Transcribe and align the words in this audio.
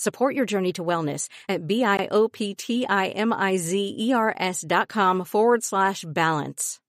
Support 0.00 0.34
your 0.34 0.46
journey 0.46 0.72
to 0.72 0.82
wellness 0.82 1.28
at 1.46 1.66
B-I-O-P-T-I-M-I-Z-E-R-S 1.66 4.64
dot 4.66 4.88
com 4.88 5.24
forward 5.26 5.62
slash 5.62 6.06
balance. 6.08 6.80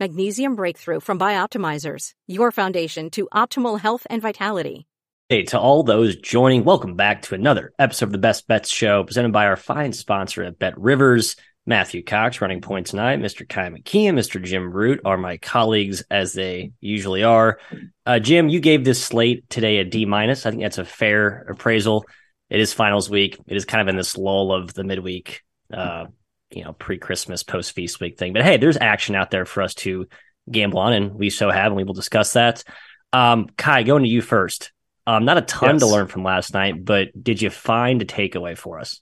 Magnesium 0.00 0.56
Breakthrough 0.56 0.98
from 0.98 1.16
Bioptimizers, 1.16 2.10
your 2.26 2.50
foundation 2.50 3.10
to 3.10 3.28
optimal 3.32 3.78
health 3.78 4.04
and 4.10 4.20
vitality. 4.20 4.88
Hey, 5.28 5.44
to 5.44 5.60
all 5.60 5.84
those 5.84 6.16
joining, 6.16 6.64
welcome 6.64 6.96
back 6.96 7.22
to 7.22 7.36
another 7.36 7.72
episode 7.78 8.06
of 8.06 8.12
the 8.12 8.18
Best 8.18 8.48
Bets 8.48 8.68
Show, 8.68 9.04
presented 9.04 9.32
by 9.32 9.46
our 9.46 9.54
fine 9.54 9.92
sponsor 9.92 10.42
at 10.42 10.58
BetRivers. 10.58 11.36
Matthew 11.66 12.02
Cox 12.02 12.40
running 12.40 12.62
point 12.62 12.88
tonight. 12.88 13.20
Mr. 13.20 13.48
Ky 13.48 13.60
McKeon, 13.60 14.14
Mr. 14.14 14.42
Jim 14.42 14.72
Root 14.72 15.02
are 15.04 15.16
my 15.16 15.36
colleagues 15.36 16.02
as 16.10 16.32
they 16.32 16.72
usually 16.80 17.22
are. 17.22 17.60
Uh, 18.04 18.18
Jim, 18.18 18.48
you 18.48 18.58
gave 18.58 18.84
this 18.84 19.04
slate 19.04 19.48
today 19.50 19.78
a 19.78 19.84
D 19.84 20.04
minus. 20.04 20.46
I 20.46 20.50
think 20.50 20.62
that's 20.62 20.78
a 20.78 20.84
fair 20.84 21.46
appraisal. 21.48 22.04
It 22.48 22.60
is 22.60 22.72
finals 22.72 23.10
week. 23.10 23.38
It 23.46 23.56
is 23.56 23.64
kind 23.64 23.82
of 23.82 23.88
in 23.88 23.96
this 23.96 24.16
lull 24.16 24.52
of 24.52 24.72
the 24.72 24.84
midweek, 24.84 25.42
uh, 25.72 26.06
you 26.50 26.64
know, 26.64 26.72
pre 26.72 26.98
Christmas, 26.98 27.42
post 27.42 27.72
feast 27.72 28.00
week 28.00 28.18
thing. 28.18 28.32
But 28.32 28.44
hey, 28.44 28.56
there's 28.56 28.76
action 28.76 29.14
out 29.14 29.30
there 29.30 29.44
for 29.44 29.62
us 29.62 29.74
to 29.76 30.06
gamble 30.50 30.78
on, 30.78 30.92
and 30.92 31.14
we 31.14 31.30
so 31.30 31.50
have, 31.50 31.66
and 31.66 31.76
we 31.76 31.84
will 31.84 31.94
discuss 31.94 32.34
that. 32.34 32.62
Um, 33.12 33.48
Ky, 33.56 33.84
going 33.84 34.04
to 34.04 34.08
you 34.08 34.22
first. 34.22 34.72
Um, 35.06 35.24
not 35.24 35.38
a 35.38 35.42
ton 35.42 35.76
yes. 35.76 35.80
to 35.80 35.86
learn 35.86 36.08
from 36.08 36.24
last 36.24 36.52
night, 36.52 36.84
but 36.84 37.08
did 37.22 37.40
you 37.40 37.50
find 37.50 38.02
a 38.02 38.04
takeaway 38.04 38.58
for 38.58 38.80
us? 38.80 39.00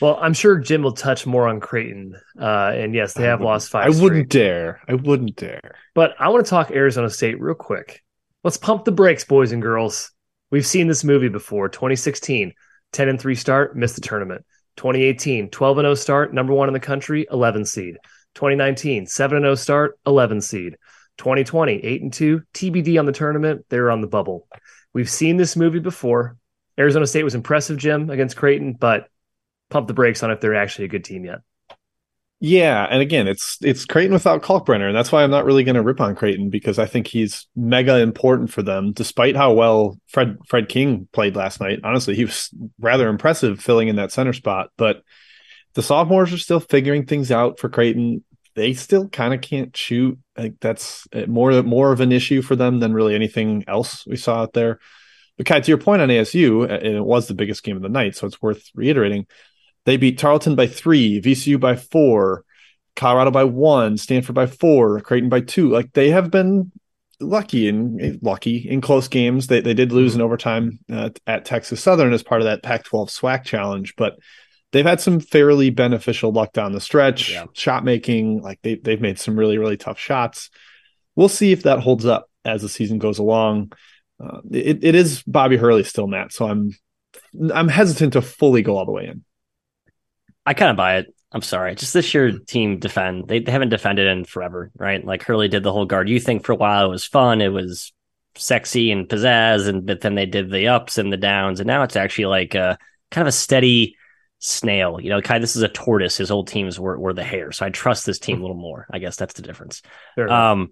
Well, 0.00 0.18
I'm 0.20 0.32
sure 0.32 0.58
Jim 0.58 0.82
will 0.82 0.92
touch 0.92 1.26
more 1.26 1.46
on 1.46 1.60
Creighton. 1.60 2.16
Uh, 2.38 2.72
and 2.74 2.94
yes, 2.94 3.14
they 3.14 3.24
have 3.24 3.40
lost 3.40 3.70
five. 3.70 3.86
I 3.86 4.02
wouldn't 4.02 4.30
dare. 4.30 4.80
I 4.88 4.94
wouldn't 4.94 5.36
dare. 5.36 5.76
But 5.94 6.14
I 6.18 6.28
want 6.30 6.44
to 6.44 6.50
talk 6.50 6.72
Arizona 6.72 7.08
State 7.08 7.40
real 7.40 7.54
quick. 7.54 8.02
Let's 8.42 8.56
pump 8.56 8.84
the 8.84 8.90
brakes, 8.90 9.24
boys 9.24 9.52
and 9.52 9.62
girls. 9.62 10.10
We've 10.50 10.66
seen 10.66 10.88
this 10.88 11.04
movie 11.04 11.28
before. 11.28 11.68
2016, 11.68 12.52
10 12.92 13.08
and 13.08 13.20
3 13.20 13.34
start, 13.34 13.76
missed 13.76 13.94
the 13.94 14.00
tournament. 14.00 14.44
2018, 14.76 15.50
12 15.50 15.78
and 15.78 15.84
0 15.84 15.94
start, 15.94 16.34
number 16.34 16.52
one 16.52 16.68
in 16.68 16.74
the 16.74 16.80
country, 16.80 17.26
11 17.30 17.64
seed. 17.64 17.96
2019, 18.34 19.06
7 19.06 19.36
and 19.36 19.44
0 19.44 19.54
start, 19.54 19.98
11 20.06 20.40
seed. 20.40 20.76
2020, 21.18 21.74
8 21.84 22.02
and 22.02 22.12
2, 22.12 22.42
TBD 22.54 22.98
on 22.98 23.06
the 23.06 23.12
tournament. 23.12 23.66
They're 23.68 23.90
on 23.90 24.00
the 24.00 24.06
bubble. 24.06 24.48
We've 24.94 25.10
seen 25.10 25.36
this 25.36 25.56
movie 25.56 25.78
before. 25.78 26.36
Arizona 26.78 27.06
State 27.06 27.24
was 27.24 27.34
impressive, 27.34 27.76
Jim, 27.76 28.08
against 28.10 28.36
Creighton, 28.36 28.72
but 28.72 29.08
pump 29.68 29.88
the 29.88 29.94
brakes 29.94 30.22
on 30.22 30.30
if 30.30 30.40
they're 30.40 30.54
actually 30.54 30.86
a 30.86 30.88
good 30.88 31.04
team 31.04 31.24
yet. 31.24 31.40
Yeah, 32.44 32.88
and 32.90 33.00
again, 33.00 33.28
it's 33.28 33.56
it's 33.62 33.84
Creighton 33.84 34.12
without 34.12 34.42
Kalkbrenner, 34.42 34.88
and 34.88 34.96
that's 34.96 35.12
why 35.12 35.22
I'm 35.22 35.30
not 35.30 35.44
really 35.44 35.62
going 35.62 35.76
to 35.76 35.82
rip 35.82 36.00
on 36.00 36.16
Creighton 36.16 36.50
because 36.50 36.76
I 36.76 36.86
think 36.86 37.06
he's 37.06 37.46
mega 37.54 37.98
important 37.98 38.50
for 38.52 38.64
them. 38.64 38.90
Despite 38.90 39.36
how 39.36 39.52
well 39.52 39.96
Fred 40.08 40.38
Fred 40.48 40.68
King 40.68 41.06
played 41.12 41.36
last 41.36 41.60
night, 41.60 41.78
honestly, 41.84 42.16
he 42.16 42.24
was 42.24 42.50
rather 42.80 43.08
impressive 43.08 43.60
filling 43.60 43.86
in 43.86 43.94
that 43.94 44.10
center 44.10 44.32
spot. 44.32 44.70
But 44.76 45.04
the 45.74 45.84
sophomores 45.84 46.32
are 46.32 46.38
still 46.38 46.58
figuring 46.58 47.06
things 47.06 47.30
out 47.30 47.60
for 47.60 47.68
Creighton. 47.68 48.24
They 48.56 48.74
still 48.74 49.08
kind 49.08 49.32
of 49.32 49.40
can't 49.40 49.76
shoot. 49.76 50.18
Like 50.36 50.54
that's 50.60 51.06
uh, 51.12 51.26
more 51.28 51.62
more 51.62 51.92
of 51.92 52.00
an 52.00 52.10
issue 52.10 52.42
for 52.42 52.56
them 52.56 52.80
than 52.80 52.92
really 52.92 53.14
anything 53.14 53.62
else 53.68 54.04
we 54.04 54.16
saw 54.16 54.42
out 54.42 54.52
there. 54.52 54.80
But 55.36 55.46
Ky, 55.46 55.60
to 55.60 55.70
your 55.70 55.78
point 55.78 56.02
on 56.02 56.08
ASU, 56.08 56.64
and 56.68 56.96
it 56.96 57.04
was 57.04 57.28
the 57.28 57.34
biggest 57.34 57.62
game 57.62 57.76
of 57.76 57.82
the 57.82 57.88
night, 57.88 58.16
so 58.16 58.26
it's 58.26 58.42
worth 58.42 58.68
reiterating 58.74 59.28
they 59.84 59.96
beat 59.96 60.18
Tarleton 60.18 60.54
by 60.54 60.66
three, 60.66 61.20
VCU 61.20 61.58
by 61.58 61.76
four, 61.76 62.44
Colorado 62.94 63.30
by 63.30 63.44
one, 63.44 63.96
Stanford 63.96 64.34
by 64.34 64.46
four, 64.46 65.00
Creighton 65.00 65.28
by 65.28 65.40
two. 65.40 65.70
Like 65.70 65.92
they 65.92 66.10
have 66.10 66.30
been 66.30 66.70
lucky 67.20 67.68
and 67.68 68.18
lucky 68.22 68.68
in 68.68 68.80
close 68.80 69.08
games. 69.08 69.46
They 69.46 69.60
they 69.60 69.74
did 69.74 69.92
lose 69.92 70.14
in 70.14 70.20
overtime 70.20 70.78
uh, 70.90 71.10
at 71.26 71.44
Texas 71.44 71.82
Southern 71.82 72.12
as 72.12 72.22
part 72.22 72.40
of 72.40 72.46
that 72.46 72.62
Pac-12 72.62 73.10
SWAC 73.10 73.44
challenge, 73.44 73.94
but 73.96 74.16
they've 74.72 74.86
had 74.86 75.00
some 75.00 75.20
fairly 75.20 75.70
beneficial 75.70 76.32
luck 76.32 76.52
down 76.52 76.72
the 76.72 76.80
stretch. 76.80 77.30
Yeah. 77.30 77.46
Shot 77.52 77.84
making, 77.84 78.42
like 78.42 78.60
they 78.62 78.74
they've 78.74 79.00
made 79.00 79.18
some 79.18 79.38
really 79.38 79.58
really 79.58 79.76
tough 79.76 79.98
shots. 79.98 80.50
We'll 81.16 81.28
see 81.28 81.52
if 81.52 81.64
that 81.64 81.80
holds 81.80 82.06
up 82.06 82.26
as 82.44 82.62
the 82.62 82.68
season 82.68 82.98
goes 82.98 83.18
along. 83.18 83.72
Uh, 84.22 84.40
it, 84.50 84.82
it 84.82 84.94
is 84.94 85.22
Bobby 85.24 85.56
Hurley 85.56 85.84
still, 85.84 86.06
Matt. 86.06 86.32
So 86.32 86.46
I'm 86.46 86.72
I'm 87.52 87.68
hesitant 87.68 88.14
to 88.14 88.22
fully 88.22 88.62
go 88.62 88.76
all 88.76 88.86
the 88.86 88.92
way 88.92 89.06
in. 89.06 89.24
I 90.44 90.54
kind 90.54 90.70
of 90.70 90.76
buy 90.76 90.96
it. 90.96 91.14
I'm 91.32 91.42
sorry. 91.42 91.74
Just 91.74 91.94
this 91.94 92.12
year, 92.12 92.30
team 92.30 92.78
defend. 92.78 93.28
They, 93.28 93.40
they 93.40 93.52
haven't 93.52 93.70
defended 93.70 94.06
in 94.06 94.24
forever, 94.24 94.70
right? 94.76 95.02
Like 95.04 95.22
Hurley 95.22 95.48
did 95.48 95.62
the 95.62 95.72
whole 95.72 95.86
guard 95.86 96.08
you 96.08 96.20
think 96.20 96.44
for 96.44 96.52
a 96.52 96.56
while. 96.56 96.86
It 96.86 96.90
was 96.90 97.06
fun. 97.06 97.40
It 97.40 97.48
was 97.48 97.92
sexy 98.36 98.90
and 98.90 99.08
pizzazz, 99.08 99.66
and 99.66 99.86
but 99.86 100.00
then 100.00 100.14
they 100.14 100.26
did 100.26 100.50
the 100.50 100.68
ups 100.68 100.98
and 100.98 101.12
the 101.12 101.16
downs, 101.16 101.60
and 101.60 101.66
now 101.66 101.82
it's 101.82 101.96
actually 101.96 102.26
like 102.26 102.54
a 102.54 102.78
kind 103.10 103.22
of 103.22 103.28
a 103.28 103.32
steady 103.32 103.96
snail. 104.40 105.00
You 105.00 105.10
know, 105.10 105.18
of 105.18 105.40
this 105.40 105.56
is 105.56 105.62
a 105.62 105.68
tortoise. 105.68 106.16
His 106.18 106.30
old 106.30 106.48
teams 106.48 106.78
were 106.78 106.98
were 106.98 107.14
the 107.14 107.24
hare, 107.24 107.52
so 107.52 107.64
I 107.64 107.70
trust 107.70 108.04
this 108.04 108.18
team 108.18 108.38
a 108.38 108.42
little 108.42 108.56
more. 108.56 108.86
I 108.90 108.98
guess 108.98 109.16
that's 109.16 109.34
the 109.34 109.42
difference. 109.42 109.82
Um, 110.18 110.70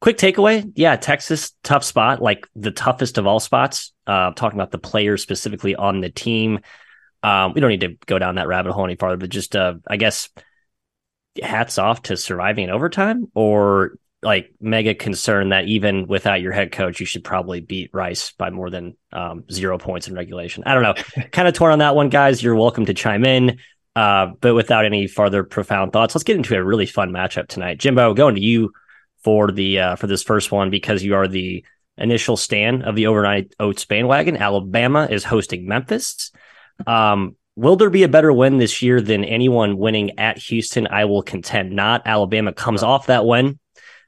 quick 0.00 0.18
takeaway, 0.18 0.72
yeah, 0.74 0.96
Texas 0.96 1.52
tough 1.62 1.84
spot, 1.84 2.20
like 2.20 2.48
the 2.56 2.70
toughest 2.70 3.18
of 3.18 3.26
all 3.26 3.40
spots. 3.40 3.92
Uh, 4.06 4.32
talking 4.32 4.58
about 4.58 4.72
the 4.72 4.78
players 4.78 5.22
specifically 5.22 5.76
on 5.76 6.00
the 6.00 6.10
team. 6.10 6.60
Um, 7.22 7.52
we 7.54 7.60
don't 7.60 7.70
need 7.70 7.80
to 7.80 7.96
go 8.06 8.18
down 8.18 8.36
that 8.36 8.48
rabbit 8.48 8.72
hole 8.72 8.84
any 8.84 8.96
farther, 8.96 9.16
but 9.16 9.30
just 9.30 9.54
uh, 9.54 9.74
I 9.86 9.96
guess 9.96 10.28
hats 11.42 11.78
off 11.78 12.02
to 12.02 12.16
surviving 12.16 12.64
in 12.64 12.70
overtime 12.70 13.28
or 13.34 13.96
like 14.22 14.52
mega 14.60 14.94
concern 14.94 15.50
that 15.50 15.66
even 15.66 16.06
without 16.06 16.40
your 16.40 16.52
head 16.52 16.72
coach, 16.72 17.00
you 17.00 17.06
should 17.06 17.24
probably 17.24 17.60
beat 17.60 17.90
Rice 17.92 18.32
by 18.32 18.50
more 18.50 18.68
than 18.68 18.96
um, 19.12 19.44
zero 19.50 19.78
points 19.78 20.08
in 20.08 20.14
regulation. 20.14 20.62
I 20.66 20.74
don't 20.74 20.82
know. 20.82 21.24
kind 21.32 21.48
of 21.48 21.54
torn 21.54 21.72
on 21.72 21.78
that 21.78 21.94
one, 21.94 22.10
guys. 22.10 22.42
You're 22.42 22.56
welcome 22.56 22.86
to 22.86 22.94
chime 22.94 23.24
in. 23.24 23.58
Uh, 23.96 24.28
but 24.40 24.54
without 24.54 24.84
any 24.84 25.06
further 25.06 25.42
profound 25.42 25.92
thoughts, 25.92 26.14
let's 26.14 26.24
get 26.24 26.36
into 26.36 26.54
a 26.54 26.62
really 26.62 26.86
fun 26.86 27.10
matchup 27.10 27.48
tonight. 27.48 27.78
Jimbo, 27.78 28.14
going 28.14 28.34
to 28.34 28.40
you 28.40 28.72
for 29.24 29.50
the 29.50 29.80
uh, 29.80 29.96
for 29.96 30.06
this 30.06 30.22
first 30.22 30.52
one 30.52 30.70
because 30.70 31.02
you 31.02 31.14
are 31.14 31.26
the 31.26 31.64
initial 31.98 32.36
stand 32.36 32.84
of 32.84 32.94
the 32.94 33.06
overnight 33.06 33.54
oats 33.58 33.84
bandwagon. 33.84 34.36
Alabama 34.36 35.08
is 35.10 35.24
hosting 35.24 35.66
Memphis. 35.66 36.30
Um, 36.86 37.36
will 37.56 37.76
there 37.76 37.90
be 37.90 38.02
a 38.02 38.08
better 38.08 38.32
win 38.32 38.58
this 38.58 38.82
year 38.82 39.00
than 39.00 39.24
anyone 39.24 39.76
winning 39.76 40.18
at 40.18 40.38
Houston? 40.38 40.86
I 40.86 41.04
will 41.04 41.22
contend 41.22 41.72
not. 41.72 42.02
Alabama 42.06 42.52
comes 42.52 42.82
off 42.82 43.06
that 43.06 43.26
win. 43.26 43.58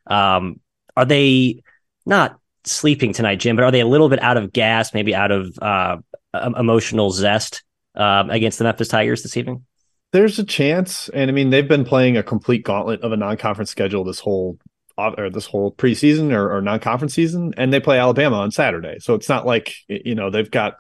Um, 0.07 0.61
are 0.97 1.05
they 1.05 1.63
not 2.07 2.39
sleeping 2.65 3.13
tonight, 3.13 3.37
Jim? 3.37 3.57
But 3.57 3.65
are 3.65 3.71
they 3.71 3.81
a 3.81 3.87
little 3.87 4.09
bit 4.09 4.23
out 4.23 4.37
of 4.37 4.53
gas, 4.53 4.95
maybe 4.95 5.15
out 5.15 5.31
of 5.31 5.59
uh, 5.61 5.97
emotional 6.35 7.11
zest 7.11 7.63
um, 7.95 8.31
against 8.31 8.59
the 8.59 8.65
Memphis 8.65 8.89
Tigers 8.89 9.23
this 9.23 9.37
evening? 9.37 9.65
There's 10.13 10.39
a 10.39 10.45
chance, 10.45 11.09
and 11.09 11.31
I 11.31 11.35
mean 11.35 11.51
they've 11.51 11.67
been 11.67 11.85
playing 11.85 12.19
a 12.19 12.23
complete 12.23 12.65
gauntlet 12.65 13.01
of 13.01 13.13
a 13.13 13.17
non-conference 13.17 13.71
schedule 13.71 14.05
this 14.05 14.21
whole 14.21 14.59
or 14.99 15.31
this 15.31 15.47
whole 15.47 15.73
preseason 15.73 16.35
or, 16.35 16.55
or 16.55 16.61
non-conference 16.61 17.15
season, 17.15 17.55
and 17.57 17.73
they 17.73 17.81
play 17.81 17.99
Alabama 17.99 18.37
on 18.37 18.51
Saturday. 18.51 18.99
So 19.01 19.15
it's 19.15 19.29
not 19.29 19.47
like 19.47 19.75
you 19.89 20.15
know 20.15 20.29
they've 20.29 20.51
got 20.51 20.75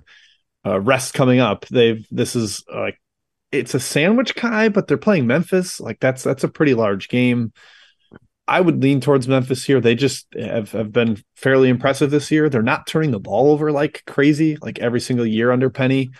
uh, 0.66 0.80
rest 0.80 1.14
coming 1.14 1.40
up. 1.40 1.66
They've 1.66 2.06
this 2.10 2.36
is 2.36 2.64
like 2.72 3.00
it's 3.50 3.74
a 3.74 3.80
sandwich 3.80 4.34
Ky, 4.34 4.68
but 4.68 4.86
they're 4.86 4.96
playing 4.96 5.26
Memphis. 5.26 5.80
Like 5.80 6.00
that's 6.00 6.22
that's 6.22 6.44
a 6.44 6.48
pretty 6.48 6.74
large 6.74 7.08
game. 7.08 7.52
I 8.48 8.60
would 8.60 8.82
lean 8.82 9.00
towards 9.00 9.28
Memphis 9.28 9.64
here. 9.64 9.80
They 9.80 9.94
just 9.94 10.26
have, 10.38 10.72
have 10.72 10.92
been 10.92 11.22
fairly 11.36 11.68
impressive 11.68 12.10
this 12.10 12.30
year. 12.30 12.48
They're 12.48 12.60
not 12.60 12.86
turning 12.86 13.12
the 13.12 13.20
ball 13.20 13.52
over 13.52 13.70
like 13.70 14.02
crazy, 14.06 14.56
like 14.60 14.80
every 14.80 15.00
single 15.00 15.26
year 15.26 15.52
under 15.52 15.70
Penny. 15.70 16.10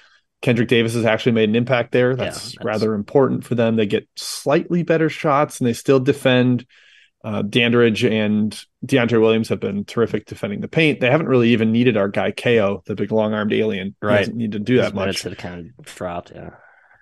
Kendric 0.41 0.69
Davis 0.69 0.95
has 0.95 1.05
actually 1.05 1.33
made 1.33 1.49
an 1.49 1.57
impact 1.57 1.93
there. 1.93 2.15
That's, 2.17 2.55
yeah, 2.55 2.59
that's... 2.59 2.65
rather 2.65 2.95
important 2.95 3.45
for 3.45 3.55
them. 3.55 3.77
They 3.77 3.87
get 3.87 4.09
slightly 4.17 4.83
better 4.83 5.09
shots 5.09 5.61
and 5.61 5.67
they 5.67 5.73
still 5.73 6.01
defend 6.01 6.65
Uh, 7.25 7.43
Dandridge 7.43 8.05
and 8.05 8.61
DeAndre 8.85 9.21
Williams 9.21 9.49
have 9.49 9.61
been 9.61 9.85
terrific 9.85 10.27
defending 10.27 10.61
the 10.61 10.67
paint. 10.69 10.99
They 11.01 11.11
haven't 11.11 11.29
really 11.29 11.51
even 11.51 11.71
needed 11.71 11.97
our 11.97 12.09
guy 12.09 12.33
KO, 12.33 12.83
the 12.87 12.97
big 12.97 13.13
long 13.13 13.33
armed 13.33 13.53
alien. 13.53 13.95
He 14.01 14.07
Right. 14.07 14.19
doesn't 14.19 14.37
need 14.37 14.53
to 14.53 14.59
do 14.59 14.75
His 14.79 14.87
that 14.87 14.95
much. 14.95 15.03
minutes 15.03 15.23
have 15.23 15.37
kind 15.37 15.73
of 15.79 15.85
dropped. 15.85 16.33
Yeah. 16.35 16.51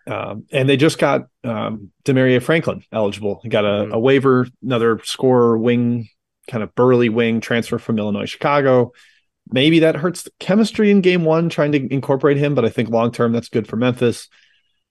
Um, 0.07 0.45
and 0.53 0.69
they 0.69 0.77
just 0.77 0.99
got 0.99 1.23
um, 1.45 1.91
Damaria 2.05 2.41
Franklin 2.41 2.83
eligible. 2.93 3.41
He 3.43 3.49
got 3.49 3.65
a, 3.65 3.87
Mhm. 3.87 3.93
a 3.93 3.99
waiver, 3.99 4.47
another 4.63 5.01
scorer 5.05 5.57
wing, 5.57 6.09
kind 6.49 6.63
of 6.63 6.75
burly 6.75 7.09
wing 7.09 7.41
transfer 7.41 7.79
from 7.79 7.99
Illinois 7.99 8.27
Chicago. 8.27 8.93
Maybe 9.53 9.79
that 9.81 9.97
hurts 9.97 10.23
the 10.25 10.31
chemistry 10.39 10.91
in 10.91 11.01
game 11.01 11.25
one, 11.25 11.49
trying 11.49 11.73
to 11.73 11.93
incorporate 11.93 12.37
him, 12.37 12.55
but 12.55 12.65
I 12.67 12.69
think 12.69 12.91
long 12.91 13.11
term 13.11 13.33
that's 13.33 13.49
good 13.49 13.67
for 13.67 13.77
Memphis. 13.77 14.29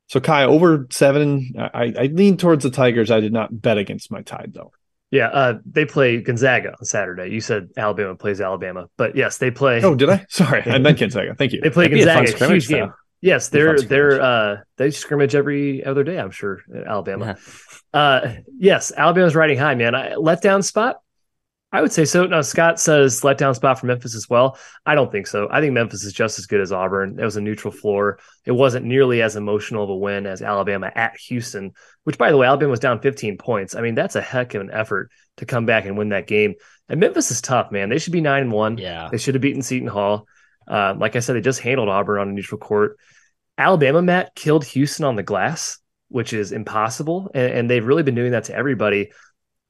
So 0.07 0.19
Ky 0.19 0.41
over 0.43 0.87
seven. 0.89 1.51
I, 1.55 1.93
I 1.97 2.05
lean 2.11 2.35
towards 2.37 2.63
the 2.63 2.71
Tigers. 2.71 3.11
I 3.11 3.19
did 3.19 3.31
not 3.31 3.61
bet 3.61 3.77
against 3.77 4.11
my 4.11 4.21
tide 4.23 4.53
though. 4.55 4.71
Yeah, 5.11 5.27
uh, 5.27 5.59
they 5.65 5.85
play 5.85 6.21
Gonzaga 6.21 6.69
on 6.79 6.85
Saturday. 6.85 7.29
You 7.29 7.41
said 7.41 7.69
Alabama 7.77 8.15
plays 8.15 8.39
Alabama, 8.41 8.87
but 8.95 9.15
yes, 9.15 9.37
they 9.37 9.49
play. 9.49 9.81
Oh, 9.83 9.95
did 9.95 10.09
I? 10.09 10.25
Sorry, 10.29 10.61
I 10.65 10.77
meant 10.77 10.99
Gonzaga. 10.99 11.33
Thank 11.35 11.53
you. 11.53 11.61
They 11.61 11.71
play 11.71 11.85
That'd 11.85 11.97
be 11.97 12.03
a 12.03 12.13
fun 12.13 12.25
Gonzaga, 12.25 12.53
huge 12.53 12.67
game. 12.67 12.87
though. 12.87 12.93
Yes, 13.21 13.49
Be 13.49 13.59
a 13.59 13.65
fun 13.65 13.75
they're 13.75 13.87
they're 13.87 14.21
uh 14.21 14.57
they 14.77 14.91
scrimmage 14.91 15.35
every 15.35 15.83
other 15.83 16.03
day. 16.03 16.19
I'm 16.19 16.31
sure 16.31 16.59
at 16.75 16.85
Alabama. 16.85 17.37
Yeah. 17.93 17.99
Uh, 17.99 18.35
yes, 18.57 18.91
Alabama's 18.95 19.35
riding 19.35 19.57
high, 19.57 19.75
man. 19.75 19.95
I, 19.95 20.11
letdown 20.11 20.63
spot. 20.63 20.97
I 21.71 21.81
would 21.81 21.91
say 21.91 22.05
so. 22.05 22.25
Now 22.25 22.41
Scott 22.41 22.79
says 22.79 23.21
letdown 23.21 23.55
spot 23.55 23.79
for 23.79 23.85
Memphis 23.85 24.15
as 24.15 24.27
well. 24.27 24.57
I 24.85 24.95
don't 24.95 25.11
think 25.11 25.27
so. 25.27 25.47
I 25.51 25.61
think 25.61 25.73
Memphis 25.73 26.03
is 26.03 26.13
just 26.13 26.39
as 26.39 26.47
good 26.47 26.61
as 26.61 26.71
Auburn. 26.71 27.19
It 27.19 27.23
was 27.23 27.37
a 27.37 27.41
neutral 27.41 27.71
floor. 27.71 28.19
It 28.45 28.51
wasn't 28.51 28.87
nearly 28.87 29.21
as 29.21 29.35
emotional 29.35 29.83
of 29.83 29.89
a 29.91 29.95
win 29.95 30.25
as 30.25 30.41
Alabama 30.41 30.91
at 30.95 31.17
Houston, 31.27 31.73
which 32.05 32.17
by 32.17 32.31
the 32.31 32.37
way, 32.37 32.47
Alabama 32.47 32.71
was 32.71 32.79
down 32.79 33.01
15 33.01 33.37
points. 33.37 33.75
I 33.75 33.81
mean, 33.81 33.93
that's 33.93 34.15
a 34.15 34.21
heck 34.21 34.55
of 34.55 34.61
an 34.61 34.71
effort 34.71 35.11
to 35.37 35.45
come 35.45 35.67
back 35.67 35.85
and 35.85 35.95
win 35.95 36.09
that 36.09 36.27
game. 36.27 36.55
And 36.87 36.99
Memphis 36.99 37.29
is 37.29 37.39
tough, 37.39 37.71
man. 37.71 37.89
They 37.89 37.99
should 37.99 38.13
be 38.13 38.21
nine 38.21 38.43
and 38.43 38.51
one. 38.51 38.79
Yeah. 38.79 39.09
They 39.11 39.19
should 39.19 39.35
have 39.35 39.41
beaten 39.41 39.61
Seton 39.61 39.87
Hall. 39.87 40.25
Uh, 40.67 40.95
like 40.97 41.15
I 41.15 41.19
said, 41.19 41.35
they 41.35 41.41
just 41.41 41.61
handled 41.61 41.89
Auburn 41.89 42.19
on 42.19 42.29
a 42.29 42.33
neutral 42.33 42.59
court. 42.59 42.97
Alabama, 43.59 44.01
Matt, 44.01 44.33
killed 44.33 44.65
Houston 44.65 45.05
on 45.05 45.15
the 45.15 45.23
glass, 45.23 45.77
which 46.07 46.33
is 46.33 46.51
impossible. 46.51 47.29
And, 47.35 47.53
and 47.53 47.69
they've 47.69 47.85
really 47.85 48.03
been 48.03 48.15
doing 48.15 48.31
that 48.31 48.45
to 48.45 48.55
everybody. 48.55 49.11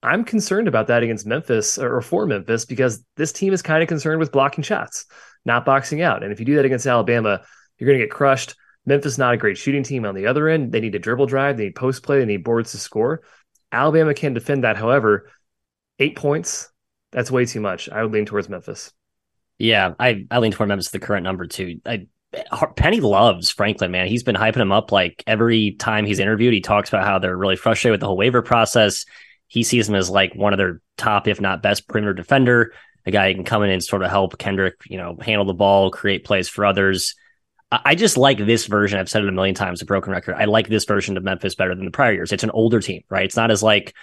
I'm 0.01 0.23
concerned 0.23 0.67
about 0.67 0.87
that 0.87 1.03
against 1.03 1.25
Memphis 1.25 1.77
or, 1.77 1.97
or 1.97 2.01
for 2.01 2.25
Memphis 2.25 2.65
because 2.65 3.03
this 3.17 3.33
team 3.33 3.53
is 3.53 3.61
kind 3.61 3.83
of 3.83 3.89
concerned 3.89 4.19
with 4.19 4.31
blocking 4.31 4.63
shots, 4.63 5.05
not 5.45 5.65
boxing 5.65 6.01
out. 6.01 6.23
And 6.23 6.31
if 6.31 6.39
you 6.39 6.45
do 6.45 6.55
that 6.55 6.65
against 6.65 6.87
Alabama, 6.87 7.41
you're 7.77 7.87
going 7.87 7.99
to 7.99 8.05
get 8.05 8.11
crushed. 8.11 8.55
Memphis 8.85 9.17
not 9.17 9.33
a 9.33 9.37
great 9.37 9.57
shooting 9.57 9.83
team 9.83 10.05
on 10.05 10.15
the 10.15 10.27
other 10.27 10.47
end. 10.47 10.71
They 10.71 10.79
need 10.79 10.93
to 10.93 10.99
dribble 10.99 11.25
drive, 11.25 11.57
they 11.57 11.65
need 11.65 11.75
post 11.75 12.03
play, 12.03 12.19
they 12.19 12.25
need 12.25 12.43
boards 12.43 12.71
to 12.71 12.77
score. 12.77 13.21
Alabama 13.71 14.13
can 14.13 14.33
defend 14.33 14.63
that. 14.63 14.77
However, 14.77 15.29
eight 15.99 16.15
points, 16.15 16.69
that's 17.11 17.29
way 17.29 17.45
too 17.45 17.59
much. 17.59 17.89
I 17.89 18.01
would 18.01 18.11
lean 18.11 18.25
towards 18.25 18.49
Memphis. 18.49 18.91
Yeah, 19.57 19.93
I 19.99 20.25
I 20.31 20.39
lean 20.39 20.53
toward 20.53 20.69
Memphis 20.69 20.89
the 20.89 20.99
current 20.99 21.25
number 21.25 21.45
two. 21.45 21.81
I 21.85 22.07
Penny 22.75 22.99
loves 22.99 23.49
Franklin, 23.49 23.91
man. 23.91 24.07
He's 24.07 24.23
been 24.23 24.35
hyping 24.35 24.61
him 24.61 24.71
up 24.71 24.91
like 24.91 25.23
every 25.25 25.71
time 25.71 26.05
he's 26.05 26.19
interviewed. 26.19 26.53
He 26.53 26.61
talks 26.61 26.89
about 26.89 27.05
how 27.05 27.19
they're 27.19 27.35
really 27.35 27.55
frustrated 27.55 27.93
with 27.93 28.01
the 28.01 28.07
whole 28.07 28.17
waiver 28.17 28.41
process. 28.41 29.05
He 29.49 29.63
sees 29.63 29.89
him 29.89 29.95
as 29.95 30.09
like 30.09 30.33
one 30.33 30.53
of 30.53 30.57
their 30.57 30.81
top, 30.97 31.27
if 31.27 31.41
not 31.41 31.61
best, 31.61 31.87
perimeter 31.87 32.13
defender. 32.13 32.73
A 33.05 33.11
guy 33.11 33.29
who 33.29 33.35
can 33.35 33.43
come 33.43 33.63
in 33.63 33.69
and 33.69 33.83
sort 33.83 34.03
of 34.03 34.09
help 34.09 34.37
Kendric, 34.37 34.73
you 34.85 34.97
know, 34.97 35.17
handle 35.19 35.45
the 35.45 35.53
ball, 35.53 35.91
create 35.91 36.23
plays 36.23 36.47
for 36.47 36.65
others. 36.65 37.15
I 37.71 37.95
just 37.95 38.17
like 38.17 38.37
this 38.37 38.65
version. 38.65 38.99
I've 38.99 39.09
said 39.09 39.23
it 39.23 39.29
a 39.29 39.33
million 39.33 39.55
times, 39.55 39.81
a 39.81 39.85
broken 39.85 40.11
record. 40.11 40.35
I 40.35 40.45
like 40.45 40.67
this 40.67 40.85
version 40.85 41.17
of 41.17 41.23
Memphis 41.23 41.55
better 41.55 41.75
than 41.75 41.85
the 41.85 41.91
prior 41.91 42.13
years. 42.13 42.31
It's 42.31 42.43
an 42.43 42.51
older 42.51 42.79
team, 42.79 43.03
right? 43.09 43.25
It's 43.25 43.35
not 43.35 43.51
as 43.51 43.61
like 43.61 43.93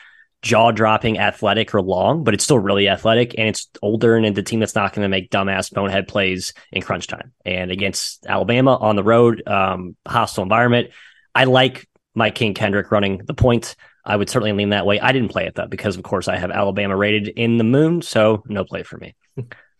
jaw 0.43 0.71
dropping 0.71 1.19
athletic 1.19 1.75
or 1.75 1.83
long, 1.83 2.23
but 2.23 2.35
it's 2.35 2.45
still 2.45 2.59
really 2.59 2.89
athletic 2.89 3.35
and 3.37 3.49
it's 3.49 3.69
older 3.83 4.17
and 4.17 4.37
the 4.37 4.43
team 4.43 4.61
that's 4.61 4.75
not 4.75 4.93
going 4.93 5.03
to 5.03 5.09
make 5.09 5.31
dumbass 5.31 5.73
bonehead 5.73 6.07
plays 6.07 6.55
in 6.71 6.83
crunch 6.83 7.09
time. 7.09 7.33
And 7.45 7.71
against 7.71 8.25
Alabama 8.27 8.77
on 8.77 8.95
the 8.95 9.03
road, 9.03 9.43
um, 9.47 9.97
hostile 10.07 10.45
environment, 10.45 10.91
I 11.35 11.45
like 11.45 11.89
Mike 12.15 12.37
King 12.37 12.55
Kendric 12.55 12.91
running 12.91 13.23
the 13.25 13.35
point. 13.35 13.75
I 14.07 14.17
would 14.17 14.31
certainly 14.31 14.53
lean 14.53 14.71
that 14.71 14.87
way. 14.87 15.01
I 15.01 15.13
didn't 15.13 15.31
play 15.31 15.47
it 15.47 15.55
though 15.57 15.67
because 15.67 15.97
of 15.97 16.03
course 16.05 16.29
I 16.29 16.37
have 16.37 16.51
Alabama 16.51 16.97
rated 16.97 17.29
in 17.29 17.59
the 17.59 17.65
moon, 17.65 18.03
so 18.03 18.43
no 18.47 18.65
play 18.65 18.83
for 18.85 18.97
me. 18.99 19.15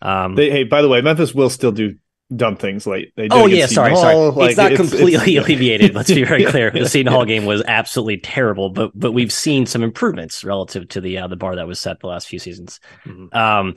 Um, 0.03 0.35
They, 0.35 0.51
hey, 0.51 0.65
by 0.65 0.83
the 0.83 0.89
way, 0.89 1.01
Memphis 1.01 1.35
will 1.35 1.49
still 1.51 1.73
do 1.73 1.95
dumb 2.35 2.57
things 2.57 2.87
late. 2.89 3.13
They 3.17 3.29
did 3.29 3.33
Oh 3.33 3.47
yeah, 3.47 3.67
sorry, 3.67 3.93
Hall. 3.93 4.03
sorry. 4.03 4.17
Like, 4.17 4.49
it's 4.51 4.59
not 4.59 4.73
completely 4.75 5.37
it's- 5.37 5.45
alleviated. 5.49 5.95
Let's 5.95 6.13
be 6.13 6.25
very 6.25 6.45
clear. 6.45 6.71
The 6.73 6.81
yeah, 6.81 6.87
Seton 6.87 7.07
yeah. 7.07 7.17
Hall 7.17 7.25
game 7.25 7.45
was 7.47 7.63
absolutely 7.67 8.19
terrible, 8.19 8.71
but 8.71 8.91
but 8.99 9.13
we've 9.13 9.33
seen 9.33 9.65
some 9.65 9.83
improvements 9.85 10.43
relative 10.45 10.89
to 10.89 11.01
the 11.01 11.19
uh, 11.19 11.29
the 11.29 11.37
bar 11.37 11.55
that 11.57 11.69
was 11.69 11.79
set 11.81 12.01
the 12.01 12.09
last 12.09 12.27
few 12.27 12.41
seasons. 12.41 12.81
Mhm. 13.07 13.33
Um, 13.35 13.75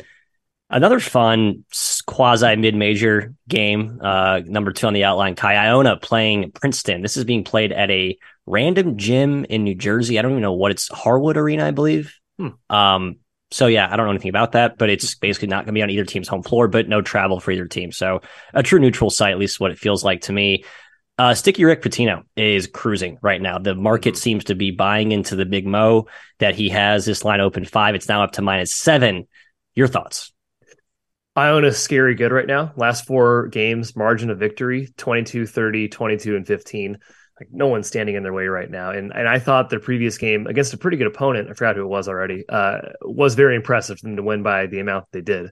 another 0.72 1.00
fun 1.00 1.64
quasi 2.08 2.56
mid 2.56 2.74
major 2.76 3.34
game, 3.48 4.00
uh, 4.04 4.42
number 4.46 4.72
two 4.72 4.88
on 4.88 4.94
the 4.94 5.04
outline. 5.04 5.36
Ky 5.36 5.48
Iona 5.50 5.98
playing 5.98 6.52
Princeton. 6.52 7.02
This 7.04 7.18
is 7.18 7.26
being 7.26 7.44
played 7.44 7.72
at 7.72 7.92
a 7.92 8.18
random 8.50 8.98
gym 8.98 9.46
in 9.46 9.64
New 9.64 9.76
Jersey. 9.76 10.18
I 10.18 10.22
don't 10.22 10.32
even 10.32 10.42
know 10.42 10.54
what 10.54 10.72
it's 10.72 10.88
Harwood 10.90 11.38
Arena, 11.38 11.68
I 11.68 11.72
believe. 11.72 12.14
Hmm. 12.38 12.50
Um, 12.70 13.16
so 13.52 13.68
yeah, 13.68 13.88
I 13.92 13.96
don't 13.96 14.06
know 14.06 14.12
anything 14.12 14.30
about 14.30 14.54
that, 14.54 14.78
but 14.78 14.90
it's 14.90 15.16
basically 15.16 15.48
not 15.48 15.66
going 15.66 15.74
to 15.74 15.78
be 15.78 15.82
on 15.84 15.90
either 15.90 16.06
team's 16.06 16.28
home 16.28 16.44
floor, 16.44 16.68
but 16.68 16.88
no 16.88 17.02
travel 17.02 17.40
for 17.40 17.52
either 17.52 17.66
team. 17.66 17.92
So 17.92 18.22
a 18.54 18.64
true 18.64 18.80
neutral 18.80 19.10
site, 19.10 19.32
at 19.32 19.40
least 19.40 19.60
what 19.60 19.72
it 19.72 19.80
feels 19.80 20.04
like 20.04 20.22
to 20.22 20.34
me. 20.34 20.64
Uh, 21.18 21.34
Sticky 21.34 21.66
Rick 21.66 21.82
Pitino 21.82 22.24
is 22.38 22.68
cruising 22.68 23.18
right 23.22 23.42
now. 23.42 23.58
The 23.60 23.76
market 23.76 24.14
Mhm. 24.14 24.18
seems 24.18 24.44
to 24.46 24.56
be 24.56 24.72
buying 24.72 25.12
into 25.12 25.36
the 25.36 25.46
big 25.46 25.66
mo 25.66 26.08
that 26.40 26.56
he 26.56 26.70
has 26.70 27.06
this 27.06 27.26
line 27.26 27.42
open 27.42 27.66
five. 27.66 27.94
It's 27.96 28.08
now 28.08 28.24
up 28.24 28.32
to 28.34 28.42
minus 28.42 28.74
seven. 28.74 29.28
Your 29.76 29.88
thoughts? 29.88 30.32
Iona 31.38 31.72
scary 31.72 32.16
good 32.16 32.32
right 32.32 32.48
now. 32.48 32.74
Last 32.76 33.06
four 33.06 33.48
games, 33.48 33.96
margin 33.96 34.30
of 34.30 34.40
victory 34.40 34.90
22, 34.98 35.46
30, 35.46 35.88
22, 35.88 36.36
and 36.36 36.46
15. 36.46 36.98
Like 37.40 37.50
no 37.52 37.68
one's 37.68 37.88
standing 37.88 38.16
in 38.16 38.24
their 38.24 38.34
way 38.34 38.48
right 38.48 38.70
now. 38.70 38.92
And 38.92 39.14
and 39.14 39.28
I 39.28 39.40
thought 39.40 39.70
their 39.70 39.80
previous 39.80 40.18
game 40.18 40.48
against 40.48 40.74
a 40.74 40.78
pretty 40.78 40.98
good 40.98 41.08
opponent, 41.08 41.50
I 41.50 41.54
forgot 41.54 41.76
who 41.76 41.84
it 41.84 41.88
was 41.88 42.08
already, 42.08 42.44
uh, 42.50 42.80
was 43.02 43.36
very 43.36 43.56
impressive 43.56 44.00
for 44.00 44.08
them 44.08 44.18
to 44.18 44.24
win 44.24 44.44
by 44.44 44.68
the 44.68 44.80
amount 44.80 45.06
they 45.12 45.22
did. 45.22 45.52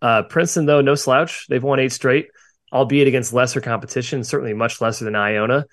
Uh, 0.00 0.22
Princeton, 0.22 0.66
though, 0.66 0.80
no 0.80 0.94
slouch. 0.94 1.46
They've 1.48 1.62
won 1.62 1.80
eight 1.80 1.92
straight, 1.92 2.28
albeit 2.72 3.08
against 3.08 3.32
lesser 3.32 3.60
competition, 3.60 4.24
certainly 4.24 4.54
much 4.54 4.80
lesser 4.80 5.04
than 5.04 5.16
Iona. 5.16 5.66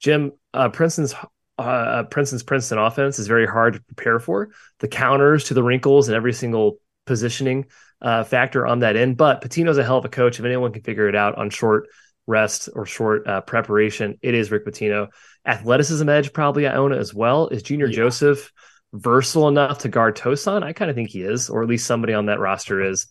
Jim, 0.00 0.32
uh, 0.54 0.68
Princeton's 0.68 1.14
uh, 1.58 2.04
Princeton's 2.04 2.44
Princeton 2.44 2.78
offense 2.78 3.18
is 3.18 3.26
very 3.26 3.46
hard 3.46 3.74
to 3.74 3.80
prepare 3.82 4.20
for. 4.20 4.50
The 4.78 4.88
counters 4.88 5.44
to 5.44 5.54
the 5.54 5.62
wrinkles 5.62 6.08
and 6.08 6.14
every 6.14 6.32
single 6.32 6.78
positioning 7.04 7.66
uh, 8.00 8.22
factor 8.22 8.66
on 8.66 8.80
that 8.80 8.94
end. 8.94 9.16
But 9.16 9.42
Pitino's 9.42 9.78
a 9.78 9.84
hell 9.84 9.98
of 9.98 10.04
a 10.04 10.08
coach. 10.08 10.38
If 10.38 10.44
anyone 10.44 10.72
can 10.72 10.82
figure 10.82 11.08
it 11.08 11.16
out 11.16 11.36
on 11.36 11.50
short 11.50 11.88
rest 12.28 12.68
or 12.74 12.86
short 12.86 13.26
uh, 13.26 13.40
preparation, 13.40 14.18
it 14.22 14.34
is 14.34 14.50
Rick 14.52 14.66
Pitino. 14.66 15.08
Athleticism 15.44 16.08
edge, 16.08 16.32
probably 16.32 16.68
Iona 16.68 16.96
as 16.96 17.12
well. 17.12 17.48
Is 17.48 17.62
Junior 17.64 17.86
Yeah. 17.86 17.96
Joseph 17.96 18.52
versatile 18.92 19.48
enough 19.48 19.78
to 19.80 19.88
guard 19.88 20.16
Tosan? 20.16 20.62
I 20.62 20.72
kind 20.72 20.90
of 20.90 20.94
think 20.94 21.10
he 21.10 21.22
is, 21.22 21.50
or 21.50 21.62
at 21.62 21.68
least 21.68 21.86
somebody 21.86 22.12
on 22.12 22.26
that 22.26 22.38
roster 22.38 22.80
is. 22.82 23.06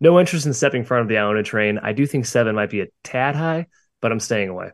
No 0.00 0.18
interest 0.20 0.46
in 0.46 0.54
stepping 0.54 0.80
in 0.80 0.86
front 0.86 1.02
of 1.02 1.08
the 1.08 1.18
Iona 1.18 1.42
train. 1.42 1.78
I 1.82 1.92
do 1.92 2.06
think 2.06 2.24
seven 2.24 2.54
might 2.54 2.70
be 2.70 2.80
a 2.80 2.86
tad 3.04 3.34
high, 3.36 3.66
but 4.00 4.12
I'm 4.12 4.20
staying 4.20 4.48
away. 4.48 4.70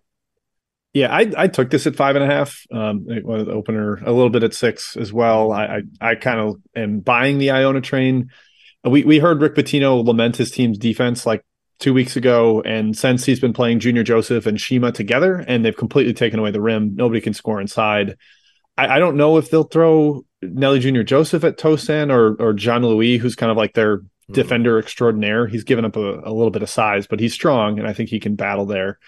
Yeah, 0.93 1.15
I, 1.15 1.31
I 1.37 1.49
took 1.49 1.71
this 1.71 1.87
at 1.87 1.97
five 1.97 2.17
and 2.17 2.25
a 2.25 2.27
half. 2.27 2.63
Um, 2.71 3.07
it 3.09 3.25
was 3.25 3.47
the 3.47 3.53
opener 3.53 3.97
a 3.97 4.13
little 4.13 4.31
bit 4.31 4.45
at 4.45 4.55
six 4.55 4.97
as 4.97 5.13
well. 5.13 5.53
I 5.53 5.83
I, 6.01 6.11
I 6.13 6.15
kind 6.15 6.41
of 6.41 6.57
am 6.75 7.01
buying 7.01 7.39
the 7.39 7.51
Iona 7.51 7.81
train. 7.81 8.31
We 8.85 9.05
we 9.05 9.19
heard 9.19 9.41
Rick 9.43 9.57
Pitino 9.57 10.05
lament 10.05 10.37
his 10.37 10.51
team's 10.51 10.79
defense 10.79 11.27
like 11.27 11.45
two 11.79 11.93
weeks 11.93 12.17
ago, 12.17 12.63
and 12.63 12.97
since 12.97 13.25
he's 13.25 13.41
been 13.41 13.53
playing 13.53 13.81
Junior 13.81 14.03
Joseph 14.03 14.47
and 14.47 14.61
Shema 14.61 14.91
together, 14.91 15.45
and 15.47 15.65
they've 15.65 15.77
completely 15.77 16.15
taken 16.15 16.39
away 16.39 16.51
the 16.51 16.61
rim. 16.61 16.95
Nobody 16.95 17.21
can 17.21 17.35
score 17.35 17.61
inside. 17.61 18.17
I, 18.77 18.97
I 18.97 18.99
don't 18.99 19.17
know 19.17 19.37
if 19.37 19.51
they'll 19.51 19.65
throw 19.65 20.25
Nelly 20.43 20.81
Junior 20.81 21.03
Joseph 21.03 21.45
at 21.45 21.59
Tosan 21.59 22.13
or 22.13 22.35
or 22.43 22.53
John 22.53 22.83
Louis, 22.83 23.19
who's 23.19 23.37
kind 23.37 23.51
of 23.51 23.57
like 23.57 23.75
their 23.75 24.03
defender 24.31 24.79
extraordinaire. 24.79 25.47
He's 25.47 25.65
given 25.65 25.85
up 25.85 25.97
a, 25.97 26.21
a 26.21 26.33
little 26.33 26.51
bit 26.51 26.63
of 26.63 26.71
size, 26.71 27.07
but 27.07 27.21
he's 27.21 27.33
strong, 27.33 27.79
and 27.79 27.87
I 27.87 27.93
think 27.93 28.11
he 28.11 28.21
can 28.21 28.35
battle 28.35 28.67
there. 28.67 28.99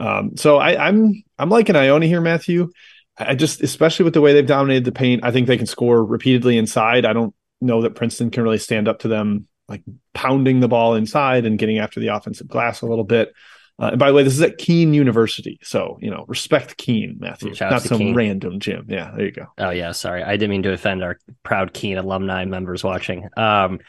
Um, 0.00 0.36
so 0.36 0.58
I, 0.58 0.88
I'm 0.88 1.22
I'm 1.38 1.50
liking 1.50 1.76
Iona 1.76 2.06
here, 2.06 2.20
Matthew. 2.20 2.70
I 3.16 3.34
just, 3.34 3.62
especially 3.62 4.04
with 4.04 4.14
the 4.14 4.20
way 4.20 4.32
they've 4.32 4.46
dominated 4.46 4.84
the 4.84 4.92
paint, 4.92 5.24
I 5.24 5.30
think 5.30 5.46
they 5.46 5.56
can 5.56 5.66
score 5.66 6.04
repeatedly 6.04 6.58
inside. 6.58 7.04
I 7.04 7.12
don't 7.12 7.32
know 7.60 7.82
that 7.82 7.94
Princeton 7.94 8.30
can 8.30 8.42
really 8.42 8.58
stand 8.58 8.88
up 8.88 9.00
to 9.00 9.08
them, 9.08 9.46
like 9.68 9.82
pounding 10.12 10.60
the 10.60 10.68
ball 10.68 10.94
inside 10.94 11.46
and 11.46 11.58
getting 11.58 11.78
after 11.78 12.00
the 12.00 12.08
offensive 12.08 12.48
glass 12.48 12.82
a 12.82 12.86
little 12.86 13.04
bit. 13.04 13.32
Uh, 13.78 13.86
and 13.86 13.98
by 13.98 14.08
the 14.08 14.14
way, 14.14 14.22
this 14.22 14.34
is 14.34 14.42
at 14.42 14.56
Kean 14.56 14.94
University, 14.94 15.58
so 15.62 15.98
you 16.00 16.10
know, 16.10 16.24
respect 16.28 16.76
Kean, 16.76 17.16
Matthew, 17.18 17.54
Shout 17.54 17.72
not 17.72 17.82
some 17.82 17.98
Kean. 17.98 18.14
random 18.14 18.60
gym. 18.60 18.86
Yeah, 18.88 19.10
there 19.16 19.26
you 19.26 19.32
go. 19.32 19.46
Oh 19.58 19.70
yeah, 19.70 19.90
sorry. 19.92 20.22
I 20.22 20.32
didn't 20.32 20.50
mean 20.50 20.62
to 20.62 20.72
offend 20.72 21.02
our 21.02 21.18
proud 21.42 21.74
Kean 21.74 21.98
alumni 21.98 22.44
members 22.44 22.84
watching. 22.84 23.28
Um, 23.36 23.80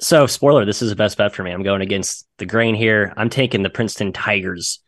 so 0.00 0.26
spoiler, 0.26 0.64
this 0.64 0.82
is 0.82 0.90
the 0.90 0.96
best 0.96 1.18
bet 1.18 1.34
for 1.34 1.42
me. 1.42 1.50
I'm 1.50 1.62
going 1.62 1.80
against 1.80 2.28
the 2.38 2.46
grain 2.46 2.74
here. 2.74 3.12
I'm 3.16 3.30
taking 3.30 3.62
the 3.62 3.70
Princeton 3.70 4.12
Tigers, 4.12 4.80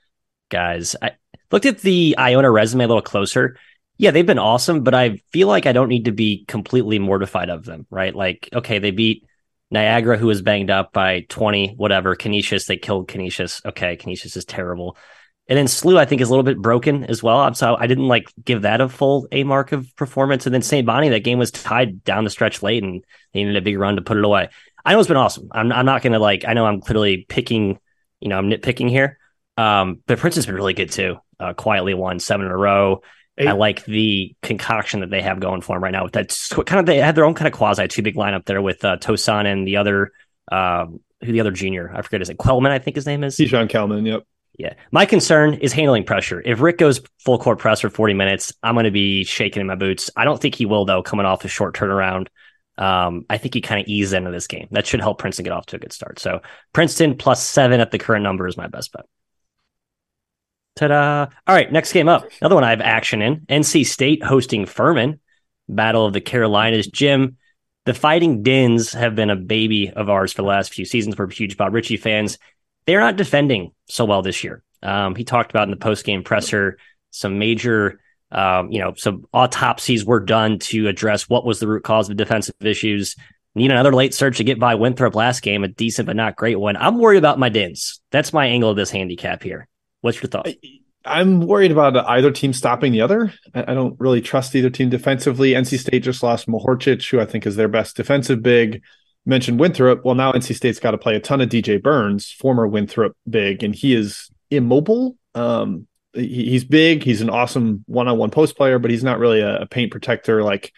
guys. 0.48 0.94
I 1.02 1.12
looked 1.50 1.66
at 1.66 1.80
the 1.80 2.14
Iona 2.18 2.50
resume 2.50 2.84
a 2.84 2.88
little 2.88 3.02
closer. 3.02 3.58
Yeah, 3.98 4.10
they've 4.10 4.26
been 4.26 4.38
awesome, 4.38 4.82
but 4.82 4.94
I 4.94 5.16
feel 5.32 5.48
like 5.48 5.66
I 5.66 5.72
don't 5.72 5.88
need 5.88 6.04
to 6.04 6.12
be 6.12 6.44
completely 6.46 6.98
mortified 6.98 7.48
of 7.48 7.64
them, 7.64 7.86
right? 7.90 8.14
Like, 8.14 8.48
okay, 8.52 8.78
they 8.78 8.90
beat 8.90 9.24
Niagara, 9.70 10.16
who 10.16 10.26
was 10.26 10.42
banged 10.42 10.70
up 10.70 10.92
by 10.92 11.26
20, 11.28 11.74
whatever. 11.76 12.14
Canisius, 12.14 12.66
they 12.66 12.76
killed 12.76 13.08
Canisius. 13.08 13.60
Okay, 13.64 13.96
Canisius 13.96 14.36
is 14.36 14.44
terrible. 14.44 14.96
And 15.48 15.56
then 15.56 15.66
SLU, 15.66 15.96
I 15.96 16.04
think, 16.06 16.20
is 16.20 16.28
a 16.28 16.30
little 16.30 16.44
bit 16.44 16.58
broken 16.58 17.04
as 17.04 17.22
well. 17.22 17.52
So 17.54 17.76
I 17.78 17.86
didn't 17.86 18.08
like 18.08 18.28
give 18.44 18.62
that 18.62 18.80
a 18.80 18.88
full 18.88 19.28
A 19.30 19.44
mark 19.44 19.72
of 19.72 19.94
performance. 19.96 20.46
And 20.46 20.54
then 20.54 20.62
St. 20.62 20.86
Bonnie, 20.86 21.10
that 21.10 21.24
game 21.24 21.38
was 21.38 21.52
tied 21.52 22.02
down 22.02 22.24
the 22.24 22.30
stretch 22.30 22.62
late 22.62 22.82
and 22.82 23.04
they 23.32 23.40
needed 23.40 23.56
a 23.56 23.62
big 23.62 23.78
run 23.78 23.96
to 23.96 24.02
put 24.02 24.16
it 24.16 24.24
away. 24.24 24.48
I 24.84 24.92
know 24.92 24.98
it's 24.98 25.08
been 25.08 25.16
awesome. 25.16 25.48
I'm, 25.52 25.70
I'm 25.72 25.86
not 25.86 26.02
going 26.02 26.14
to 26.14 26.18
like, 26.18 26.44
I 26.46 26.54
know 26.54 26.66
I'm 26.66 26.80
clearly 26.80 27.26
picking, 27.28 27.78
you 28.20 28.28
know, 28.28 28.38
I'm 28.38 28.50
nitpicking 28.50 28.88
here. 28.88 29.18
Um, 29.56 30.00
but 30.06 30.18
Prince 30.18 30.34
has 30.36 30.46
been 30.46 30.54
really 30.56 30.74
good 30.74 30.90
too. 30.90 31.16
Uh, 31.38 31.52
quietly 31.54 31.94
won 31.94 32.18
seven 32.18 32.46
in 32.46 32.52
a 32.52 32.56
row. 32.56 33.02
I 33.38 33.52
like 33.52 33.84
the 33.84 34.34
concoction 34.42 35.00
that 35.00 35.10
they 35.10 35.20
have 35.20 35.40
going 35.40 35.60
for 35.60 35.76
them 35.76 35.84
right 35.84 35.92
now. 35.92 36.04
With 36.04 36.14
that 36.14 36.36
kind 36.64 36.80
of, 36.80 36.86
they 36.86 36.98
had 36.98 37.14
their 37.14 37.24
own 37.24 37.34
kind 37.34 37.46
of 37.46 37.52
quasi 37.52 37.86
two 37.88 38.02
big 38.02 38.14
lineup 38.14 38.46
there 38.46 38.62
with 38.62 38.84
uh, 38.84 38.96
Tosan 38.96 39.46
and 39.46 39.66
the 39.66 39.76
other, 39.76 40.12
um, 40.50 41.00
who 41.22 41.32
the 41.32 41.40
other 41.40 41.50
junior, 41.50 41.92
I 41.94 42.02
forget, 42.02 42.22
is 42.22 42.30
it 42.30 42.38
Quellman? 42.38 42.72
I 42.72 42.78
think 42.78 42.96
his 42.96 43.06
name 43.06 43.24
is. 43.24 43.36
Sean 43.36 43.68
Kellman. 43.68 44.06
Yep. 44.06 44.22
Yeah. 44.58 44.72
My 44.90 45.04
concern 45.04 45.54
is 45.54 45.72
handling 45.72 46.04
pressure. 46.04 46.42
If 46.44 46.60
Rick 46.60 46.78
goes 46.78 47.02
full 47.18 47.38
court 47.38 47.58
press 47.58 47.80
for 47.80 47.90
40 47.90 48.14
minutes, 48.14 48.54
I'm 48.62 48.74
going 48.74 48.84
to 48.84 48.90
be 48.90 49.24
shaking 49.24 49.60
in 49.60 49.66
my 49.66 49.74
boots. 49.74 50.10
I 50.16 50.24
don't 50.24 50.40
think 50.40 50.54
he 50.54 50.64
will, 50.64 50.86
though, 50.86 51.02
coming 51.02 51.26
off 51.26 51.44
a 51.44 51.48
short 51.48 51.76
turnaround. 51.76 52.28
Um, 52.78 53.24
I 53.28 53.38
think 53.38 53.54
he 53.54 53.60
kind 53.60 53.80
of 53.80 53.86
eased 53.86 54.12
into 54.14 54.30
this 54.30 54.46
game. 54.46 54.68
That 54.70 54.86
should 54.86 55.00
help 55.00 55.18
Princeton 55.18 55.44
get 55.44 55.52
off 55.52 55.66
to 55.66 55.76
a 55.76 55.78
good 55.78 55.92
start. 55.92 56.18
So 56.18 56.40
Princeton 56.72 57.16
plus 57.16 57.42
seven 57.42 57.80
at 57.80 57.90
the 57.90 57.98
current 57.98 58.22
number 58.22 58.46
is 58.46 58.56
my 58.56 58.66
best 58.66 58.92
bet. 58.92 59.06
Ta-da! 60.76 61.26
All 61.46 61.54
right, 61.54 61.72
next 61.72 61.92
game 61.92 62.08
up. 62.08 62.28
Another 62.40 62.54
one 62.54 62.64
I 62.64 62.70
have 62.70 62.82
action 62.82 63.22
in. 63.22 63.40
NC 63.46 63.86
State 63.86 64.22
hosting 64.22 64.66
Furman. 64.66 65.20
Battle 65.68 66.04
of 66.04 66.12
the 66.12 66.20
Carolinas. 66.20 66.86
Jim, 66.86 67.38
the 67.86 67.94
Fighting 67.94 68.42
Dins 68.42 68.92
have 68.92 69.14
been 69.14 69.30
a 69.30 69.36
baby 69.36 69.90
of 69.90 70.10
ours 70.10 70.32
for 70.32 70.42
the 70.42 70.48
last 70.48 70.74
few 70.74 70.84
seasons. 70.84 71.16
We're 71.16 71.30
huge 71.30 71.56
Bob 71.56 71.72
Richey 71.72 71.96
fans. 71.96 72.38
They're 72.86 73.00
not 73.00 73.16
defending 73.16 73.72
so 73.88 74.04
well 74.04 74.22
this 74.22 74.44
year. 74.44 74.62
Um, 74.82 75.14
he 75.14 75.24
talked 75.24 75.50
about 75.50 75.64
in 75.64 75.70
the 75.70 75.76
post-game 75.76 76.22
presser 76.22 76.78
some 77.10 77.38
major, 77.38 77.98
um, 78.30 78.70
you 78.70 78.78
know, 78.78 78.92
some 78.96 79.24
autopsies 79.32 80.04
were 80.04 80.20
done 80.20 80.58
to 80.58 80.88
address 80.88 81.28
what 81.28 81.46
was 81.46 81.58
the 81.58 81.66
root 81.68 81.84
cause 81.84 82.10
of 82.10 82.16
defensive 82.16 82.54
issues. 82.60 83.16
Need 83.54 83.70
another 83.70 83.94
late 83.94 84.12
surge 84.12 84.36
to 84.36 84.44
get 84.44 84.60
by 84.60 84.74
Winthrop 84.74 85.14
last 85.14 85.40
game, 85.40 85.64
a 85.64 85.68
decent 85.68 86.06
but 86.06 86.16
not 86.16 86.36
great 86.36 86.60
one. 86.60 86.76
I'm 86.76 86.98
worried 86.98 87.18
about 87.18 87.38
my 87.38 87.48
Dins. 87.48 88.00
That's 88.10 88.34
my 88.34 88.46
angle 88.46 88.68
of 88.68 88.76
this 88.76 88.90
handicap 88.90 89.42
here. 89.42 89.66
What's 90.06 90.22
your 90.22 90.30
thought? 90.30 90.46
I'm 91.04 91.40
worried 91.40 91.72
about 91.72 91.96
either 91.96 92.30
team 92.30 92.52
stopping 92.52 92.92
the 92.92 93.00
other. 93.00 93.32
I 93.52 93.74
don't 93.74 93.98
really 93.98 94.20
trust 94.20 94.54
either 94.54 94.70
team 94.70 94.88
defensively. 94.88 95.50
NC 95.50 95.80
State 95.80 96.04
just 96.04 96.22
lost 96.22 96.46
Mahorcic, 96.46 97.10
who 97.10 97.18
I 97.18 97.26
think 97.26 97.44
is 97.44 97.56
their 97.56 97.66
best 97.66 97.96
defensive 97.96 98.40
big. 98.40 98.82
Mentioned 99.24 99.58
Winthrop. 99.58 100.04
Well, 100.04 100.14
now 100.14 100.30
NC 100.30 100.54
State's 100.54 100.78
got 100.78 100.92
to 100.92 100.98
play 100.98 101.16
a 101.16 101.20
ton 101.20 101.40
of 101.40 101.48
DJ 101.48 101.82
Burns, 101.82 102.30
former 102.30 102.68
Winthrop 102.68 103.16
big, 103.28 103.64
and 103.64 103.74
he 103.74 103.96
is 103.96 104.30
immobile. 104.48 105.16
Um, 105.34 105.88
he, 106.12 106.50
he's 106.50 106.62
big. 106.62 107.02
He's 107.02 107.20
an 107.20 107.30
awesome 107.30 107.82
one-on-one 107.88 108.30
post 108.30 108.56
player, 108.56 108.78
but 108.78 108.92
he's 108.92 109.02
not 109.02 109.18
really 109.18 109.40
a, 109.40 109.62
a 109.62 109.66
paint 109.66 109.90
protector. 109.90 110.44
Like 110.44 110.72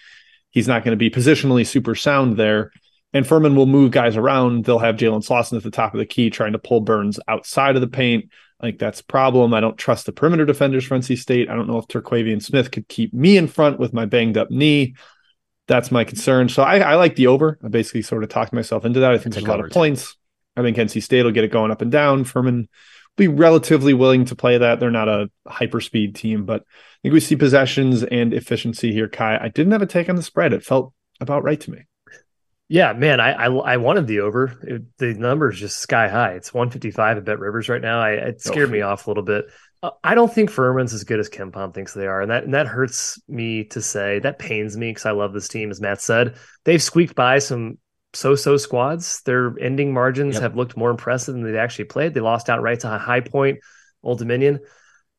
he's 0.48 0.68
not 0.68 0.84
going 0.84 0.92
to 0.92 0.96
be 0.96 1.10
positionally 1.10 1.66
super 1.66 1.94
sound 1.94 2.38
there. 2.38 2.72
And 3.12 3.26
Furman 3.26 3.56
will 3.56 3.66
move 3.66 3.90
guys 3.90 4.16
around. 4.16 4.64
They'll 4.64 4.78
have 4.78 4.96
Jalen 4.96 5.22
Slawson 5.22 5.58
at 5.58 5.64
the 5.64 5.70
top 5.70 5.92
of 5.92 5.98
the 5.98 6.06
key 6.06 6.30
trying 6.30 6.52
to 6.52 6.58
pull 6.58 6.80
Burns 6.80 7.20
outside 7.28 7.74
of 7.74 7.82
the 7.82 7.88
paint. 7.88 8.30
I 8.60 8.66
think 8.66 8.78
that's 8.78 9.00
a 9.00 9.04
problem. 9.04 9.54
I 9.54 9.60
don't 9.60 9.78
trust 9.78 10.06
the 10.06 10.12
perimeter 10.12 10.44
defenders 10.44 10.84
for 10.84 10.96
NC 10.96 11.18
State. 11.18 11.48
I 11.48 11.54
don't 11.54 11.68
know 11.68 11.78
if 11.78 11.86
Terquavion 11.86 12.42
Smith 12.42 12.70
could 12.70 12.88
keep 12.88 13.14
me 13.14 13.36
in 13.36 13.46
front 13.46 13.78
with 13.78 13.92
my 13.92 14.04
banged 14.04 14.36
up 14.36 14.50
knee. 14.50 14.94
That's 15.68 15.90
my 15.92 16.02
concern. 16.02 16.48
So 16.48 16.62
I, 16.62 16.78
I 16.78 16.94
like 16.96 17.14
the 17.14 17.28
over. 17.28 17.58
I 17.62 17.68
basically 17.68 18.02
sort 18.02 18.24
of 18.24 18.30
talked 18.30 18.52
myself 18.52 18.84
into 18.84 19.00
that. 19.00 19.12
I 19.12 19.18
think 19.18 19.34
there's 19.34 19.46
a 19.46 19.48
lot 19.48 19.60
of 19.60 19.70
points. 19.70 20.16
I 20.56 20.62
think 20.62 20.76
NC 20.76 21.02
State 21.02 21.22
will 21.22 21.30
get 21.30 21.44
it 21.44 21.52
going 21.52 21.70
up 21.70 21.82
and 21.82 21.92
down. 21.92 22.24
Furman 22.24 22.62
will 22.62 22.66
be 23.16 23.28
relatively 23.28 23.94
willing 23.94 24.24
to 24.24 24.34
play 24.34 24.58
that. 24.58 24.80
They're 24.80 24.90
not 24.90 25.08
a 25.08 25.30
hyper 25.46 25.80
speed 25.80 26.16
team, 26.16 26.44
but 26.44 26.62
I 26.62 26.98
think 27.02 27.12
we 27.12 27.20
see 27.20 27.36
possessions 27.36 28.02
and 28.02 28.34
efficiency 28.34 28.92
here. 28.92 29.06
Ky, 29.06 29.22
I 29.22 29.48
didn't 29.48 29.72
have 29.72 29.82
a 29.82 29.86
take 29.86 30.08
on 30.08 30.16
the 30.16 30.22
spread. 30.22 30.52
It 30.52 30.64
felt 30.64 30.92
about 31.20 31.44
right 31.44 31.60
to 31.60 31.70
me. 31.70 31.80
Yeah, 32.68 32.92
man, 32.92 33.18
I 33.18 33.32
I, 33.32 33.46
I 33.46 33.76
wanted 33.78 34.06
the 34.06 34.20
over. 34.20 34.58
It, 34.62 34.82
the 34.98 35.14
number 35.14 35.50
is 35.50 35.58
just 35.58 35.78
sky 35.78 36.08
high. 36.08 36.32
It's 36.32 36.52
155 36.52 37.18
at 37.18 37.24
BetRivers 37.24 37.68
right 37.68 37.80
now. 37.80 38.00
I, 38.00 38.10
it 38.12 38.42
scared 38.42 38.68
oh, 38.68 38.72
me 38.72 38.82
off 38.82 39.06
a 39.06 39.10
little 39.10 39.22
bit. 39.22 39.46
Uh, 39.82 39.90
I 40.04 40.14
don't 40.14 40.32
think 40.32 40.50
Furman's 40.50 40.92
as 40.92 41.04
good 41.04 41.20
as 41.20 41.30
KenPom 41.30 41.72
thinks 41.72 41.94
they 41.94 42.06
are, 42.06 42.20
and 42.20 42.30
that 42.30 42.44
and 42.44 42.54
that 42.54 42.66
hurts 42.66 43.20
me 43.26 43.64
to 43.66 43.80
say. 43.80 44.18
That 44.18 44.38
pains 44.38 44.76
me 44.76 44.90
because 44.90 45.06
I 45.06 45.12
love 45.12 45.32
this 45.32 45.48
team. 45.48 45.70
As 45.70 45.80
Matt 45.80 46.02
said, 46.02 46.36
they've 46.64 46.82
squeaked 46.82 47.14
by 47.14 47.38
some 47.38 47.78
so-so 48.12 48.56
squads. 48.56 49.22
Their 49.22 49.54
ending 49.58 49.92
margins 49.92 50.34
yep. 50.34 50.42
have 50.42 50.56
looked 50.56 50.76
more 50.76 50.90
impressive 50.90 51.34
than 51.34 51.50
they 51.50 51.58
actually 51.58 51.86
played. 51.86 52.12
They 52.12 52.20
lost 52.20 52.50
outright 52.50 52.80
to 52.80 52.94
a 52.94 52.98
High 52.98 53.20
Point, 53.20 53.60
Old 54.02 54.18
Dominion. 54.18 54.60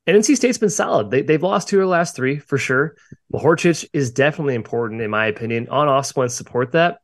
And 0.07 0.17
NC 0.17 0.35
State's 0.37 0.57
been 0.57 0.69
solid. 0.69 1.11
They, 1.11 1.21
they've 1.21 1.41
lost 1.41 1.67
two 1.67 1.77
of 1.77 1.83
the 1.83 1.87
last 1.87 2.15
three 2.15 2.39
for 2.39 2.57
sure. 2.57 2.95
Mahorcic 3.31 3.87
is 3.93 4.11
definitely 4.11 4.55
important, 4.55 5.01
in 5.01 5.11
my 5.11 5.27
opinion. 5.27 5.69
On 5.69 5.87
off 5.87 6.07
splits 6.07 6.33
support 6.33 6.71
that. 6.71 6.99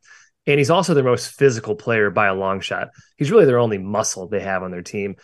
And 0.46 0.58
he's 0.58 0.70
also 0.70 0.94
their 0.94 1.04
most 1.04 1.32
physical 1.32 1.74
player 1.74 2.10
by 2.10 2.26
a 2.26 2.34
long 2.34 2.60
shot. 2.60 2.90
He's 3.16 3.30
really 3.30 3.46
their 3.46 3.58
only 3.58 3.78
muscle 3.78 4.28
they 4.28 4.40
have 4.40 4.62
on 4.62 4.70
their 4.70 4.82
team. 4.82 5.16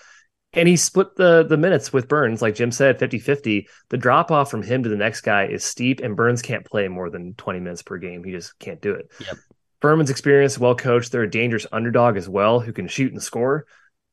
And 0.54 0.68
he 0.68 0.76
split 0.76 1.16
the 1.16 1.44
the 1.44 1.56
minutes 1.56 1.92
with 1.92 2.08
Burns, 2.08 2.42
like 2.42 2.54
Jim 2.54 2.72
said, 2.72 2.98
50 2.98 3.18
50. 3.20 3.68
The 3.88 3.96
drop 3.96 4.30
off 4.30 4.50
from 4.50 4.62
him 4.62 4.82
to 4.82 4.88
the 4.88 4.96
next 4.96 5.22
guy 5.22 5.46
is 5.46 5.64
steep, 5.64 6.00
and 6.00 6.14
Burns 6.16 6.42
can't 6.42 6.66
play 6.66 6.88
more 6.88 7.08
than 7.08 7.34
20 7.34 7.60
minutes 7.60 7.82
per 7.82 7.96
game. 7.96 8.22
He 8.22 8.32
just 8.32 8.58
can't 8.58 8.80
do 8.82 8.92
it. 8.92 9.10
Yep. 9.20 9.36
Furman's 9.80 10.10
experienced, 10.10 10.58
well 10.58 10.74
coached. 10.74 11.10
They're 11.10 11.22
a 11.22 11.30
dangerous 11.30 11.66
underdog 11.72 12.16
as 12.16 12.28
well 12.28 12.60
who 12.60 12.72
can 12.72 12.86
shoot 12.86 13.12
and 13.12 13.22
score. 13.22 13.66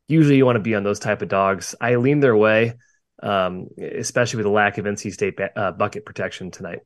Usually 0.08 0.38
you 0.38 0.46
want 0.46 0.56
to 0.56 0.62
be 0.62 0.76
on 0.76 0.84
those 0.84 1.00
type 1.00 1.22
of 1.22 1.28
dogs. 1.28 1.76
I 1.80 1.96
lean 1.96 2.22
their 2.22 2.36
way, 2.36 2.74
um, 3.22 3.68
especially 3.78 4.38
with 4.38 4.46
the 4.46 4.52
lack 4.52 4.78
of 4.78 4.86
NC 4.86 5.12
State 5.12 5.38
uh, 5.56 5.74
bucket 5.74 6.06
protection 6.06 6.52
tonight. 6.52 6.80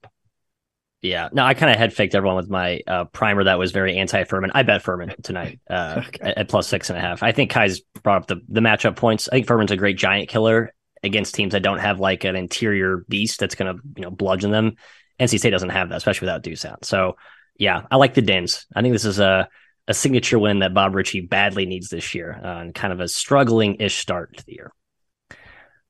Yeah, 1.03 1.27
no, 1.33 1.43
I 1.43 1.53
kind 1.53 1.69
of 1.69 1.77
head 1.77 1.93
faked 1.93 2.15
everyone 2.15 2.37
with 2.37 2.49
my 2.49 2.79
uh, 2.87 3.03
primer 3.03 3.43
that 3.43 3.59
was 3.59 3.73
very 3.73 3.97
anti 3.97 4.23
Furman. 4.23 4.51
I 4.55 4.63
bet 4.63 4.81
Furman 4.81 5.13
tonight 5.23 5.59
uh, 5.69 6.01
okay. 6.07 6.33
at, 6.37 6.47
plus 6.47 6.65
six 6.65 6.89
and 6.89 6.97
a 6.97 7.01
half. 7.01 7.21
I 7.21 7.33
think 7.33 7.51
Ky's 7.51 7.81
brought 8.03 8.21
up 8.21 8.27
the, 8.27 8.41
the 8.47 8.61
matchup 8.61 8.95
points. 8.95 9.27
I 9.27 9.31
think 9.35 9.47
Furman's 9.47 9.71
a 9.71 9.77
great 9.77 9.97
giant 9.97 10.29
killer 10.29 10.73
against 11.03 11.35
teams 11.35 11.51
that 11.51 11.61
don't 11.61 11.79
have 11.79 11.99
like 11.99 12.23
an 12.23 12.37
interior 12.37 13.03
beast 13.09 13.41
that's 13.41 13.55
going 13.55 13.75
to 13.75 13.81
you 13.97 14.03
know 14.03 14.11
bludgeon 14.11 14.51
them. 14.51 14.77
NC 15.19 15.39
State 15.39 15.49
doesn't 15.49 15.69
have 15.69 15.89
that, 15.89 15.97
especially 15.97 16.27
without 16.27 16.41
Dusan. 16.41 16.85
So 16.85 17.17
yeah, 17.59 17.81
I 17.91 17.97
like 17.97 18.13
the 18.13 18.21
Dins. 18.21 18.65
I 18.73 18.81
think 18.81 18.93
this 18.93 19.05
is 19.05 19.19
a 19.19 19.49
a 19.89 19.93
signature 19.93 20.39
win 20.39 20.59
that 20.59 20.73
Bob 20.73 20.95
Richey 20.95 21.19
badly 21.19 21.65
needs 21.65 21.89
this 21.89 22.15
year, 22.15 22.39
uh, 22.41 22.61
and 22.61 22.73
kind 22.73 22.93
of 22.93 23.01
a 23.01 23.09
struggling 23.09 23.75
ish 23.81 23.97
start 23.97 24.37
to 24.37 24.45
the 24.45 24.53
year. 24.53 24.71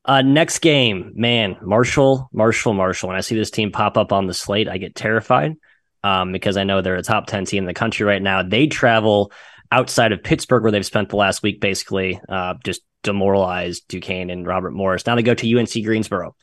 Uh, 0.05 0.21
next 0.21 0.59
game, 0.59 1.13
man, 1.15 1.57
Marshall, 1.61 2.29
Marshall, 2.33 2.73
Marshall. 2.73 3.07
When 3.07 3.17
I 3.17 3.21
see 3.21 3.35
this 3.35 3.51
team 3.51 3.71
pop 3.71 3.97
up 3.97 4.11
on 4.11 4.27
the 4.27 4.33
slate, 4.33 4.67
I 4.67 4.77
get 4.77 4.95
terrified 4.95 5.55
um, 6.03 6.31
because 6.31 6.57
I 6.57 6.65
know 6.65 6.81
they're 6.81 6.95
a 6.95 7.03
top 7.03 7.27
10 7.27 7.45
team 7.45 7.63
in 7.63 7.67
the 7.67 7.73
country 7.73 8.05
right 8.05 8.21
now. 8.21 8.43
They 8.43 8.67
travel 8.67 9.31
outside 9.71 10.11
of 10.11 10.21
Pittsburgh, 10.21 10.61
where 10.61 10.71
they've 10.71 10.85
spent 10.85 11.09
the 11.09 11.15
last 11.15 11.41
week 11.41 11.61
basically 11.61 12.19
uh, 12.27 12.55
just 12.65 12.81
demoralized 13.01 13.87
Duquesne 13.87 14.29
and 14.29 14.45
Robert 14.45 14.71
Morris. 14.71 15.05
Now 15.05 15.15
they 15.15 15.23
go 15.23 15.33
to 15.33 15.59
UNC 15.59 15.71
Greensboro. 15.83 16.35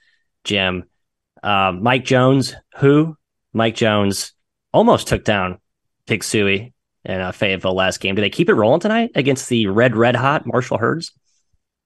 Jim, 0.45 0.85
uh, 1.43 1.73
Mike 1.73 2.05
Jones, 2.05 2.55
who? 2.77 3.17
Mike 3.53 3.75
Jones 3.75 4.33
almost 4.73 5.09
took 5.09 5.25
down 5.25 5.59
Pig 6.07 6.23
Sooie 6.23 6.73
in 7.05 7.21
uh, 7.21 7.33
Fayetteville 7.33 7.75
last 7.75 8.01
game. 8.01 8.15
Do 8.15 8.23
they 8.23 8.31
keep 8.31 8.49
it 8.49 8.55
rolling 8.55 8.81
tonight 8.81 9.11
against 9.15 9.49
the 9.49 9.67
red, 9.67 9.97
red 9.97 10.17
hot 10.17 10.47
Marshall 10.47 10.79
Herds? 10.79 11.13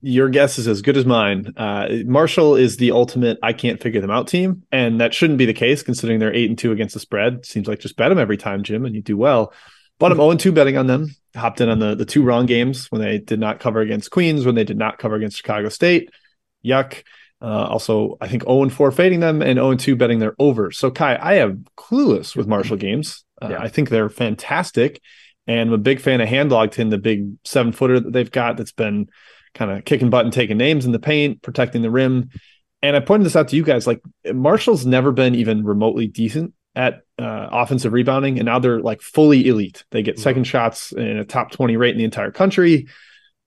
Your 0.06 0.28
guess 0.28 0.58
is 0.58 0.68
as 0.68 0.82
good 0.82 0.98
as 0.98 1.06
mine. 1.06 1.54
Uh, 1.56 1.88
Marshall 2.04 2.56
is 2.56 2.76
the 2.76 2.90
ultimate 2.90 3.38
I 3.42 3.54
can't 3.54 3.80
figure 3.80 4.02
them 4.02 4.10
out 4.10 4.28
team, 4.28 4.62
and 4.70 5.00
that 5.00 5.14
shouldn't 5.14 5.38
be 5.38 5.46
the 5.46 5.54
case 5.54 5.82
considering 5.82 6.18
they're 6.18 6.34
eight 6.34 6.50
and 6.50 6.58
two 6.58 6.72
against 6.72 6.92
the 6.92 7.00
spread. 7.00 7.46
Seems 7.46 7.66
like 7.66 7.78
just 7.78 7.96
bet 7.96 8.10
them 8.10 8.18
every 8.18 8.36
time, 8.36 8.62
Jim, 8.62 8.84
and 8.84 8.94
you 8.94 9.00
do 9.00 9.16
well. 9.16 9.52
But 9.98 10.12
I'm 10.12 10.18
0 10.18 10.34
2 10.34 10.52
betting 10.52 10.76
on 10.76 10.86
them. 10.86 11.08
Hopped 11.34 11.62
in 11.62 11.70
on 11.70 11.78
the 11.78 11.94
the 11.94 12.04
two 12.04 12.22
wrong 12.22 12.44
games 12.44 12.90
when 12.90 13.00
they 13.00 13.18
did 13.18 13.40
not 13.40 13.60
cover 13.60 13.80
against 13.80 14.10
Queens, 14.10 14.44
when 14.44 14.54
they 14.54 14.64
did 14.64 14.76
not 14.76 14.98
cover 14.98 15.14
against 15.14 15.38
Chicago 15.38 15.70
State. 15.70 16.10
Yuck. 16.64 17.02
Uh, 17.40 17.64
also, 17.64 18.16
I 18.20 18.28
think 18.28 18.44
0 18.44 18.68
4 18.68 18.90
fading 18.90 19.20
them 19.20 19.40
and 19.40 19.56
0 19.56 19.74
2 19.74 19.96
betting 19.96 20.18
their 20.18 20.34
over. 20.38 20.70
So, 20.70 20.90
Ky, 20.90 21.04
I 21.04 21.34
am 21.34 21.64
clueless 21.78 22.36
with 22.36 22.46
Marshall 22.46 22.76
games. 22.76 23.24
Uh, 23.40 23.48
yeah. 23.52 23.60
I 23.60 23.68
think 23.68 23.88
they're 23.88 24.10
fantastic. 24.10 25.00
And 25.46 25.68
I'm 25.68 25.74
a 25.74 25.78
big 25.78 26.00
fan 26.00 26.20
of 26.20 26.28
Handlogten, 26.28 26.90
the 26.90 26.98
big 26.98 27.36
seven 27.44 27.72
footer 27.72 28.00
that 28.00 28.12
they've 28.12 28.30
got 28.30 28.56
that's 28.56 28.72
been 28.72 29.08
kind 29.54 29.70
of 29.70 29.84
kicking 29.84 30.10
butt 30.10 30.24
and 30.24 30.32
taking 30.32 30.56
names 30.56 30.84
in 30.84 30.92
the 30.92 30.98
paint, 30.98 31.42
protecting 31.42 31.82
the 31.82 31.90
rim. 31.90 32.30
And 32.82 32.96
I 32.96 33.00
pointed 33.00 33.24
this 33.24 33.36
out 33.36 33.48
to 33.48 33.56
you 33.56 33.62
guys 33.62 33.86
like 33.86 34.02
Marshall's 34.32 34.84
never 34.84 35.12
been 35.12 35.34
even 35.34 35.64
remotely 35.64 36.06
decent 36.06 36.52
at 36.74 37.02
uh, 37.18 37.48
offensive 37.52 37.92
rebounding, 37.92 38.38
and 38.38 38.46
now 38.46 38.58
they're 38.58 38.80
like 38.80 39.00
fully 39.00 39.46
elite. 39.48 39.84
They 39.90 40.02
get 40.02 40.18
second 40.18 40.44
shots 40.44 40.92
in 40.92 41.18
a 41.18 41.24
top 41.24 41.52
20 41.52 41.76
rate 41.76 41.92
in 41.92 41.98
the 41.98 42.04
entire 42.04 42.32
country. 42.32 42.88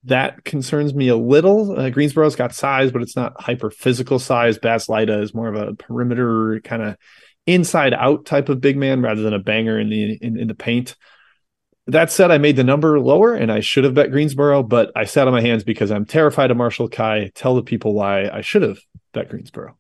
that 0.06 0.46
concerns 0.46 0.94
me 0.94 1.10
a 1.10 1.18
little. 1.18 1.78
Uh, 1.78 1.90
Greensboro's 1.90 2.36
got 2.36 2.56
size, 2.56 2.92
but 2.92 3.02
it's 3.02 3.16
not 3.16 3.40
hyper 3.42 3.70
physical 3.70 4.20
size. 4.20 4.58
Bas 4.58 4.88
Leyte 4.88 5.10
is 5.10 5.34
more 5.34 5.50
of 5.50 5.56
a 5.56 5.74
perimeter 5.74 6.62
kind 6.64 6.82
of 6.82 6.98
inside 7.46 7.94
out 7.94 8.26
type 8.26 8.50
of 8.50 8.62
big 8.62 8.78
man 8.78 9.02
rather 9.02 9.22
than 9.22 9.34
a 9.34 9.40
banger 9.40 9.80
in 9.80 9.90
the 9.90 10.14
in, 10.14 10.40
in 10.40 10.48
the 10.48 10.56
paint. 10.56 10.96
That 11.88 12.12
said, 12.12 12.32
I 12.32 12.38
made 12.38 12.58
the 12.58 12.66
number 12.66 13.00
lower 13.00 13.34
and 13.34 13.50
I 13.50 13.62
should 13.62 13.86
have 13.86 13.94
bet 13.94 14.12
Greensboro, 14.12 14.62
but 14.62 14.92
I 14.96 15.06
sat 15.06 15.28
on 15.28 15.34
my 15.34 15.42
hands 15.42 15.64
because 15.64 15.90
I'm 15.90 16.06
terrified 16.06 16.52
of 16.52 16.58
Marshall 16.58 16.90
Ky. 16.90 17.32
Tell 17.34 17.56
the 17.56 17.64
people 17.64 17.94
why 17.94 18.28
I 18.28 18.42
should 18.42 18.62
have 18.62 18.80
bet 19.14 19.30
Greensboro. 19.30 19.78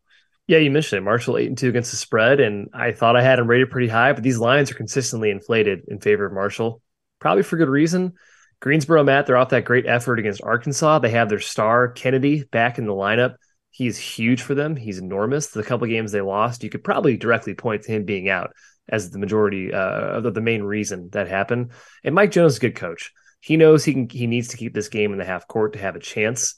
Yeah, 0.47 0.59
you 0.59 0.71
mentioned 0.71 0.99
it. 0.99 1.03
Marshall 1.03 1.37
eight 1.37 1.49
and 1.49 1.57
two 1.57 1.67
against 1.67 1.91
the 1.91 1.97
spread, 1.97 2.39
and 2.39 2.69
I 2.73 2.93
thought 2.93 3.17
I 3.17 3.21
had 3.21 3.39
him 3.39 3.47
rated 3.47 3.69
pretty 3.69 3.89
high, 3.89 4.13
but 4.13 4.23
these 4.23 4.37
lines 4.37 4.71
are 4.71 4.75
consistently 4.75 5.29
inflated 5.29 5.81
in 5.89 5.99
favor 5.99 6.25
of 6.25 6.31
Marshall, 6.31 6.81
probably 7.19 7.43
for 7.43 7.57
good 7.57 7.67
reason. 7.67 8.13
Greensboro, 8.61 9.03
Matt, 9.03 9.25
they're 9.25 9.35
off 9.35 9.49
that 9.49 9.65
great 9.65 9.85
effort 9.85 10.19
against 10.19 10.41
Arkansas. 10.41 10.99
They 10.99 11.09
have 11.09 11.27
their 11.27 11.41
star 11.41 11.89
Kennedy 11.89 12.45
back 12.45 12.77
in 12.77 12.85
the 12.85 12.93
lineup. 12.93 13.35
He's 13.71 13.97
huge 13.97 14.41
for 14.41 14.55
them. 14.55 14.77
He's 14.77 14.97
enormous. 14.97 15.47
The 15.47 15.63
couple 15.63 15.85
games 15.87 16.13
they 16.13 16.21
lost, 16.21 16.63
you 16.63 16.69
could 16.69 16.83
probably 16.83 17.17
directly 17.17 17.53
point 17.53 17.83
to 17.83 17.91
him 17.91 18.05
being 18.05 18.29
out 18.29 18.51
as 18.89 19.11
the 19.11 19.19
majority 19.19 19.73
uh, 19.73 20.17
of 20.17 20.23
the, 20.23 20.31
the 20.31 20.41
main 20.41 20.63
reason 20.63 21.09
that 21.11 21.27
happened. 21.27 21.71
And 22.03 22.15
Mike 22.15 22.31
Jones 22.31 22.53
is 22.53 22.57
a 22.57 22.61
good 22.61 22.75
coach. 22.75 23.13
He 23.39 23.57
knows 23.57 23.85
he 23.85 23.93
can. 23.93 24.09
He 24.09 24.27
needs 24.27 24.49
to 24.49 24.57
keep 24.57 24.73
this 24.73 24.89
game 24.89 25.11
in 25.11 25.19
the 25.19 25.25
half 25.25 25.47
court 25.47 25.73
to 25.73 25.79
have 25.79 25.95
a 25.95 25.99
chance. 25.99 26.55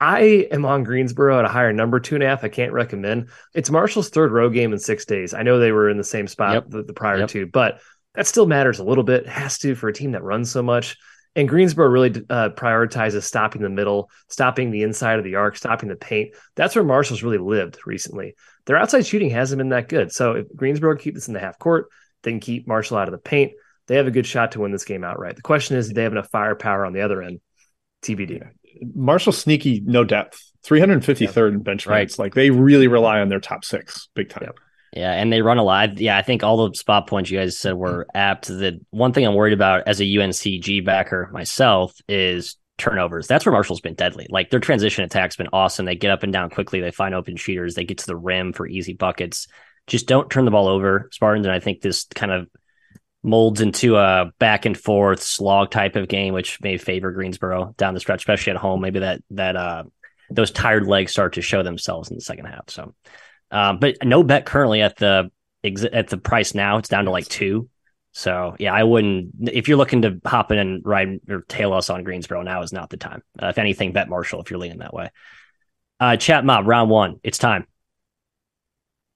I 0.00 0.48
am 0.50 0.64
on 0.64 0.82
Greensboro 0.82 1.38
at 1.38 1.44
a 1.44 1.48
higher 1.48 1.72
number, 1.72 2.00
two 2.00 2.16
and 2.16 2.24
a 2.24 2.26
half. 2.26 2.42
I 2.42 2.48
can't 2.48 2.72
recommend. 2.72 3.28
It's 3.54 3.70
Marshall's 3.70 4.08
third 4.08 4.32
road 4.32 4.52
game 4.52 4.72
in 4.72 4.80
six 4.80 5.04
days. 5.04 5.32
I 5.32 5.44
know 5.44 5.60
they 5.60 5.70
were 5.70 5.88
in 5.88 5.96
the 5.96 6.02
same 6.02 6.26
spot 6.26 6.54
yep. 6.54 6.64
the, 6.68 6.82
the, 6.82 6.92
prior 6.92 7.20
yep. 7.20 7.28
two, 7.28 7.46
but 7.46 7.80
that 8.16 8.26
still 8.26 8.46
matters 8.46 8.80
a 8.80 8.84
little 8.84 9.04
bit. 9.04 9.22
It 9.22 9.28
has 9.28 9.58
to 9.58 9.76
for 9.76 9.88
a 9.88 9.92
team 9.92 10.12
that 10.12 10.24
runs 10.24 10.50
so 10.50 10.60
much. 10.60 10.96
And 11.34 11.48
Greensboro 11.48 11.88
really 11.88 12.10
uh, 12.28 12.50
prioritizes 12.50 13.22
stopping 13.22 13.62
the 13.62 13.70
middle, 13.70 14.10
stopping 14.28 14.70
the 14.70 14.82
inside 14.82 15.18
of 15.18 15.24
the 15.24 15.36
arc, 15.36 15.56
stopping 15.56 15.88
the 15.88 15.96
paint. 15.96 16.34
That's 16.56 16.74
where 16.74 16.84
Marshall's 16.84 17.22
really 17.22 17.38
lived 17.38 17.78
recently. 17.86 18.34
Their 18.66 18.76
outside 18.76 19.06
shooting 19.06 19.30
hasn't 19.30 19.58
been 19.58 19.70
that 19.70 19.88
good. 19.88 20.12
So 20.12 20.32
if 20.32 20.46
Greensboro 20.54 20.96
keep 20.96 21.14
this 21.14 21.28
in 21.28 21.34
the 21.34 21.40
half 21.40 21.58
court, 21.58 21.86
they 22.22 22.32
can 22.32 22.40
keep 22.40 22.68
Marshall 22.68 22.98
out 22.98 23.08
of 23.08 23.12
the 23.12 23.18
paint. 23.18 23.52
They 23.86 23.96
have 23.96 24.06
a 24.06 24.12
good 24.12 24.26
shot 24.26 24.52
to 24.52 24.60
win 24.60 24.72
this 24.72 24.84
game 24.84 25.04
outright. 25.04 25.36
The 25.36 25.42
question 25.42 25.76
is, 25.76 25.88
do 25.88 25.94
they 25.94 26.02
have 26.02 26.12
enough 26.12 26.30
firepower 26.30 26.84
on 26.84 26.92
the 26.92 27.00
other 27.00 27.22
end? 27.22 27.40
TBD. 28.02 28.42
Marshall 28.94 29.32
sneaky, 29.32 29.80
no 29.84 30.04
depth. 30.04 30.52
353rd 30.64 31.48
in 31.48 31.62
bench 31.62 31.86
right. 31.86 32.18
Like 32.18 32.34
they 32.34 32.50
really 32.50 32.86
rely 32.86 33.20
on 33.20 33.28
their 33.28 33.40
top 33.40 33.64
six 33.64 34.08
big 34.14 34.28
time. 34.28 34.44
Yep. 34.44 34.58
Yeah, 34.92 35.12
and 35.12 35.32
they 35.32 35.40
run 35.40 35.58
a 35.58 35.62
lot. 35.62 35.98
Yeah, 35.98 36.18
I 36.18 36.22
think 36.22 36.42
all 36.42 36.68
the 36.68 36.74
spot 36.76 37.06
points 37.06 37.30
you 37.30 37.38
guys 37.38 37.58
said 37.58 37.74
were 37.74 38.06
apt. 38.14 38.48
The 38.48 38.80
one 38.90 39.12
thing 39.12 39.26
I'm 39.26 39.34
worried 39.34 39.54
about 39.54 39.88
as 39.88 40.00
a 40.00 40.04
UNCG 40.04 40.84
backer 40.84 41.30
myself 41.32 41.94
is 42.08 42.56
turnovers. 42.76 43.26
That's 43.26 43.46
where 43.46 43.52
Marshall's 43.52 43.80
been 43.80 43.94
deadly. 43.94 44.26
Like 44.28 44.50
their 44.50 44.60
transition 44.60 45.04
attack's 45.04 45.36
been 45.36 45.48
awesome. 45.52 45.86
They 45.86 45.94
get 45.94 46.10
up 46.10 46.24
and 46.24 46.32
down 46.32 46.50
quickly. 46.50 46.80
They 46.80 46.90
find 46.90 47.14
open 47.14 47.36
shooters. 47.36 47.74
They 47.74 47.84
get 47.84 47.98
to 47.98 48.06
the 48.06 48.16
rim 48.16 48.52
for 48.52 48.66
easy 48.66 48.92
buckets. 48.92 49.46
Just 49.86 50.08
don't 50.08 50.30
turn 50.30 50.44
the 50.44 50.50
ball 50.50 50.68
over, 50.68 51.08
Spartans. 51.10 51.46
And 51.46 51.54
I 51.54 51.60
think 51.60 51.80
this 51.80 52.04
kind 52.14 52.32
of 52.32 52.48
molds 53.22 53.60
into 53.60 53.96
a 53.96 54.30
back 54.38 54.66
and 54.66 54.76
forth 54.76 55.22
slog 55.22 55.70
type 55.70 55.96
of 55.96 56.08
game, 56.08 56.34
which 56.34 56.60
may 56.60 56.76
favor 56.76 57.12
Greensboro 57.12 57.74
down 57.78 57.94
the 57.94 58.00
stretch, 58.00 58.20
especially 58.20 58.50
at 58.50 58.56
home. 58.56 58.80
Maybe 58.80 59.00
that 59.00 59.22
that 59.30 59.56
uh 59.56 59.84
those 60.30 60.50
tired 60.50 60.86
legs 60.86 61.12
start 61.12 61.34
to 61.34 61.42
show 61.42 61.62
themselves 61.62 62.10
in 62.10 62.16
the 62.16 62.22
second 62.22 62.46
half. 62.46 62.68
So 62.68 62.94
um, 63.52 63.78
but 63.78 63.96
no 64.02 64.22
bet 64.22 64.46
currently 64.46 64.82
at 64.82 64.96
the 64.96 65.30
at 65.64 66.08
the 66.08 66.18
price 66.18 66.54
now. 66.54 66.78
It's 66.78 66.88
down 66.88 67.04
to 67.04 67.10
like 67.10 67.28
two. 67.28 67.68
So 68.12 68.56
yeah, 68.58 68.74
I 68.74 68.84
wouldn't. 68.84 69.30
If 69.52 69.68
you're 69.68 69.78
looking 69.78 70.02
to 70.02 70.20
hop 70.24 70.50
in 70.50 70.58
and 70.58 70.82
ride 70.84 71.20
or 71.28 71.42
tail 71.42 71.72
us 71.72 71.88
on 71.88 72.02
Greensboro, 72.02 72.42
now 72.42 72.62
is 72.62 72.72
not 72.72 72.90
the 72.90 72.96
time. 72.96 73.22
Uh, 73.40 73.46
if 73.46 73.58
anything, 73.58 73.92
bet 73.92 74.08
Marshall 74.08 74.40
if 74.42 74.50
you're 74.50 74.58
leaning 74.58 74.78
that 74.78 74.94
way. 74.94 75.10
Uh, 76.00 76.16
chat 76.16 76.44
mob 76.44 76.66
round 76.66 76.90
one. 76.90 77.20
It's 77.22 77.38
time. 77.38 77.66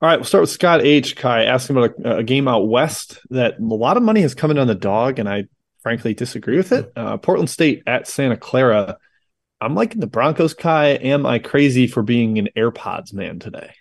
All 0.00 0.08
right, 0.08 0.16
we'll 0.16 0.26
start 0.26 0.42
with 0.42 0.50
Scott 0.50 0.82
H. 0.82 1.16
Ky 1.16 1.26
asking 1.26 1.76
about 1.76 1.94
a, 2.04 2.16
a, 2.18 2.22
game 2.22 2.48
out 2.48 2.68
west 2.68 3.18
that 3.30 3.58
a 3.58 3.64
lot 3.64 3.96
of 3.96 4.02
money 4.02 4.20
has 4.20 4.34
come 4.34 4.50
in 4.50 4.58
on 4.58 4.66
the 4.66 4.74
dog, 4.74 5.18
and 5.18 5.26
I 5.26 5.44
frankly 5.82 6.12
disagree 6.12 6.58
with 6.58 6.70
it. 6.72 6.92
Uh, 6.94 7.16
Portland 7.16 7.48
State 7.48 7.82
at 7.86 8.06
Santa 8.06 8.36
Clara. 8.36 8.98
I'm 9.58 9.74
liking 9.74 10.00
the 10.00 10.06
Broncos. 10.06 10.52
Ky. 10.52 10.68
am 10.68 11.24
I 11.24 11.38
crazy 11.38 11.86
for 11.86 12.02
being 12.02 12.38
an 12.38 12.50
AirPods 12.54 13.14
man 13.14 13.38
today? 13.38 13.72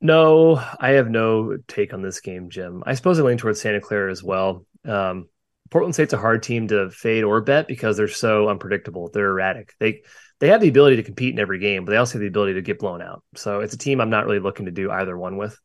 No, 0.00 0.56
I 0.78 0.90
have 0.90 1.08
no 1.08 1.56
take 1.68 1.94
on 1.94 2.02
this 2.02 2.20
game, 2.20 2.50
Jim. 2.50 2.82
I 2.86 2.94
suppose 2.94 3.18
I 3.18 3.22
lean 3.22 3.38
towards 3.38 3.60
Santa 3.60 3.80
Clara 3.80 4.10
as 4.10 4.22
well. 4.22 4.66
Um, 4.84 5.28
Portland 5.70 5.94
State's 5.94 6.12
a 6.12 6.18
hard 6.18 6.42
team 6.42 6.68
to 6.68 6.90
fade 6.90 7.24
or 7.24 7.40
bet 7.40 7.66
because 7.66 7.96
they're 7.96 8.08
so 8.08 8.48
unpredictable. 8.48 9.10
They're 9.12 9.30
erratic. 9.30 9.74
They 9.78 10.02
they 10.38 10.48
have 10.48 10.60
the 10.60 10.68
ability 10.68 10.96
to 10.96 11.02
compete 11.02 11.32
in 11.32 11.40
every 11.40 11.58
game, 11.58 11.84
but 11.84 11.92
they 11.92 11.96
also 11.96 12.14
have 12.14 12.20
the 12.20 12.28
ability 12.28 12.54
to 12.54 12.62
get 12.62 12.78
blown 12.78 13.00
out. 13.00 13.22
So 13.34 13.60
it's 13.60 13.74
a 13.74 13.78
team 13.78 14.00
I'm 14.00 14.10
not 14.10 14.26
really 14.26 14.38
looking 14.38 14.66
to 14.66 14.72
do 14.72 14.90
either 14.90 15.16
one 15.16 15.36
with. 15.38 15.58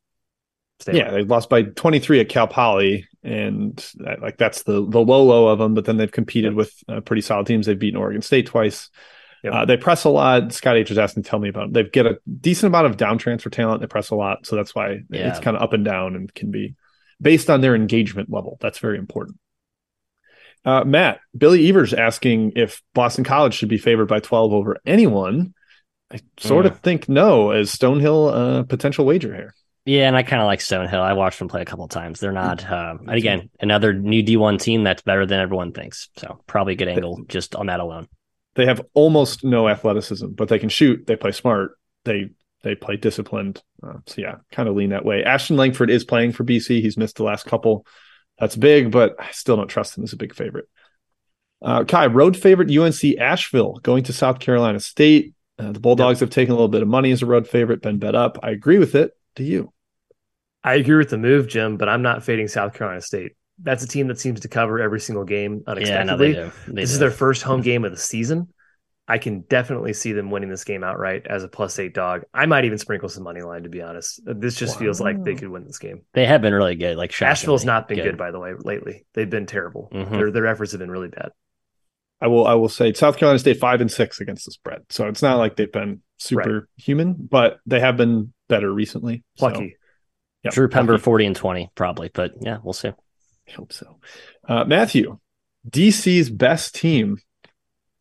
Stay 0.80 0.96
yeah, 0.96 1.10
they 1.10 1.22
lost 1.22 1.48
by 1.48 1.62
23 1.62 2.20
at 2.20 2.28
Cal 2.28 2.48
Poly, 2.48 3.06
and 3.22 3.84
like 4.20 4.38
that's 4.38 4.64
the 4.64 4.84
the 4.88 5.00
low 5.00 5.22
low 5.22 5.48
of 5.48 5.58
them. 5.58 5.74
But 5.74 5.84
then 5.84 5.98
they've 5.98 6.10
competed 6.10 6.54
with 6.54 6.74
uh, 6.88 7.00
pretty 7.00 7.22
solid 7.22 7.46
teams. 7.46 7.66
They've 7.66 7.78
beaten 7.78 8.00
Oregon 8.00 8.22
State 8.22 8.46
twice. 8.46 8.90
Yep. 9.42 9.52
Uh, 9.52 9.64
they 9.64 9.76
press 9.76 10.04
a 10.04 10.08
lot. 10.08 10.52
Scott 10.52 10.76
H 10.76 10.90
was 10.90 10.98
asking 10.98 11.24
to 11.24 11.28
tell 11.28 11.40
me 11.40 11.48
about 11.48 11.68
it. 11.68 11.72
They 11.72 11.82
get 11.84 12.06
a 12.06 12.18
decent 12.40 12.68
amount 12.68 12.86
of 12.86 12.96
down 12.96 13.18
transfer 13.18 13.50
talent. 13.50 13.80
They 13.80 13.88
press 13.88 14.10
a 14.10 14.14
lot. 14.14 14.46
So 14.46 14.54
that's 14.54 14.74
why 14.74 15.00
yeah. 15.10 15.30
it's 15.30 15.40
kind 15.40 15.56
of 15.56 15.62
up 15.62 15.72
and 15.72 15.84
down 15.84 16.14
and 16.14 16.32
can 16.32 16.50
be 16.50 16.76
based 17.20 17.50
on 17.50 17.60
their 17.60 17.74
engagement 17.74 18.30
level. 18.30 18.56
That's 18.60 18.78
very 18.78 18.98
important. 18.98 19.38
Uh, 20.64 20.84
Matt, 20.84 21.18
Billy 21.36 21.68
Evers 21.68 21.92
asking 21.92 22.52
if 22.54 22.82
Boston 22.94 23.24
College 23.24 23.54
should 23.54 23.68
be 23.68 23.78
favored 23.78 24.06
by 24.06 24.20
12 24.20 24.52
over 24.52 24.78
anyone. 24.86 25.54
I 26.12 26.20
sort 26.38 26.66
mm. 26.66 26.70
of 26.70 26.78
think 26.80 27.08
no, 27.08 27.50
as 27.50 27.74
Stonehill 27.74 28.28
a 28.28 28.60
uh, 28.60 28.62
potential 28.62 29.04
wager 29.04 29.34
here. 29.34 29.54
Yeah, 29.84 30.06
and 30.06 30.16
I 30.16 30.22
kind 30.22 30.40
of 30.40 30.46
like 30.46 30.60
Stonehill. 30.60 31.00
I 31.00 31.14
watched 31.14 31.40
them 31.40 31.48
play 31.48 31.62
a 31.62 31.64
couple 31.64 31.88
times. 31.88 32.20
They're 32.20 32.30
not, 32.30 32.64
uh, 32.64 32.98
again, 33.08 33.50
another 33.58 33.92
new 33.92 34.22
D1 34.22 34.60
team 34.60 34.84
that's 34.84 35.02
better 35.02 35.26
than 35.26 35.40
everyone 35.40 35.72
thinks. 35.72 36.10
So 36.18 36.40
probably 36.46 36.74
a 36.74 36.76
good 36.76 36.86
angle 36.86 37.24
just 37.26 37.56
on 37.56 37.66
that 37.66 37.80
alone 37.80 38.06
they 38.54 38.66
have 38.66 38.82
almost 38.94 39.44
no 39.44 39.68
athleticism, 39.68 40.28
but 40.28 40.48
they 40.48 40.58
can 40.58 40.68
shoot. 40.68 41.06
They 41.06 41.16
play 41.16 41.32
smart. 41.32 41.78
They 42.04 42.30
they 42.62 42.74
play 42.74 42.96
disciplined. 42.96 43.62
Uh, 43.82 43.98
so 44.06 44.20
yeah, 44.20 44.36
kind 44.52 44.68
of 44.68 44.76
lean 44.76 44.90
that 44.90 45.04
way. 45.04 45.24
Ashton 45.24 45.56
Langford 45.56 45.90
is 45.90 46.04
playing 46.04 46.32
for 46.32 46.44
BC. 46.44 46.80
He's 46.80 46.96
missed 46.96 47.16
the 47.16 47.24
last 47.24 47.46
couple. 47.46 47.86
That's 48.38 48.56
big, 48.56 48.90
but 48.90 49.16
I 49.18 49.30
still 49.32 49.56
don't 49.56 49.68
trust 49.68 49.96
him 49.96 50.04
as 50.04 50.12
a 50.12 50.16
big 50.16 50.34
favorite. 50.34 50.68
Uh, 51.60 51.84
Ky, 51.84 52.08
road 52.08 52.36
favorite 52.36 52.76
UNC 52.76 53.18
Asheville 53.18 53.74
going 53.82 54.04
to 54.04 54.12
South 54.12 54.40
Carolina 54.40 54.80
State. 54.80 55.34
Uh, 55.58 55.72
the 55.72 55.80
Bulldogs 55.80 56.20
yep. 56.20 56.28
have 56.28 56.34
taken 56.34 56.52
a 56.52 56.56
little 56.56 56.68
bit 56.68 56.82
of 56.82 56.88
money 56.88 57.12
as 57.12 57.22
a 57.22 57.26
road 57.26 57.46
favorite, 57.46 57.82
been 57.82 57.98
bet 57.98 58.14
up. 58.14 58.38
I 58.42 58.50
agree 58.50 58.78
with 58.78 58.94
it. 58.94 59.12
Do 59.36 59.44
you? 59.44 59.72
I 60.64 60.74
agree 60.74 60.96
with 60.96 61.10
the 61.10 61.18
move, 61.18 61.48
Jim, 61.48 61.76
but 61.76 61.88
I'm 61.88 62.02
not 62.02 62.24
fading 62.24 62.48
South 62.48 62.74
Carolina 62.74 63.00
State 63.00 63.32
that's 63.62 63.82
a 63.82 63.88
team 63.88 64.08
that 64.08 64.18
seems 64.18 64.40
to 64.40 64.48
cover 64.48 64.80
every 64.80 65.00
single 65.00 65.24
game 65.24 65.62
unexpectedly. 65.66 66.34
Yeah, 66.34 66.42
no, 66.44 66.46
they 66.46 66.72
they 66.72 66.82
this 66.82 66.90
do. 66.90 66.94
is 66.94 66.98
their 66.98 67.10
first 67.10 67.42
home 67.42 67.62
game 67.62 67.84
of 67.84 67.92
the 67.92 67.98
season. 67.98 68.48
I 69.08 69.18
can 69.18 69.40
definitely 69.42 69.94
see 69.94 70.12
them 70.12 70.30
winning 70.30 70.48
this 70.48 70.64
game 70.64 70.84
outright 70.84 71.26
as 71.26 71.42
a 71.42 71.48
plus 71.48 71.78
eight 71.78 71.92
dog. 71.92 72.22
I 72.32 72.46
might 72.46 72.64
even 72.64 72.78
sprinkle 72.78 73.08
some 73.08 73.24
money 73.24 73.42
line 73.42 73.64
to 73.64 73.68
be 73.68 73.82
honest. 73.82 74.20
This 74.24 74.54
just 74.54 74.76
wow. 74.76 74.80
feels 74.80 75.00
like 75.00 75.22
they 75.22 75.34
could 75.34 75.48
win 75.48 75.64
this 75.64 75.78
game. 75.78 76.02
They 76.14 76.24
have 76.24 76.40
been 76.40 76.54
really 76.54 76.76
good. 76.76 76.96
Like 76.96 77.20
Asheville's 77.20 77.64
not 77.64 77.88
been 77.88 77.98
good. 77.98 78.04
good. 78.04 78.18
by 78.18 78.30
the 78.30 78.38
way, 78.38 78.52
lately. 78.58 79.04
They've 79.14 79.28
been 79.28 79.46
terrible. 79.46 79.88
Mm-hmm. 79.92 80.14
Their 80.14 80.30
their 80.30 80.46
efforts 80.46 80.72
have 80.72 80.78
been 80.78 80.90
really 80.90 81.08
bad. 81.08 81.30
I 82.20 82.28
will 82.28 82.46
I 82.46 82.54
will 82.54 82.68
say 82.68 82.92
South 82.92 83.16
Carolina 83.16 83.40
State 83.40 83.58
five 83.58 83.80
and 83.80 83.90
six 83.90 84.20
against 84.20 84.44
the 84.44 84.52
spread. 84.52 84.82
So 84.90 85.08
it's 85.08 85.22
not 85.22 85.38
like 85.38 85.56
they've 85.56 85.70
been 85.70 86.02
superhuman, 86.18 87.08
right. 87.08 87.30
but 87.30 87.58
they 87.66 87.80
have 87.80 87.96
been 87.96 88.32
better 88.48 88.72
recently. 88.72 89.24
Lucky. 89.40 89.70
So, 89.70 89.76
yeah, 90.44 90.50
Drew 90.50 90.68
Pember 90.68 90.98
40 90.98 91.26
and 91.26 91.36
20, 91.36 91.70
probably, 91.74 92.10
but 92.12 92.32
yeah, 92.40 92.58
we'll 92.62 92.72
see. 92.72 92.92
I 93.48 93.52
hope 93.52 93.72
so. 93.72 93.98
Uh, 94.46 94.64
Matthew, 94.64 95.18
DC's 95.68 96.30
best 96.30 96.74
team, 96.74 97.18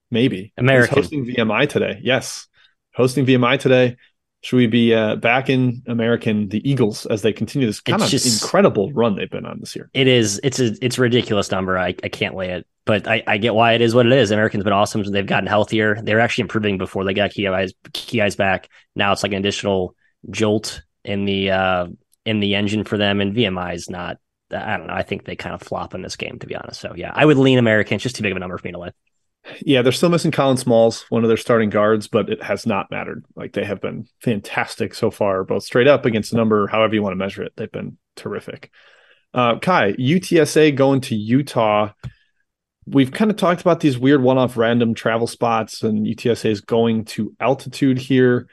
maybe 0.09 0.53
American 0.57 0.95
hosting 0.95 1.25
VMI 1.25 1.69
today. 1.69 1.99
Yes, 2.01 2.47
hosting 2.93 3.25
VMI 3.25 3.59
today. 3.59 3.97
Should 4.43 4.57
we 4.57 4.65
be 4.65 4.93
uh, 4.93 5.17
back 5.17 5.51
in 5.51 5.83
American 5.85 6.49
the 6.49 6.67
Eagles 6.67 7.05
as 7.05 7.21
they 7.21 7.31
continue 7.31 7.67
this 7.67 7.79
kind 7.79 8.01
it's 8.01 8.05
of 8.05 8.11
just, 8.11 8.43
incredible 8.43 8.91
run 8.91 9.15
they've 9.15 9.29
been 9.29 9.45
on 9.45 9.59
this 9.59 9.75
year? 9.75 9.91
It 9.93 10.07
is. 10.07 10.39
It's 10.43 10.59
a 10.59 10.73
it's 10.83 10.97
a 10.97 11.01
ridiculous 11.01 11.51
number. 11.51 11.77
I, 11.77 11.89
I 12.03 12.09
can't 12.09 12.33
lay 12.33 12.49
it, 12.49 12.65
but 12.85 13.07
I, 13.07 13.21
I 13.27 13.37
get 13.37 13.53
why 13.53 13.73
it 13.73 13.81
is 13.81 13.93
what 13.93 14.07
it 14.07 14.11
is. 14.11 14.31
American's 14.31 14.63
been 14.63 14.73
awesome. 14.73 15.03
They've 15.03 15.27
gotten 15.27 15.45
healthier. 15.45 16.01
They're 16.01 16.19
actually 16.19 16.43
improving 16.43 16.79
before 16.79 17.03
they 17.03 17.13
got 17.13 17.31
key 17.31 17.47
eyes 17.47 17.73
key 17.93 18.19
eyes 18.19 18.35
back. 18.35 18.67
Now 18.95 19.11
it's 19.11 19.21
like 19.21 19.31
an 19.31 19.37
additional 19.37 19.95
jolt 20.31 20.81
in 21.05 21.25
the 21.25 21.51
uh 21.51 21.87
in 22.25 22.39
the 22.39 22.55
engine 22.55 22.83
for 22.83 22.97
them. 22.97 23.21
And 23.21 23.35
VMI 23.35 23.75
is 23.75 23.91
not 23.91 24.17
I 24.53 24.77
don't 24.77 24.87
know. 24.87 24.93
I 24.93 25.03
think 25.03 25.25
they 25.25 25.35
kind 25.35 25.55
of 25.55 25.61
flop 25.61 25.93
in 25.93 26.01
this 26.01 26.15
game, 26.15 26.39
to 26.39 26.47
be 26.47 26.55
honest. 26.55 26.81
So 26.81 26.93
yeah, 26.95 27.11
I 27.13 27.25
would 27.25 27.37
lean 27.37 27.57
American. 27.57 27.95
It's 27.95 28.03
just 28.03 28.15
too 28.15 28.23
big 28.23 28.31
of 28.31 28.37
a 28.37 28.39
number 28.39 28.57
for 28.57 28.67
me 28.67 28.71
to 28.73 28.79
lay. 28.79 28.91
Yeah, 29.61 29.81
they're 29.81 29.91
still 29.91 30.09
missing 30.09 30.31
Colin 30.31 30.57
Smalls, 30.57 31.05
one 31.09 31.23
of 31.23 31.27
their 31.27 31.37
starting 31.37 31.71
guards, 31.71 32.07
but 32.07 32.29
it 32.29 32.43
has 32.43 32.67
not 32.67 32.91
mattered. 32.91 33.25
Like 33.35 33.53
they 33.53 33.63
have 33.63 33.81
been 33.81 34.07
fantastic 34.21 34.93
so 34.93 35.09
far, 35.09 35.43
both 35.43 35.63
straight 35.63 35.87
up 35.87 36.05
against 36.05 36.31
the 36.31 36.37
number, 36.37 36.67
however 36.67 36.93
you 36.93 37.01
want 37.01 37.13
to 37.13 37.17
measure 37.17 37.43
it. 37.43 37.53
They've 37.55 37.71
been 37.71 37.97
terrific. 38.15 38.71
Uh, 39.33 39.57
Ky, 39.59 39.95
UTSA 39.97 40.75
going 40.75 41.01
to 41.01 41.15
Utah. 41.15 41.91
we've 42.85 43.11
kind 43.11 43.31
of 43.31 43.37
talked 43.37 43.61
about 43.61 43.79
these 43.79 43.97
weird 43.97 44.21
one-off 44.21 44.57
random 44.57 44.93
travel 44.93 45.27
spots 45.27 45.81
and 45.83 46.05
UTSA 46.05 46.49
is 46.49 46.61
going 46.61 47.05
to 47.05 47.35
altitude 47.39 47.97
here. 47.97 48.47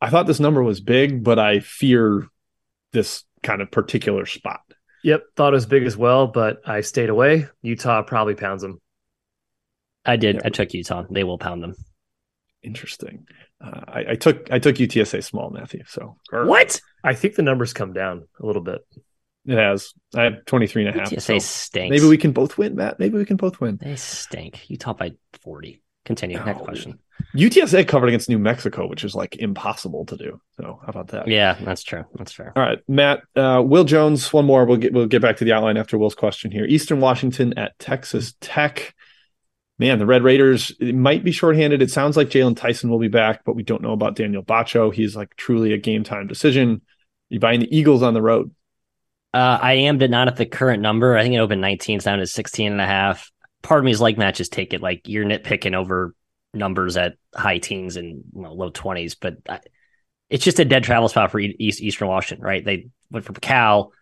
I 0.00 0.10
thought 0.10 0.26
this 0.26 0.40
number 0.40 0.62
was 0.62 0.80
big, 0.80 1.24
but 1.24 1.38
I 1.38 1.60
fear 1.60 2.26
this 2.92 3.24
kind 3.42 3.62
of 3.62 3.70
particular 3.70 4.26
spot. 4.26 4.60
Yep, 5.04 5.22
thought 5.36 5.52
it 5.52 5.56
was 5.56 5.66
big 5.66 5.84
as 5.84 5.98
well, 5.98 6.26
but 6.26 6.66
I 6.66 6.80
stayed 6.80 7.10
away. 7.10 7.46
Utah 7.60 8.02
probably 8.02 8.34
pounds 8.34 8.62
them. 8.62 8.80
I 10.02 10.16
did. 10.16 10.36
Yeah. 10.36 10.42
I 10.46 10.48
took 10.48 10.72
Utah. 10.72 11.04
They 11.10 11.24
will 11.24 11.36
pound 11.36 11.62
them. 11.62 11.74
Interesting. 12.62 13.26
Uh, 13.62 13.82
I, 13.86 14.04
I, 14.12 14.14
took 14.14 14.50
I 14.50 14.58
took 14.58 14.76
UTSA 14.76 15.22
small, 15.22 15.50
Matthew. 15.50 15.84
So 15.86 16.16
what? 16.30 16.80
I 17.04 17.12
think 17.12 17.34
the 17.34 17.42
numbers 17.42 17.74
come 17.74 17.92
down 17.92 18.26
a 18.40 18.46
little 18.46 18.62
bit. 18.62 18.80
It 19.44 19.58
has. 19.58 19.92
I 20.14 20.22
have 20.22 20.46
23 20.46 20.86
and 20.86 20.96
a 20.96 20.98
half. 20.98 21.10
UTSA 21.10 21.20
so 21.20 21.38
stinks. 21.38 21.90
Maybe 21.90 22.08
we 22.08 22.16
can 22.16 22.32
both 22.32 22.56
win, 22.56 22.74
Matt. 22.74 22.98
Maybe 22.98 23.18
we 23.18 23.26
can 23.26 23.36
both 23.36 23.60
win. 23.60 23.78
They 23.78 23.96
stink. 23.96 24.70
Utah 24.70 24.94
by 24.94 25.12
40. 25.42 25.82
Continue. 26.04 26.38
No. 26.38 26.44
Next 26.44 26.62
question. 26.62 26.98
UTSA 27.34 27.88
covered 27.88 28.08
against 28.08 28.28
New 28.28 28.38
Mexico, 28.38 28.86
which 28.86 29.04
is 29.04 29.14
like 29.14 29.36
impossible 29.36 30.04
to 30.06 30.16
do. 30.16 30.40
So 30.56 30.80
how 30.82 30.88
about 30.88 31.08
that? 31.08 31.28
Yeah, 31.28 31.56
that's 31.60 31.82
true. 31.82 32.04
That's 32.14 32.32
fair. 32.32 32.52
All 32.54 32.62
right, 32.62 32.78
Matt. 32.86 33.22
Uh, 33.34 33.62
Will 33.64 33.84
Jones. 33.84 34.32
One 34.32 34.44
more. 34.44 34.64
We'll 34.66 34.76
get 34.76 34.92
we'll 34.92 35.06
get 35.06 35.22
back 35.22 35.38
to 35.38 35.44
the 35.44 35.52
outline 35.52 35.76
after 35.76 35.96
Will's 35.96 36.14
question 36.14 36.50
here. 36.50 36.64
Eastern 36.66 37.00
Washington 37.00 37.58
at 37.58 37.78
Texas 37.78 38.34
Tech. 38.40 38.94
Man, 39.78 39.98
the 39.98 40.06
Red 40.06 40.22
Raiders 40.22 40.72
might 40.80 41.24
be 41.24 41.32
shorthanded. 41.32 41.82
It 41.82 41.90
sounds 41.90 42.16
like 42.16 42.28
Jalen 42.28 42.56
Tyson 42.56 42.90
will 42.90 43.00
be 43.00 43.08
back, 43.08 43.44
but 43.44 43.56
we 43.56 43.64
don't 43.64 43.82
know 43.82 43.92
about 43.92 44.14
Daniel 44.14 44.44
Batcho. 44.44 44.94
He's 44.94 45.16
like 45.16 45.34
truly 45.36 45.72
a 45.72 45.78
game 45.78 46.04
time 46.04 46.28
decision. 46.28 46.82
You 47.28 47.40
buying 47.40 47.60
the 47.60 47.76
Eagles 47.76 48.02
on 48.02 48.14
the 48.14 48.22
road? 48.22 48.52
Uh, 49.32 49.58
I 49.60 49.72
am, 49.72 49.98
but 49.98 50.10
not 50.10 50.28
at 50.28 50.36
the 50.36 50.46
current 50.46 50.80
number. 50.80 51.16
I 51.16 51.22
think 51.22 51.34
it 51.34 51.38
opened 51.38 51.60
19, 51.60 51.96
it's 51.96 52.04
down 52.04 52.20
to 52.20 52.26
16 52.26 52.70
and 52.70 52.80
a 52.80 52.86
half. 52.86 53.32
Part 53.64 53.80
of 53.80 53.84
me 53.84 53.90
is 53.90 54.00
like, 54.00 54.16
Matt, 54.16 54.36
just 54.36 54.52
take 54.52 54.72
it. 54.72 54.80
Like 54.80 55.08
you're 55.08 55.24
nitpicking 55.24 55.74
over 55.74 56.14
numbers 56.52 56.96
at 56.96 57.16
high 57.34 57.58
teens 57.58 57.96
and 57.96 58.22
low 58.32 58.70
20s, 58.70 59.16
but 59.20 59.38
I, 59.48 59.58
it's 60.30 60.44
just 60.44 60.60
a 60.60 60.64
dead 60.64 60.84
travel 60.84 61.08
spot 61.08 61.32
for 61.32 61.40
East 61.40 61.80
Eastern 61.80 62.08
Washington, 62.08 62.44
right? 62.44 62.64
They 62.64 62.88
went 63.10 63.26
from 63.26 63.34
Cal, 63.36 63.92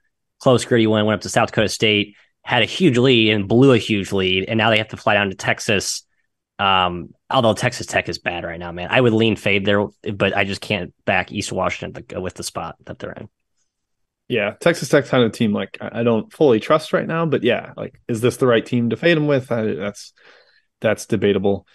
close 0.40 0.64
gritty 0.64 0.86
win, 0.86 1.06
went 1.06 1.16
up 1.16 1.22
to 1.22 1.28
South 1.28 1.48
Dakota 1.48 1.68
State, 1.68 2.16
had 2.42 2.62
a 2.62 2.66
huge 2.66 2.98
lead 2.98 3.32
and 3.32 3.48
blew 3.48 3.72
a 3.72 3.78
huge 3.78 4.12
lead, 4.12 4.44
and 4.48 4.58
now 4.58 4.70
they 4.70 4.78
have 4.78 4.88
to 4.88 4.96
fly 4.96 5.14
down 5.14 5.30
to 5.30 5.36
Texas. 5.36 6.02
Um, 6.58 7.10
although 7.30 7.54
Texas 7.54 7.86
Tech 7.86 8.08
is 8.08 8.18
bad 8.18 8.44
right 8.44 8.60
now, 8.60 8.72
man, 8.72 8.88
I 8.90 9.00
would 9.00 9.12
lean 9.12 9.36
fade 9.36 9.64
there, 9.64 9.86
but 10.12 10.36
I 10.36 10.44
just 10.44 10.60
can't 10.60 10.92
back 11.04 11.32
East 11.32 11.50
Washington 11.50 12.04
with 12.22 12.34
the 12.34 12.42
spot 12.42 12.76
that 12.84 12.98
they're 12.98 13.12
in 13.12 13.28
yeah, 14.28 14.54
Texas 14.60 14.88
Tech 14.88 15.06
kind 15.06 15.24
of 15.24 15.32
team 15.32 15.52
like 15.52 15.78
I 15.80 16.02
don't 16.02 16.32
fully 16.32 16.60
trust 16.60 16.92
right 16.92 17.06
now, 17.06 17.26
but 17.26 17.42
yeah, 17.42 17.72
like 17.76 18.00
is 18.08 18.20
this 18.20 18.36
the 18.38 18.46
right 18.46 18.64
team 18.64 18.90
to 18.90 18.96
fade 18.96 19.16
them 19.16 19.26
with? 19.26 19.52
I, 19.52 19.74
that's 19.74 20.12
that's 20.80 21.06
debatable. 21.06 21.66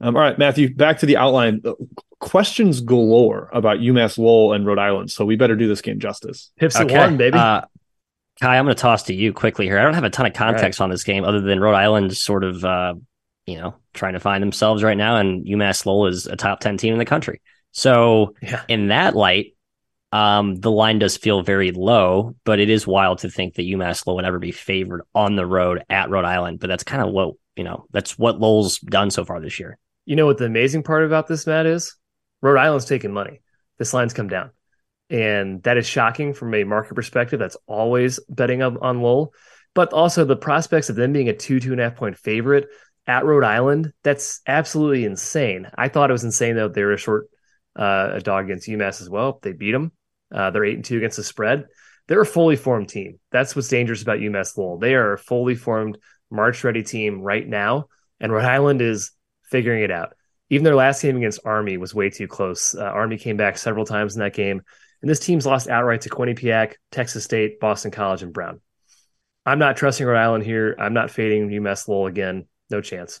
Um, 0.00 0.14
all 0.14 0.22
right, 0.22 0.38
Matthew, 0.38 0.74
back 0.74 0.98
to 0.98 1.06
the 1.06 1.16
outline. 1.16 1.62
Uh, 1.64 1.72
questions 2.20 2.80
galore 2.80 3.48
about 3.52 3.78
UMass 3.78 4.18
Lowell 4.18 4.52
and 4.52 4.66
Rhode 4.66 4.78
Island, 4.78 5.10
so 5.10 5.24
we 5.24 5.36
better 5.36 5.56
do 5.56 5.68
this 5.68 5.80
game 5.80 5.98
justice. 5.98 6.52
Hips 6.56 6.76
okay. 6.76 6.96
one, 6.96 7.16
baby. 7.16 7.38
Uh, 7.38 7.62
Ky, 8.40 8.46
I'm 8.46 8.66
going 8.66 8.76
to 8.76 8.80
toss 8.80 9.04
to 9.04 9.14
you 9.14 9.32
quickly 9.32 9.64
here. 9.64 9.78
I 9.78 9.82
don't 9.82 9.94
have 9.94 10.04
a 10.04 10.10
ton 10.10 10.26
of 10.26 10.34
context 10.34 10.78
right. 10.78 10.84
on 10.84 10.90
this 10.90 11.04
game 11.04 11.24
other 11.24 11.40
than 11.40 11.58
Rhode 11.58 11.74
Island 11.74 12.14
sort 12.14 12.44
of, 12.44 12.62
uh, 12.62 12.94
you 13.46 13.56
know, 13.56 13.76
trying 13.94 14.12
to 14.12 14.20
find 14.20 14.42
themselves 14.42 14.82
right 14.82 14.96
now, 14.96 15.16
and 15.16 15.46
UMass 15.46 15.86
Lowell 15.86 16.08
is 16.08 16.26
a 16.26 16.36
top 16.36 16.60
ten 16.60 16.76
team 16.76 16.92
in 16.92 16.98
the 16.98 17.06
country. 17.06 17.40
So, 17.72 18.34
yeah. 18.42 18.62
in 18.68 18.88
that 18.88 19.16
light, 19.16 19.55
um, 20.12 20.56
the 20.56 20.70
line 20.70 20.98
does 20.98 21.16
feel 21.16 21.42
very 21.42 21.72
low, 21.72 22.36
but 22.44 22.60
it 22.60 22.70
is 22.70 22.86
wild 22.86 23.18
to 23.18 23.30
think 23.30 23.54
that 23.54 23.66
UMass 23.66 24.06
Lowell 24.06 24.16
would 24.16 24.24
ever 24.24 24.38
be 24.38 24.52
favored 24.52 25.02
on 25.14 25.36
the 25.36 25.46
road 25.46 25.82
at 25.90 26.10
Rhode 26.10 26.24
Island. 26.24 26.60
But 26.60 26.68
that's 26.68 26.84
kind 26.84 27.02
of 27.02 27.12
what 27.12 27.34
you 27.56 27.64
know. 27.64 27.86
That's 27.92 28.18
what 28.18 28.38
Lowell's 28.38 28.78
done 28.78 29.10
so 29.10 29.24
far 29.24 29.40
this 29.40 29.58
year. 29.58 29.78
You 30.04 30.16
know 30.16 30.26
what 30.26 30.38
the 30.38 30.44
amazing 30.44 30.84
part 30.84 31.04
about 31.04 31.26
this, 31.26 31.46
Matt, 31.46 31.66
is 31.66 31.96
Rhode 32.40 32.58
Island's 32.58 32.84
taking 32.84 33.12
money. 33.12 33.42
This 33.78 33.92
line's 33.92 34.14
come 34.14 34.28
down, 34.28 34.50
and 35.10 35.62
that 35.64 35.76
is 35.76 35.86
shocking 35.86 36.32
from 36.34 36.54
a 36.54 36.64
market 36.64 36.94
perspective. 36.94 37.40
That's 37.40 37.56
always 37.66 38.20
betting 38.28 38.62
on, 38.62 38.78
on 38.78 39.02
Lowell, 39.02 39.34
but 39.74 39.92
also 39.92 40.24
the 40.24 40.36
prospects 40.36 40.88
of 40.88 40.96
them 40.96 41.12
being 41.12 41.28
a 41.28 41.34
two 41.34 41.58
two 41.58 41.72
and 41.72 41.80
a 41.80 41.84
half 41.84 41.96
point 41.96 42.16
favorite 42.16 42.68
at 43.08 43.24
Rhode 43.24 43.44
Island. 43.44 43.92
That's 44.04 44.40
absolutely 44.46 45.04
insane. 45.04 45.68
I 45.76 45.88
thought 45.88 46.10
it 46.10 46.14
was 46.14 46.24
insane 46.24 46.54
that 46.56 46.74
they 46.74 46.84
were 46.84 46.92
a 46.92 46.98
short 46.98 47.28
uh, 47.76 48.10
a 48.14 48.20
dog 48.20 48.46
against 48.46 48.68
UMass 48.68 49.00
as 49.00 49.10
well. 49.10 49.38
They 49.42 49.52
beat 49.52 49.72
them. 49.72 49.92
Uh, 50.34 50.50
they're 50.50 50.64
eight 50.64 50.76
and 50.76 50.84
two 50.84 50.96
against 50.96 51.16
the 51.16 51.24
spread. 51.24 51.66
They're 52.08 52.20
a 52.20 52.26
fully 52.26 52.56
formed 52.56 52.88
team. 52.88 53.18
That's 53.32 53.54
what's 53.54 53.68
dangerous 53.68 54.02
about 54.02 54.18
UMass 54.18 54.56
Lowell. 54.56 54.78
They 54.78 54.94
are 54.94 55.14
a 55.14 55.18
fully 55.18 55.54
formed, 55.54 55.98
March 56.30 56.64
ready 56.64 56.82
team 56.82 57.20
right 57.20 57.46
now, 57.46 57.86
and 58.20 58.32
Rhode 58.32 58.44
Island 58.44 58.82
is 58.82 59.12
figuring 59.44 59.82
it 59.82 59.90
out. 59.90 60.14
Even 60.50 60.64
their 60.64 60.76
last 60.76 61.02
game 61.02 61.16
against 61.16 61.40
Army 61.44 61.76
was 61.76 61.94
way 61.94 62.10
too 62.10 62.28
close. 62.28 62.74
Uh, 62.74 62.84
Army 62.84 63.18
came 63.18 63.36
back 63.36 63.58
several 63.58 63.84
times 63.84 64.14
in 64.14 64.20
that 64.20 64.34
game, 64.34 64.62
and 65.02 65.10
this 65.10 65.20
team's 65.20 65.46
lost 65.46 65.68
outright 65.68 66.02
to 66.02 66.10
Quinnipiac, 66.10 66.74
Texas 66.92 67.24
State, 67.24 67.58
Boston 67.58 67.90
College, 67.90 68.22
and 68.22 68.32
Brown. 68.32 68.60
I'm 69.44 69.58
not 69.58 69.76
trusting 69.76 70.06
Rhode 70.06 70.18
Island 70.18 70.44
here. 70.44 70.76
I'm 70.78 70.94
not 70.94 71.10
fading 71.10 71.48
UMass 71.48 71.88
Lowell 71.88 72.06
again. 72.06 72.46
No 72.70 72.80
chance. 72.80 73.20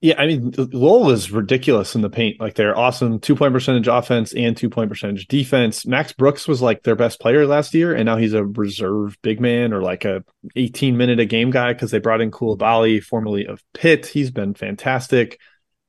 Yeah, 0.00 0.14
I 0.16 0.28
mean, 0.28 0.54
Lowell 0.56 1.10
is 1.10 1.32
ridiculous 1.32 1.96
in 1.96 2.02
the 2.02 2.10
paint. 2.10 2.38
Like 2.38 2.54
they're 2.54 2.78
awesome 2.78 3.18
two 3.18 3.34
point 3.34 3.52
percentage 3.52 3.88
offense 3.88 4.32
and 4.32 4.56
two 4.56 4.70
point 4.70 4.90
percentage 4.90 5.26
defense. 5.26 5.84
Max 5.86 6.12
Brooks 6.12 6.46
was 6.46 6.62
like 6.62 6.84
their 6.84 6.94
best 6.94 7.18
player 7.18 7.46
last 7.46 7.74
year, 7.74 7.94
and 7.94 8.06
now 8.06 8.16
he's 8.16 8.32
a 8.32 8.44
reserve 8.44 9.18
big 9.22 9.40
man 9.40 9.72
or 9.72 9.82
like 9.82 10.04
a 10.04 10.24
18 10.54 10.96
minute 10.96 11.18
a 11.18 11.24
game 11.24 11.50
guy 11.50 11.72
because 11.72 11.90
they 11.90 11.98
brought 11.98 12.20
in 12.20 12.30
Coulibaly, 12.30 13.02
formerly 13.02 13.46
of 13.46 13.60
Pitt. 13.74 14.06
He's 14.06 14.30
been 14.30 14.54
fantastic. 14.54 15.40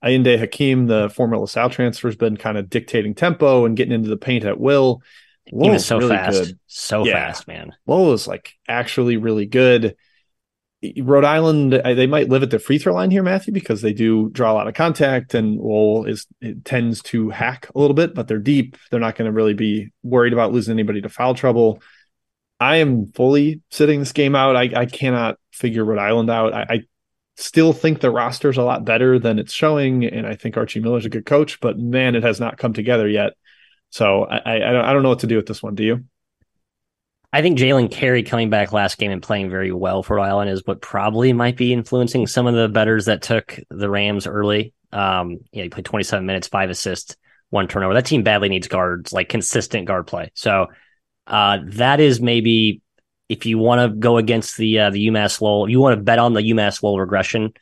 Ayinde 0.04 0.42
Hikim, 0.42 0.88
the 0.88 1.10
former 1.10 1.38
LaSalle 1.38 1.70
transfer, 1.70 2.08
has 2.08 2.16
been 2.16 2.38
kind 2.38 2.58
of 2.58 2.70
dictating 2.70 3.14
tempo 3.14 3.66
and 3.66 3.78
getting 3.78 3.94
into 3.94 4.10
the 4.10 4.18
paint 4.18 4.46
at 4.46 4.60
will. 4.60 5.04
Lowell's 5.52 5.66
he 5.66 5.70
was 5.72 5.86
so 5.86 5.98
really 5.98 6.16
fast, 6.16 6.44
good. 6.44 6.60
so 6.66 7.06
yeah. 7.06 7.14
fast, 7.14 7.48
man. 7.48 7.76
Lowell 7.86 8.14
is 8.14 8.28
like 8.28 8.54
actually 8.68 9.18
really 9.18 9.46
good. 9.46 9.96
Rhode 11.02 11.26
Island, 11.26 11.74
they 11.74 12.08
might 12.08 12.30
live 12.30 12.42
at 12.42 12.52
the 12.52 12.60
free 12.60 12.78
throw 12.78 12.94
line 12.94 13.12
here, 13.12 13.24
Matthew, 13.24 13.54
because 13.54 13.82
they 13.82 13.92
do 13.92 14.30
draw 14.30 14.52
a 14.52 14.56
lot 14.56 14.68
of 14.68 14.76
contact, 14.76 15.34
and 15.34 15.58
Lowell 15.58 16.06
is 16.06 16.26
tends 16.64 17.02
to 17.04 17.30
hack 17.30 17.70
a 17.76 17.80
little 17.80 17.94
bit, 17.94 18.16
but 18.16 18.28
they're 18.28 18.40
deep. 18.40 18.78
They're 18.90 19.00
not 19.00 19.16
going 19.16 19.26
to 19.26 19.36
really 19.36 19.54
be 19.54 19.92
worried 20.04 20.32
about 20.32 20.54
losing 20.54 20.72
anybody 20.72 21.02
to 21.02 21.10
foul 21.10 21.36
trouble. 21.36 21.82
I 22.62 22.78
am 22.78 23.08
fully 23.08 23.62
sitting 23.72 24.00
this 24.00 24.14
game 24.14 24.36
out. 24.36 24.56
I, 24.56 24.70
I 24.74 24.86
cannot 24.86 25.38
figure 25.52 25.84
Rhode 25.84 26.00
Island 26.00 26.30
out. 26.30 26.54
I, 26.54 26.66
I 26.70 26.82
still 27.36 27.74
think 27.74 28.00
the 28.00 28.12
roster's 28.12 28.58
a 28.58 28.64
lot 28.64 28.86
better 28.86 29.20
than 29.20 29.38
it's 29.38 29.54
showing, 29.54 30.06
and 30.06 30.26
I 30.26 30.36
think 30.36 30.56
Archie 30.56 30.80
Miller's 30.80 31.06
a 31.06 31.10
good 31.10 31.26
coach, 31.26 31.60
but 31.60 31.78
man, 31.78 32.16
it 32.16 32.24
has 32.24 32.40
not 32.40 32.58
come 32.58 32.72
together 32.72 33.08
yet. 33.08 33.34
So 33.90 34.24
I, 34.24 34.38
I, 34.38 34.56
I 34.56 34.72
don't, 34.72 34.86
I 34.86 34.94
don't 34.94 35.04
know 35.04 35.10
what 35.10 35.20
to 35.20 35.28
do 35.28 35.36
with 35.36 35.48
this 35.48 35.62
one. 35.62 35.76
Do 35.76 35.84
you? 35.84 36.06
I 37.32 37.42
think 37.42 37.60
Jalen 37.60 37.92
Carey 37.92 38.24
coming 38.24 38.50
back 38.50 38.74
last 38.74 38.98
game 38.98 39.12
and 39.12 39.22
playing 39.22 39.50
very 39.50 39.72
well 39.72 40.02
for 40.02 40.16
Rhode 40.16 40.24
Island 40.24 40.50
is 40.50 40.66
what 40.66 40.82
probably 40.82 41.32
might 41.32 41.58
be 41.58 41.74
influencing 41.74 42.26
some 42.26 42.48
of 42.48 42.56
the 42.56 42.68
betters 42.68 43.06
that 43.06 43.22
took 43.22 43.60
the 43.70 43.90
Rams 43.90 44.26
early. 44.26 44.74
Um, 44.92 45.40
yeah, 45.52 45.64
he 45.64 45.70
played 45.70 45.86
27 45.86 46.26
minutes, 46.26 46.48
five 46.48 46.72
assists, 46.72 47.16
one 47.52 47.68
turnover. 47.68 47.94
That 47.94 48.08
team 48.08 48.24
badly 48.24 48.50
needs 48.50 48.68
guards, 48.68 49.14
like 49.14 49.30
consistent 49.30 49.86
guard 49.86 50.08
play. 50.08 50.32
So 50.34 50.68
uh, 51.28 51.60
that 51.66 52.00
is 52.00 52.20
maybe 52.20 52.82
if 53.28 53.46
you 53.46 53.60
want 53.60 53.82
to 53.82 53.96
go 53.96 54.18
against 54.18 54.58
the 54.58 54.80
uh, 54.80 54.90
the 54.90 55.08
UMass 55.08 55.40
Lowell, 55.40 55.70
you 55.70 55.80
want 55.80 55.98
to 55.98 56.04
bet 56.04 56.18
on 56.18 56.34
the 56.34 56.42
UMass 56.42 56.82
Lowell 56.82 57.00
regression 57.00 57.54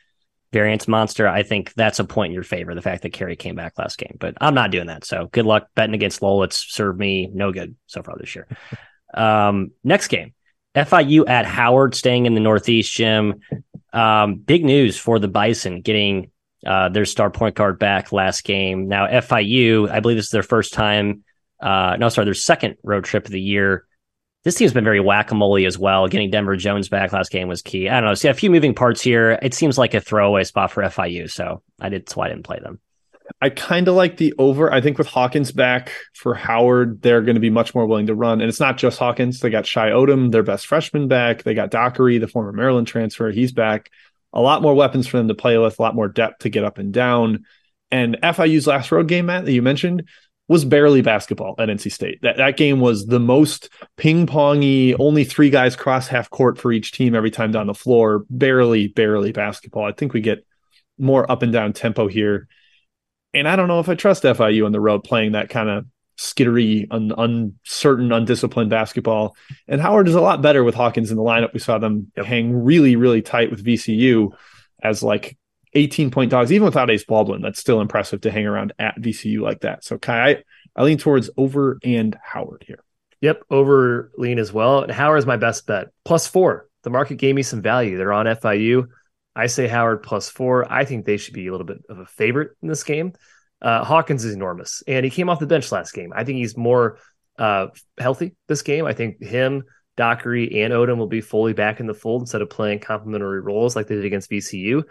variance 0.53 0.88
monster, 0.88 1.27
I 1.27 1.43
think 1.43 1.73
that's 1.73 1.99
a 1.99 2.06
point 2.06 2.32
in 2.32 2.34
your 2.34 2.43
favor. 2.43 2.73
The 2.73 2.82
fact 2.82 3.03
that 3.03 3.12
Carey 3.12 3.36
came 3.36 3.56
back 3.56 3.77
last 3.77 3.97
game, 3.97 4.15
but 4.17 4.36
I'm 4.39 4.53
not 4.53 4.71
doing 4.71 4.88
that. 4.88 5.03
So 5.03 5.27
good 5.34 5.45
luck 5.45 5.67
betting 5.75 5.93
against 5.93 6.21
Lowell. 6.21 6.43
It's 6.43 6.73
served 6.73 6.97
me 6.97 7.30
no 7.34 7.51
good 7.51 7.75
so 7.88 8.01
far 8.01 8.15
this 8.17 8.34
year. 8.34 8.47
Um, 9.13 9.72
next 9.84 10.08
game, 10.08 10.34
FIU 10.76 11.28
at 11.28 11.46
Howard, 11.46 11.96
staying 11.96 12.26
in 12.26 12.34
the 12.34 12.39
Northeast 12.39 12.93
gym. 12.93 13.41
Um, 13.93 14.36
big 14.36 14.63
news 14.63 14.98
for 14.98 15.20
the 15.20 15.28
Bison 15.28 15.82
getting 15.82 16.32
uh, 16.65 16.89
their 16.89 17.06
star 17.06 17.30
point 17.30 17.56
guard 17.56 17.80
back 17.80 18.12
last 18.12 18.43
game. 18.43 18.88
Now, 18.88 19.08
FIU, 19.08 19.89
I 19.89 20.00
believe 20.00 20.17
this 20.17 20.26
is 20.26 20.32
their 20.32 20.43
first 20.43 20.74
time. 20.74 21.24
Uh, 21.60 21.98
no, 22.00 22.10
sorry, 22.10 22.26
their 22.26 22.34
second 22.34 22.76
road 22.84 23.06
trip 23.06 23.26
of 23.26 23.32
the 23.32 23.41
year. 23.41 23.86
This 24.43 24.56
team's 24.56 24.74
been 24.74 24.84
very 24.84 25.00
whack 25.00 25.32
a 25.32 25.36
mole 25.36 25.65
as 25.65 25.78
well. 25.78 26.08
Getting 26.08 26.30
Denver 26.30 26.56
Jones 26.56 26.89
back 26.89 27.12
last 27.12 27.32
game 27.32 27.48
was 27.48 27.62
key. 27.62 27.89
I 27.89 28.00
don't 28.00 28.10
know. 28.10 28.13
See 28.13 28.28
a 28.28 28.34
few 28.34 28.50
moving 28.50 28.74
parts 28.74 29.02
here. 29.02 29.39
It 29.41 29.54
seems 29.54 29.78
like 29.78 29.93
a 29.93 30.00
throwaway 30.00 30.43
spot 30.43 30.72
for 30.72 30.84
FIU, 30.84 31.30
so 31.30 31.63
I 31.82 31.89
did. 31.89 32.04
That's 32.04 32.15
why 32.15 32.28
I 32.28 32.30
didn't 32.30 32.46
play 32.46 32.60
them. 32.60 32.80
I 33.41 33.49
kind 33.49 33.87
of 33.87 33.95
like 33.95 34.17
the 34.17 34.33
over. 34.37 34.71
I 34.71 34.81
think 34.81 34.97
with 34.97 35.07
Hawkins 35.07 35.51
back 35.51 35.91
for 36.13 36.33
Howard, 36.33 37.01
they're 37.01 37.21
going 37.21 37.35
to 37.35 37.41
be 37.41 37.49
much 37.49 37.75
more 37.75 37.85
willing 37.85 38.07
to 38.07 38.15
run. 38.15 38.41
And 38.41 38.49
it's 38.49 38.59
not 38.59 38.77
just 38.77 38.99
Hawkins. 38.99 39.39
They 39.39 39.49
got 39.49 39.65
Shy 39.65 39.89
Odom, 39.89 40.31
their 40.31 40.43
best 40.43 40.67
freshman, 40.67 41.07
back. 41.07 41.43
They 41.43 41.53
got 41.53 41.71
Dockery, 41.71 42.17
the 42.17 42.27
former 42.27 42.51
Maryland 42.51 42.87
transfer. 42.87 43.29
He's 43.31 43.51
back. 43.51 43.89
A 44.33 44.41
lot 44.41 44.61
more 44.61 44.73
weapons 44.73 45.07
for 45.07 45.17
them 45.17 45.27
to 45.27 45.35
play 45.35 45.57
with, 45.57 45.79
a 45.79 45.81
lot 45.81 45.95
more 45.95 46.07
depth 46.07 46.39
to 46.39 46.49
get 46.49 46.63
up 46.63 46.77
and 46.77 46.93
down. 46.93 47.45
And 47.91 48.17
FIU's 48.21 48.67
last 48.67 48.91
road 48.91 49.07
game, 49.07 49.27
Matt, 49.27 49.45
that 49.45 49.53
you 49.53 49.61
mentioned, 49.61 50.03
was 50.47 50.63
barely 50.63 51.01
basketball 51.01 51.55
at 51.59 51.69
NC 51.69 51.91
State. 51.91 52.19
That 52.21 52.37
that 52.37 52.57
game 52.57 52.79
was 52.79 53.05
the 53.05 53.19
most 53.19 53.69
ping 53.97 54.27
pongy, 54.27 54.95
only 54.99 55.23
three 55.23 55.49
guys 55.49 55.75
cross 55.75 56.07
half 56.07 56.29
court 56.29 56.57
for 56.57 56.71
each 56.71 56.91
team 56.91 57.15
every 57.15 57.31
time 57.31 57.51
down 57.51 57.67
the 57.67 57.73
floor. 57.73 58.25
Barely, 58.29 58.87
barely 58.87 59.31
basketball. 59.31 59.85
I 59.85 59.91
think 59.91 60.13
we 60.13 60.21
get 60.21 60.45
more 60.97 61.29
up 61.29 61.41
and 61.41 61.51
down 61.51 61.73
tempo 61.73 62.07
here. 62.07 62.47
And 63.38 63.47
I 63.47 63.56
don't 63.56 63.67
know 63.67 63.80
if 63.80 63.89
I 63.89 63.95
trust 63.95 64.23
FIU 64.23 64.65
on 64.65 64.71
the 64.71 64.80
road 64.80 65.04
playing 65.04 65.34
that 65.34 65.50
kind 65.50 65.69
of 65.69 65.86
skittery, 66.17 66.88
un, 66.91 67.13
uncertain, 67.17 68.12
undisciplined 68.12 68.69
basketball. 68.69 69.36
And 69.67 69.80
Howard 69.80 70.08
is 70.08 70.15
a 70.15 70.21
lot 70.21 70.41
better 70.41 70.63
with 70.63 70.76
Hawkins 70.76 71.12
in 71.12 71.17
the 71.17 71.23
lineup. 71.23 71.54
We 71.54 71.60
saw 71.60 71.78
them 71.78 72.12
yep. 72.17 72.26
hang 72.26 72.63
really, 72.63 72.95
really 72.95 73.21
tight 73.21 73.52
with 73.52 73.63
VCU 73.63 74.32
as 74.82 75.04
like 75.04 75.38
18 75.73 76.12
point 76.12 76.32
dogs, 76.32 76.52
even 76.52 76.65
without 76.65 76.89
Ace 76.89 77.06
Baldwin. 77.06 77.41
That's 77.41 77.60
still 77.60 77.82
impressive 77.82 78.21
to 78.21 78.32
hang 78.32 78.47
around 78.47 78.73
at 78.80 79.00
VCU 79.00 79.41
like 79.41 79.62
that. 79.62 79.84
So 79.84 79.97
Ky, 79.97 80.12
I, 80.12 80.43
I 80.76 80.84
lean 80.84 80.97
towards 80.97 81.30
over 81.38 81.80
and 81.84 82.17
Howard 82.23 82.63
here. 82.65 82.84
Yep, 83.21 83.43
over 83.50 84.12
lean 84.17 84.39
as 84.39 84.54
well. 84.54 84.82
And 84.82 84.91
Howard 84.91 85.19
is 85.19 85.26
my 85.26 85.38
best 85.38 85.65
bet. 85.67 85.88
Plus 86.04 86.28
four. 86.28 86.67
The 86.84 86.91
market 86.91 87.15
gave 87.15 87.36
me 87.36 87.43
some 87.43 87.62
value. 87.62 87.97
They're 87.97 88.13
on 88.13 88.28
FIU. 88.28 88.88
I 89.38 89.47
say 89.47 89.67
Howard 89.67 90.02
plus 90.02 90.30
four. 90.30 90.71
I 90.71 90.84
think 90.84 91.06
they 91.06 91.17
should 91.17 91.36
be 91.36 91.47
a 91.47 91.52
little 91.52 91.67
bit 91.67 91.84
of 91.89 92.00
a 92.00 92.06
favorite 92.06 92.52
in 92.62 92.67
this 92.67 92.84
game. 92.84 93.13
Uh, 93.62 93.84
Hawkins 93.84 94.26
is 94.26 94.34
enormous, 94.34 94.84
and 94.88 95.04
he 95.06 95.12
came 95.12 95.30
off 95.30 95.39
the 95.39 95.45
bench 95.45 95.71
last 95.71 95.93
game. 95.93 96.12
I 96.15 96.23
think 96.23 96.38
he's 96.38 96.58
more 96.58 96.97
uh, 97.38 97.67
healthy 98.00 98.36
this 98.47 98.63
game. 98.63 98.86
I 98.86 98.93
think 98.93 99.23
him, 99.23 99.63
Dockery, 99.95 100.63
and 100.63 100.73
Odom 100.73 100.97
will 100.97 101.08
be 101.08 101.21
fully 101.21 101.54
back 101.54 101.80
in 101.80 101.86
the 101.86 101.93
fold 101.93 102.23
instead 102.23 102.41
of 102.41 102.50
playing 102.50 102.80
complementary 102.80 103.41
roles 103.41 103.76
like 103.76 103.88
they 103.88 103.95
did 103.95 104.06
against 104.06 104.32
VCU. 104.32 104.84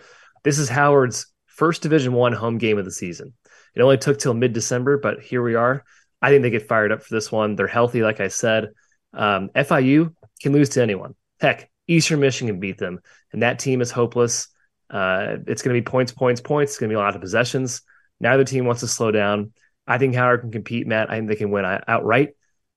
This 0.45 0.59
is 0.59 0.69
Howard's 0.69 1.27
first 1.47 1.83
Division 1.83 2.13
One 2.13 2.33
home 2.33 2.59
game 2.59 2.79
of 2.79 2.85
the 2.85 2.93
season. 2.93 3.35
It 3.75 3.83
only 3.83 3.99
took 3.99 4.19
till 4.19 4.35
mid 4.35 4.53
December, 4.53 4.97
but 4.97 5.21
here 5.21 5.43
we 5.43 5.57
are. 5.57 5.85
I 6.23 6.31
think 6.31 6.43
they 6.43 6.51
get 6.51 6.69
fired 6.69 6.93
up 6.93 7.03
for 7.03 7.15
this 7.15 7.31
one. 7.31 7.57
They're 7.57 7.67
healthy, 7.67 8.03
like 8.03 8.21
I 8.21 8.29
said. 8.29 8.71
Um, 9.13 9.51
FIU 9.55 10.15
can 10.41 10.53
lose 10.53 10.71
to 10.71 10.83
anyone. 10.83 11.15
Heck, 11.41 11.69
Eastern 11.89 12.21
Michigan 12.21 12.61
beat 12.61 12.79
them, 12.79 13.01
and 13.33 13.43
that 13.43 13.59
team 13.59 13.81
is 13.81 13.91
hopeless. 13.91 14.49
Uh, 14.91 15.37
it's 15.47 15.63
going 15.63 15.75
to 15.75 15.81
be 15.81 15.85
points, 15.85 16.13
points, 16.13 16.41
points. 16.41 16.73
It's 16.73 16.79
going 16.79 16.91
to 16.91 16.95
be 16.95 16.97
a 16.97 17.03
lot 17.03 17.15
of 17.15 17.21
possessions. 17.21 17.83
Neither 18.21 18.45
team 18.45 18.65
wants 18.65 18.81
to 18.81 18.89
slow 18.89 19.11
down. 19.11 19.53
I 19.87 19.99
think 19.99 20.15
Howard 20.15 20.41
can 20.41 20.51
compete, 20.51 20.87
Matt. 20.87 21.11
I 21.11 21.17
think 21.17 21.29
they 21.29 21.37
can 21.37 21.51
win 21.51 21.65
outright. 21.65 22.31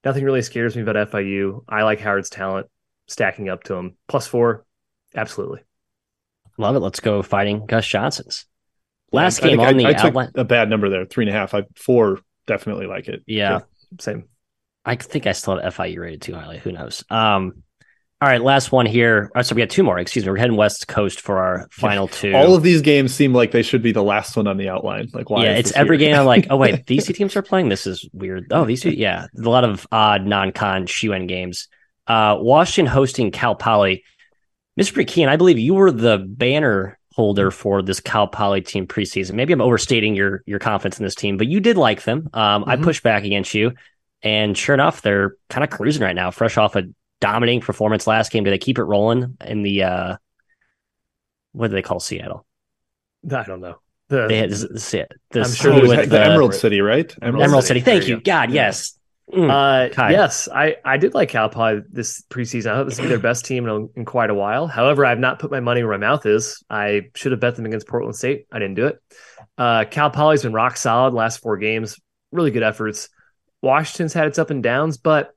Nothing 0.03 0.23
really 0.23 0.41
scares 0.41 0.75
me 0.75 0.81
about 0.81 1.11
FIU. 1.11 1.63
I 1.67 1.83
like 1.83 1.99
Howard's 1.99 2.29
talent 2.29 2.67
stacking 3.07 3.49
up 3.49 3.63
to 3.63 3.75
him. 3.75 3.97
Plus 4.07 4.27
four, 4.27 4.65
absolutely. 5.15 5.61
Love 6.57 6.75
it. 6.75 6.79
Let's 6.79 6.99
go 6.99 7.21
fighting 7.21 7.65
Gus 7.65 7.87
Johnson's. 7.87 8.45
Last 9.11 9.41
game 9.41 9.59
on 9.59 9.67
I, 9.67 9.73
the 9.73 9.85
I 9.87 9.93
outline. 9.93 10.31
a 10.35 10.43
bad 10.43 10.69
number 10.69 10.89
there, 10.89 11.05
three 11.05 11.25
and 11.25 11.35
a 11.35 11.37
half. 11.37 11.53
I 11.53 11.63
four 11.75 12.19
definitely 12.45 12.85
like 12.85 13.07
it. 13.07 13.23
Yeah, 13.25 13.61
same. 13.99 14.25
I 14.85 14.95
think 14.95 15.25
I 15.25 15.31
still 15.31 15.59
have 15.59 15.75
FIU 15.75 15.99
rated 15.99 16.21
too 16.21 16.35
highly. 16.35 16.59
Who 16.59 16.71
knows? 16.71 17.03
Um, 17.09 17.63
all 18.21 18.27
right, 18.27 18.41
last 18.41 18.73
one 18.73 18.85
here. 18.85 19.31
Oh, 19.33 19.41
so 19.41 19.55
we 19.55 19.61
got 19.61 19.69
two 19.69 19.83
more. 19.83 19.97
Excuse 19.97 20.25
me. 20.25 20.31
We're 20.31 20.37
heading 20.37 20.57
west 20.57 20.89
coast 20.89 21.21
for 21.21 21.37
our 21.37 21.69
final 21.71 22.09
two. 22.09 22.33
All 22.33 22.53
of 22.53 22.63
these 22.63 22.81
games 22.81 23.13
seem 23.13 23.33
like 23.33 23.51
they 23.51 23.63
should 23.63 23.81
be 23.81 23.93
the 23.93 24.03
last 24.03 24.35
one 24.35 24.45
on 24.45 24.57
the 24.57 24.67
outline. 24.67 25.09
Like 25.13 25.29
why? 25.29 25.45
Yeah, 25.45 25.53
it's 25.53 25.71
every 25.71 25.97
here? 25.97 26.09
game. 26.09 26.19
I'm 26.19 26.25
like, 26.25 26.47
oh 26.49 26.57
wait, 26.57 26.85
these 26.87 27.05
two 27.05 27.13
teams 27.13 27.37
are 27.37 27.41
playing. 27.41 27.69
This 27.69 27.87
is 27.87 28.07
weird. 28.11 28.47
Oh, 28.51 28.65
these 28.65 28.81
two. 28.81 28.91
Yeah, 28.91 29.27
a 29.37 29.49
lot 29.49 29.63
of 29.63 29.87
odd 29.91 30.25
non-con 30.25 30.85
shoe 30.87 31.17
games. 31.27 31.69
Uh, 32.07 32.37
Washington 32.39 32.91
hosting 32.91 33.31
Cal 33.31 33.55
Poly. 33.55 34.03
Mr. 34.77 35.05
Kean, 35.05 35.29
I 35.29 35.37
believe 35.37 35.59
you 35.59 35.73
were 35.73 35.91
the 35.91 36.17
banner 36.17 36.99
holder 37.13 37.51
for 37.51 37.81
this 37.81 38.01
Cal 38.01 38.27
Poly 38.27 38.61
team 38.61 38.85
preseason. 38.85 39.33
Maybe 39.33 39.53
I'm 39.53 39.61
overstating 39.61 40.13
your 40.13 40.43
your 40.45 40.59
confidence 40.59 40.99
in 40.99 41.05
this 41.05 41.15
team, 41.15 41.37
but 41.37 41.47
you 41.47 41.61
did 41.61 41.77
like 41.77 42.03
them. 42.03 42.29
Um, 42.33 42.63
mm-hmm. 42.63 42.69
I 42.69 42.75
pushed 42.75 43.03
back 43.03 43.23
against 43.23 43.53
you, 43.53 43.71
and 44.21 44.57
sure 44.57 44.73
enough, 44.73 45.01
they're 45.01 45.37
kind 45.49 45.63
of 45.63 45.69
cruising 45.69 46.03
right 46.03 46.15
now, 46.15 46.31
fresh 46.31 46.57
off 46.57 46.75
a 46.75 46.83
dominating 47.21 47.61
performance 47.61 48.07
last 48.07 48.31
game. 48.31 48.43
Do 48.43 48.49
they 48.49 48.57
keep 48.57 48.77
it 48.77 48.83
rolling 48.83 49.37
in 49.45 49.63
the 49.63 49.83
uh 49.83 50.17
what 51.51 51.69
do 51.69 51.75
they 51.75 51.81
call 51.81 51.99
Seattle? 51.99 52.45
I 53.29 53.43
don't 53.43 53.61
know. 53.61 53.79
The, 54.07 54.27
they 54.27 54.37
had 54.37 54.49
this, 54.49 54.65
this, 54.69 54.93
I'm 55.35 55.53
sure 55.53 55.81
the, 55.81 56.05
the, 56.07 56.19
Emerald 56.19 56.55
City, 56.55 56.81
right? 56.81 57.13
Emerald, 57.21 57.43
Emerald 57.43 57.63
City. 57.63 57.79
City. 57.79 57.91
Thank 57.91 58.07
you. 58.07 58.15
you. 58.15 58.21
God, 58.21 58.49
yeah. 58.49 58.67
yes. 58.67 58.99
Mm, 59.31 59.51
uh, 59.51 60.09
yes, 60.09 60.49
I, 60.51 60.77
I 60.83 60.97
did 60.97 61.13
like 61.13 61.29
Cal 61.29 61.49
Poly 61.49 61.81
this 61.91 62.23
preseason. 62.31 62.71
I 62.71 62.75
thought 62.75 62.85
this 62.85 62.97
would 62.97 63.03
be 63.03 63.09
their 63.09 63.19
best 63.19 63.45
team 63.45 63.67
in, 63.67 63.89
in, 63.95 64.05
quite 64.05 64.31
a 64.31 64.33
while. 64.33 64.65
However, 64.65 65.05
I've 65.05 65.19
not 65.19 65.37
put 65.37 65.51
my 65.51 65.59
money 65.59 65.83
where 65.83 65.95
my 65.99 66.07
mouth 66.07 66.25
is. 66.25 66.63
I 66.67 67.09
should 67.13 67.31
have 67.31 67.39
bet 67.39 67.55
them 67.55 67.67
against 67.67 67.87
Portland 67.87 68.15
State. 68.15 68.47
I 68.51 68.57
didn't 68.57 68.73
do 68.73 68.87
it. 68.87 68.99
Uh, 69.55 69.85
Cal 69.85 70.09
Poly's 70.09 70.41
been 70.41 70.53
rock 70.53 70.77
solid 70.77 71.13
last 71.13 71.41
four 71.41 71.57
games. 71.57 71.99
Really 72.31 72.49
good 72.49 72.63
efforts. 72.63 73.09
Washington's 73.61 74.13
had 74.13 74.25
its 74.25 74.39
up 74.39 74.49
and 74.49 74.63
downs, 74.63 74.97
but 74.97 75.35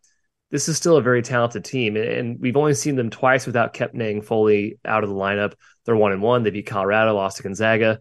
this 0.53 0.69
is 0.69 0.77
still 0.77 0.99
a 0.99 1.03
very 1.03 1.23
talented 1.23 1.65
team, 1.65 1.97
and 1.97 2.39
we've 2.39 2.59
only 2.59 2.75
seen 2.75 2.95
them 2.95 3.09
twice 3.09 3.47
without 3.47 3.73
Kepnang 3.73 4.23
fully 4.23 4.79
out 4.85 5.03
of 5.03 5.09
the 5.09 5.17
lineup. 5.17 5.55
They're 5.85 5.97
one 5.97 6.13
and 6.13 6.21
one. 6.21 6.43
They 6.43 6.51
beat 6.51 6.67
Colorado, 6.67 7.15
lost 7.15 7.39
to 7.39 7.43
Gonzaga. 7.43 7.99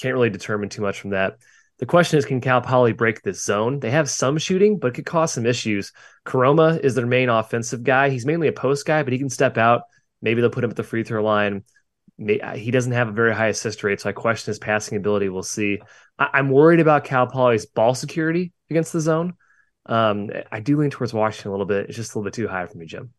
Can't 0.00 0.12
really 0.12 0.28
determine 0.28 0.68
too 0.68 0.82
much 0.82 1.00
from 1.00 1.10
that. 1.10 1.38
The 1.78 1.86
question 1.86 2.18
is, 2.18 2.24
can 2.24 2.40
Cal 2.40 2.60
Poly 2.60 2.92
break 2.92 3.22
this 3.22 3.44
zone? 3.44 3.78
They 3.78 3.90
have 3.90 4.10
some 4.10 4.36
shooting, 4.36 4.78
but 4.78 4.88
it 4.88 4.94
could 4.94 5.06
cause 5.06 5.32
some 5.32 5.46
issues. 5.46 5.92
Koroma 6.26 6.80
is 6.80 6.96
their 6.96 7.06
main 7.06 7.28
offensive 7.28 7.84
guy. 7.84 8.10
He's 8.10 8.26
mainly 8.26 8.48
a 8.48 8.52
post 8.52 8.84
guy, 8.84 9.04
but 9.04 9.12
he 9.12 9.18
can 9.20 9.30
step 9.30 9.56
out. 9.56 9.82
Maybe 10.20 10.40
they'll 10.40 10.50
put 10.50 10.64
him 10.64 10.70
at 10.70 10.76
the 10.76 10.82
free 10.82 11.04
throw 11.04 11.22
line. 11.22 11.62
Uh, 12.20 12.54
he 12.54 12.72
doesn't 12.72 12.92
have 12.92 13.08
a 13.08 13.12
very 13.12 13.34
high 13.34 13.48
assist 13.48 13.84
rate, 13.84 14.00
so 14.00 14.10
I 14.10 14.12
question 14.12 14.50
his 14.50 14.58
passing 14.58 14.98
ability. 14.98 15.28
We'll 15.28 15.44
see. 15.44 15.80
I'm 16.18 16.50
worried 16.50 16.80
about 16.80 17.04
Cal 17.04 17.28
Poly's 17.28 17.66
ball 17.66 17.94
security 17.94 18.52
against 18.70 18.92
the 18.92 19.00
zone. 19.00 19.34
Um, 19.86 20.30
I 20.50 20.60
do 20.60 20.76
lean 20.76 20.90
towards 20.90 21.12
Washington 21.12 21.48
a 21.48 21.52
little 21.52 21.66
bit. 21.66 21.86
It's 21.86 21.96
just 21.96 22.14
a 22.14 22.18
little 22.18 22.26
bit 22.26 22.34
too 22.34 22.48
high 22.48 22.66
for 22.66 22.78
me, 22.78 22.86
Jim. 22.86 23.12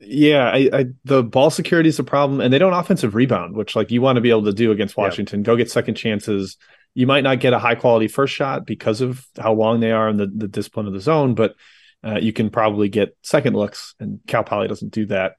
Yeah, 0.00 0.50
I, 0.50 0.70
I, 0.72 0.84
the 1.04 1.22
ball 1.22 1.50
security 1.50 1.88
is 1.88 1.98
a 1.98 2.04
problem, 2.04 2.40
and 2.40 2.52
they 2.52 2.58
don't 2.58 2.72
offensive 2.72 3.14
rebound, 3.14 3.54
which 3.54 3.76
like 3.76 3.90
you 3.90 4.02
want 4.02 4.16
to 4.16 4.20
be 4.20 4.30
able 4.30 4.44
to 4.44 4.52
do 4.52 4.72
against 4.72 4.96
Washington. 4.96 5.40
Yeah. 5.40 5.44
Go 5.44 5.56
get 5.56 5.70
second 5.70 5.94
chances. 5.94 6.56
You 6.94 7.06
might 7.06 7.24
not 7.24 7.40
get 7.40 7.52
a 7.52 7.58
high 7.58 7.74
quality 7.74 8.08
first 8.08 8.34
shot 8.34 8.66
because 8.66 9.00
of 9.00 9.26
how 9.38 9.54
long 9.54 9.80
they 9.80 9.92
are 9.92 10.08
and 10.08 10.18
the, 10.18 10.26
the 10.26 10.48
discipline 10.48 10.86
of 10.86 10.92
the 10.92 11.00
zone, 11.00 11.34
but 11.34 11.54
uh, 12.04 12.18
you 12.20 12.32
can 12.32 12.50
probably 12.50 12.88
get 12.88 13.16
second 13.22 13.54
looks, 13.54 13.94
and 13.98 14.20
Cal 14.26 14.44
Poly 14.44 14.68
doesn't 14.68 14.92
do 14.92 15.06
that. 15.06 15.36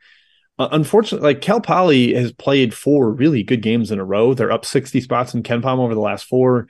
Uh, 0.57 0.69
unfortunately, 0.71 1.27
like 1.27 1.41
Cal 1.41 1.61
Poly 1.61 2.13
has 2.13 2.31
played 2.31 2.73
four 2.73 3.11
really 3.11 3.43
good 3.43 3.61
games 3.61 3.91
in 3.91 3.99
a 3.99 4.05
row. 4.05 4.33
They're 4.33 4.51
up 4.51 4.65
60 4.65 5.01
spots 5.01 5.33
in 5.33 5.43
KenPom 5.43 5.79
over 5.79 5.93
the 5.93 6.01
last 6.01 6.25
four. 6.25 6.67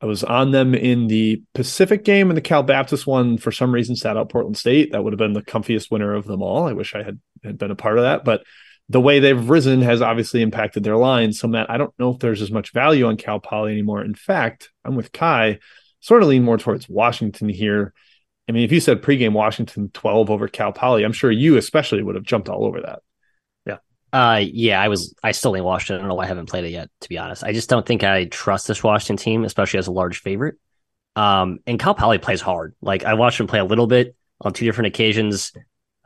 I 0.00 0.06
was 0.06 0.24
on 0.24 0.50
them 0.50 0.74
in 0.74 1.06
the 1.06 1.42
Pacific 1.54 2.04
game 2.04 2.30
and 2.30 2.36
the 2.36 2.42
Cal 2.42 2.62
Baptist 2.62 3.06
one. 3.06 3.38
For 3.38 3.52
some 3.52 3.72
reason, 3.72 3.96
sat 3.96 4.16
out 4.16 4.28
Portland 4.28 4.56
State. 4.56 4.92
That 4.92 5.02
would 5.02 5.12
have 5.12 5.18
been 5.18 5.32
the 5.32 5.42
comfiest 5.42 5.90
winner 5.90 6.14
of 6.14 6.26
them 6.26 6.42
all. 6.42 6.68
I 6.68 6.72
wish 6.72 6.94
I 6.94 7.02
had, 7.02 7.20
had 7.42 7.58
been 7.58 7.70
a 7.70 7.76
part 7.76 7.98
of 7.98 8.04
that. 8.04 8.24
But 8.24 8.44
the 8.88 9.00
way 9.00 9.18
they've 9.18 9.48
risen 9.48 9.80
has 9.80 10.02
obviously 10.02 10.42
impacted 10.42 10.84
their 10.84 10.96
line. 10.96 11.32
So, 11.32 11.48
Matt, 11.48 11.70
I 11.70 11.78
don't 11.78 11.94
know 11.98 12.10
if 12.10 12.18
there's 12.18 12.42
as 12.42 12.50
much 12.50 12.72
value 12.72 13.06
on 13.06 13.16
Cal 13.16 13.40
Poly 13.40 13.72
anymore. 13.72 14.04
In 14.04 14.14
fact, 14.14 14.70
I'm 14.84 14.94
with 14.94 15.12
Ky, 15.12 15.58
sort 16.00 16.22
of 16.22 16.28
lean 16.28 16.44
more 16.44 16.58
towards 16.58 16.88
Washington 16.88 17.48
here. 17.48 17.94
I 18.48 18.52
mean, 18.52 18.64
if 18.64 18.72
you 18.72 18.80
said 18.80 19.00
pregame 19.00 19.32
Washington 19.32 19.90
12 19.94 20.30
over 20.30 20.48
Cal 20.48 20.72
Poly, 20.72 21.04
I'm 21.04 21.12
sure 21.14 21.30
you 21.30 21.56
especially 21.56 22.02
would 22.02 22.14
have 22.14 22.24
jumped 22.24 22.50
all 22.50 22.66
over 22.66 22.82
that. 22.82 23.00
Uh, 24.14 24.44
yeah, 24.44 24.80
I 24.80 24.86
was. 24.86 25.12
I 25.24 25.32
still 25.32 25.52
think 25.52 25.64
Washington. 25.64 25.96
I 25.96 25.98
don't 25.98 26.08
know 26.08 26.14
why 26.14 26.22
I 26.22 26.28
haven't 26.28 26.48
played 26.48 26.62
it 26.62 26.70
yet. 26.70 26.88
To 27.00 27.08
be 27.08 27.18
honest, 27.18 27.42
I 27.42 27.52
just 27.52 27.68
don't 27.68 27.84
think 27.84 28.04
I 28.04 28.26
trust 28.26 28.68
this 28.68 28.80
Washington 28.80 29.16
team, 29.16 29.44
especially 29.44 29.78
as 29.78 29.88
a 29.88 29.92
large 29.92 30.20
favorite. 30.20 30.54
Um, 31.16 31.58
and 31.66 31.80
Cal 31.80 31.96
Poly 31.96 32.18
plays 32.18 32.40
hard. 32.40 32.76
Like 32.80 33.02
I 33.02 33.14
watched 33.14 33.38
them 33.38 33.48
play 33.48 33.58
a 33.58 33.64
little 33.64 33.88
bit 33.88 34.14
on 34.40 34.52
two 34.52 34.66
different 34.66 34.86
occasions. 34.86 35.52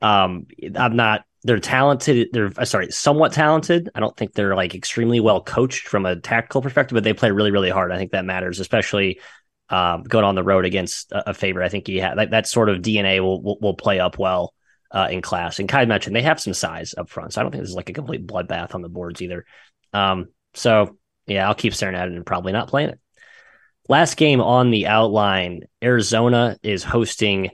Um, 0.00 0.46
I'm 0.74 0.96
not. 0.96 1.26
They're 1.42 1.58
talented. 1.58 2.30
They're 2.32 2.50
uh, 2.56 2.64
sorry, 2.64 2.90
somewhat 2.90 3.34
talented. 3.34 3.90
I 3.94 4.00
don't 4.00 4.16
think 4.16 4.32
they're 4.32 4.56
like 4.56 4.74
extremely 4.74 5.20
well 5.20 5.42
coached 5.42 5.86
from 5.86 6.06
a 6.06 6.16
tactical 6.16 6.62
perspective, 6.62 6.94
but 6.94 7.04
they 7.04 7.12
play 7.12 7.30
really, 7.30 7.50
really 7.50 7.68
hard. 7.68 7.92
I 7.92 7.98
think 7.98 8.12
that 8.12 8.24
matters, 8.24 8.58
especially 8.58 9.20
um, 9.68 10.02
going 10.04 10.24
on 10.24 10.34
the 10.34 10.42
road 10.42 10.64
against 10.64 11.12
a, 11.12 11.28
a 11.30 11.34
favorite. 11.34 11.66
I 11.66 11.68
think 11.68 11.86
he 11.86 11.98
had 11.98 12.16
like, 12.16 12.30
that 12.30 12.46
sort 12.46 12.70
of 12.70 12.78
DNA 12.78 13.20
will, 13.20 13.42
will 13.42 13.58
will 13.60 13.74
play 13.74 14.00
up 14.00 14.18
well 14.18 14.54
uh, 14.90 15.08
in 15.10 15.22
class. 15.22 15.58
And 15.58 15.68
Ky 15.68 15.84
mentioned 15.86 16.14
they 16.16 16.22
have 16.22 16.40
some 16.40 16.54
size 16.54 16.94
up 16.96 17.08
front, 17.08 17.32
so 17.32 17.40
I 17.40 17.44
don't 17.44 17.52
think 17.52 17.62
this 17.62 17.70
is 17.70 17.76
like 17.76 17.90
a 17.90 17.94
complete 17.94 18.26
bloodbath 18.26 18.74
on 18.74 18.82
the 18.82 18.88
boards 18.88 19.20
either. 19.22 19.44
Um, 19.92 20.28
so 20.54 20.96
yeah, 21.26 21.46
I'll 21.46 21.54
keep 21.54 21.74
staring 21.74 21.96
at 21.96 22.08
it 22.08 22.14
and 22.14 22.26
probably 22.26 22.52
not 22.52 22.68
playing 22.68 22.90
it. 22.90 23.00
Last 23.88 24.16
game 24.16 24.40
on 24.40 24.70
the 24.70 24.86
outline: 24.86 25.62
Arizona 25.82 26.58
is 26.62 26.84
hosting 26.84 27.50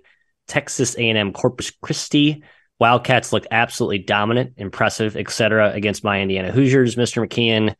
Texas 0.49 0.97
A&M 0.97 1.33
Corpus 1.33 1.71
Christi. 1.71 2.43
Wildcats 2.81 3.33
look 3.33 3.47
absolutely 3.51 3.99
dominant, 3.99 4.55
impressive, 4.57 5.17
etc. 5.17 5.73
against 5.73 6.03
my 6.03 6.21
Indiana 6.21 6.51
Hoosiers. 6.51 6.97
Mr. 6.97 7.25
McKeon 7.25 7.75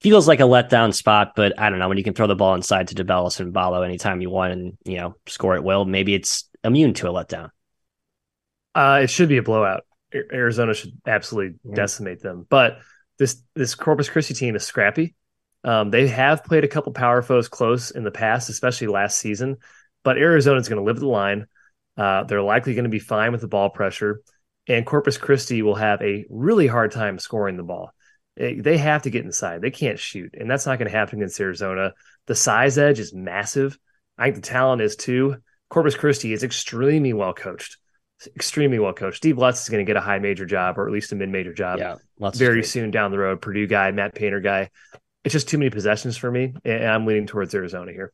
feels 0.00 0.28
like 0.28 0.40
a 0.40 0.44
letdown 0.44 0.94
spot, 0.94 1.32
but 1.34 1.58
I 1.58 1.70
don't 1.70 1.80
know 1.80 1.88
when 1.88 1.98
you 1.98 2.04
can 2.04 2.14
throw 2.14 2.28
the 2.28 2.36
ball 2.36 2.54
inside 2.54 2.88
to 2.88 2.94
Tubelis 2.94 3.40
and 3.40 3.52
Ballo 3.52 3.82
anytime 3.82 4.20
you 4.20 4.30
want 4.30 4.52
and 4.52 4.78
you 4.84 4.96
know 4.96 5.16
score 5.26 5.56
it 5.56 5.64
well. 5.64 5.84
Maybe 5.84 6.14
it's 6.14 6.48
immune 6.64 6.94
to 6.94 7.08
a 7.08 7.12
letdown. 7.12 7.50
Uh, 8.78 9.00
it 9.02 9.10
should 9.10 9.28
be 9.28 9.38
a 9.38 9.42
blowout. 9.42 9.84
Arizona 10.14 10.72
should 10.72 10.92
absolutely 11.04 11.58
yeah. 11.64 11.74
decimate 11.74 12.22
them. 12.22 12.46
But 12.48 12.78
this 13.18 13.42
this 13.56 13.74
Corpus 13.74 14.08
Christi 14.08 14.34
team 14.34 14.54
is 14.54 14.62
scrappy. 14.62 15.16
Um, 15.64 15.90
they 15.90 16.06
have 16.06 16.44
played 16.44 16.62
a 16.62 16.68
couple 16.68 16.92
power 16.92 17.20
foes 17.20 17.48
close 17.48 17.90
in 17.90 18.04
the 18.04 18.12
past, 18.12 18.48
especially 18.48 18.86
last 18.86 19.18
season. 19.18 19.56
but 20.04 20.16
Arizona's 20.16 20.68
going 20.68 20.78
to 20.78 20.84
live 20.84 21.00
the 21.00 21.08
line. 21.08 21.46
Uh, 21.96 22.22
they're 22.22 22.40
likely 22.40 22.74
going 22.74 22.84
to 22.84 22.88
be 22.88 23.00
fine 23.00 23.32
with 23.32 23.40
the 23.40 23.48
ball 23.48 23.68
pressure, 23.68 24.22
and 24.68 24.86
Corpus 24.86 25.18
Christi 25.18 25.62
will 25.62 25.74
have 25.74 26.00
a 26.00 26.24
really 26.30 26.68
hard 26.68 26.92
time 26.92 27.18
scoring 27.18 27.56
the 27.56 27.64
ball. 27.64 27.92
They 28.36 28.78
have 28.78 29.02
to 29.02 29.10
get 29.10 29.24
inside. 29.24 29.60
They 29.60 29.72
can't 29.72 29.98
shoot, 29.98 30.36
and 30.38 30.48
that's 30.48 30.66
not 30.66 30.78
going 30.78 30.88
to 30.88 30.96
happen 30.96 31.18
against 31.18 31.40
Arizona. 31.40 31.94
The 32.28 32.36
size 32.36 32.78
edge 32.78 33.00
is 33.00 33.12
massive. 33.12 33.76
I 34.16 34.26
think 34.26 34.36
the 34.36 34.42
talent 34.42 34.80
is 34.80 34.94
too. 34.94 35.38
Corpus 35.68 35.96
Christi 35.96 36.32
is 36.32 36.44
extremely 36.44 37.12
well 37.12 37.34
coached, 37.34 37.78
extremely 38.26 38.78
well 38.78 38.92
coached. 38.92 39.18
Steve 39.18 39.38
Lutz 39.38 39.62
is 39.62 39.68
going 39.68 39.84
to 39.84 39.88
get 39.88 39.96
a 39.96 40.00
high 40.00 40.18
major 40.18 40.46
job, 40.46 40.78
or 40.78 40.86
at 40.86 40.92
least 40.92 41.12
a 41.12 41.16
mid 41.16 41.28
major 41.28 41.52
job, 41.52 41.78
Yeah, 41.78 41.96
very 42.34 42.64
soon 42.64 42.90
down 42.90 43.10
the 43.10 43.18
road. 43.18 43.40
Purdue 43.40 43.66
guy, 43.66 43.90
Matt 43.90 44.14
Painter 44.14 44.40
guy. 44.40 44.70
It's 45.24 45.32
just 45.32 45.48
too 45.48 45.58
many 45.58 45.70
possessions 45.70 46.16
for 46.16 46.30
me, 46.30 46.54
and 46.64 46.84
I'm 46.84 47.06
leaning 47.06 47.26
towards 47.26 47.54
Arizona 47.54 47.92
here. 47.92 48.12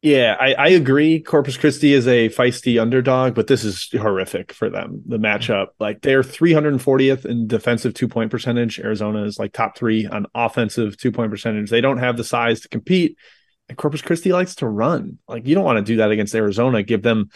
Yeah, 0.00 0.36
I, 0.38 0.54
I 0.54 0.68
agree. 0.68 1.20
Corpus 1.20 1.56
Christi 1.56 1.92
is 1.92 2.06
a 2.06 2.28
feisty 2.28 2.80
underdog, 2.80 3.34
but 3.34 3.48
this 3.48 3.64
is 3.64 3.88
horrific 3.90 4.52
for 4.52 4.70
them. 4.70 5.02
The 5.06 5.16
matchup, 5.16 5.68
like 5.80 6.02
they're 6.02 6.22
340th 6.22 7.26
in 7.26 7.48
defensive 7.48 7.94
two 7.94 8.06
point 8.06 8.30
percentage. 8.30 8.78
Arizona 8.78 9.24
is 9.24 9.40
like 9.40 9.52
top 9.52 9.76
three 9.76 10.06
on 10.06 10.26
offensive 10.36 10.96
two 10.96 11.10
point 11.10 11.32
percentage. 11.32 11.68
They 11.68 11.80
don't 11.80 11.98
have 11.98 12.16
the 12.16 12.22
size 12.22 12.60
to 12.60 12.68
compete. 12.68 13.18
And 13.68 13.76
Corpus 13.76 14.00
Christi 14.00 14.32
likes 14.32 14.54
to 14.56 14.68
run. 14.68 15.18
Like 15.26 15.48
you 15.48 15.56
don't 15.56 15.64
want 15.64 15.78
to 15.78 15.92
do 15.92 15.96
that 15.96 16.12
against 16.12 16.34
Arizona. 16.34 16.84
Give 16.84 17.02
them 17.02 17.30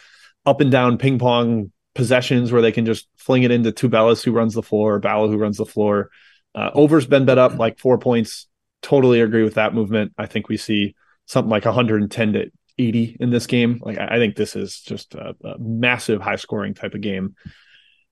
up 0.46 0.60
and 0.60 0.70
down 0.70 0.98
ping 0.98 1.18
pong 1.18 1.72
possessions 1.94 2.52
where 2.52 2.62
they 2.62 2.72
can 2.72 2.86
just 2.86 3.06
fling 3.16 3.42
it 3.42 3.50
into 3.50 3.72
Tubelis, 3.72 4.22
who 4.22 4.32
runs 4.32 4.54
the 4.54 4.62
floor, 4.62 4.98
Ballo, 4.98 5.28
who 5.28 5.36
runs 5.36 5.58
the 5.58 5.66
floor. 5.66 6.10
Uh, 6.54 6.70
over's 6.74 7.06
been 7.06 7.24
bet 7.24 7.38
up 7.38 7.58
like 7.58 7.78
four 7.78 7.98
points. 7.98 8.46
Totally 8.82 9.20
agree 9.20 9.42
with 9.42 9.54
that 9.54 9.74
movement. 9.74 10.12
I 10.18 10.26
think 10.26 10.48
we 10.48 10.56
see 10.56 10.94
something 11.26 11.50
like 11.50 11.64
110 11.64 12.32
to 12.32 12.50
80 12.78 13.16
in 13.20 13.30
this 13.30 13.46
game. 13.46 13.80
Like 13.82 13.98
I, 13.98 14.16
I 14.16 14.18
think 14.18 14.36
this 14.36 14.56
is 14.56 14.80
just 14.80 15.14
a, 15.14 15.34
a, 15.44 15.58
massive 15.58 16.20
high 16.20 16.36
scoring 16.36 16.74
type 16.74 16.94
of 16.94 17.00
game. 17.00 17.36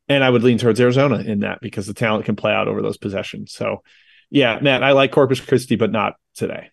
And 0.08 0.24
I 0.24 0.30
would 0.30 0.42
lean 0.42 0.58
towards 0.58 0.80
Arizona 0.80 1.18
in 1.18 1.40
that 1.40 1.60
because 1.60 1.86
the 1.86 1.94
talent 1.94 2.24
can 2.24 2.36
play 2.36 2.52
out 2.52 2.68
over 2.68 2.82
those 2.82 2.96
possessions. 2.96 3.52
So 3.52 3.82
yeah, 4.30 4.58
Matt, 4.60 4.82
I 4.82 4.92
like 4.92 5.12
Corpus 5.12 5.40
Christi, 5.40 5.76
but 5.76 5.90
not 5.90 6.14
today. 6.34 6.70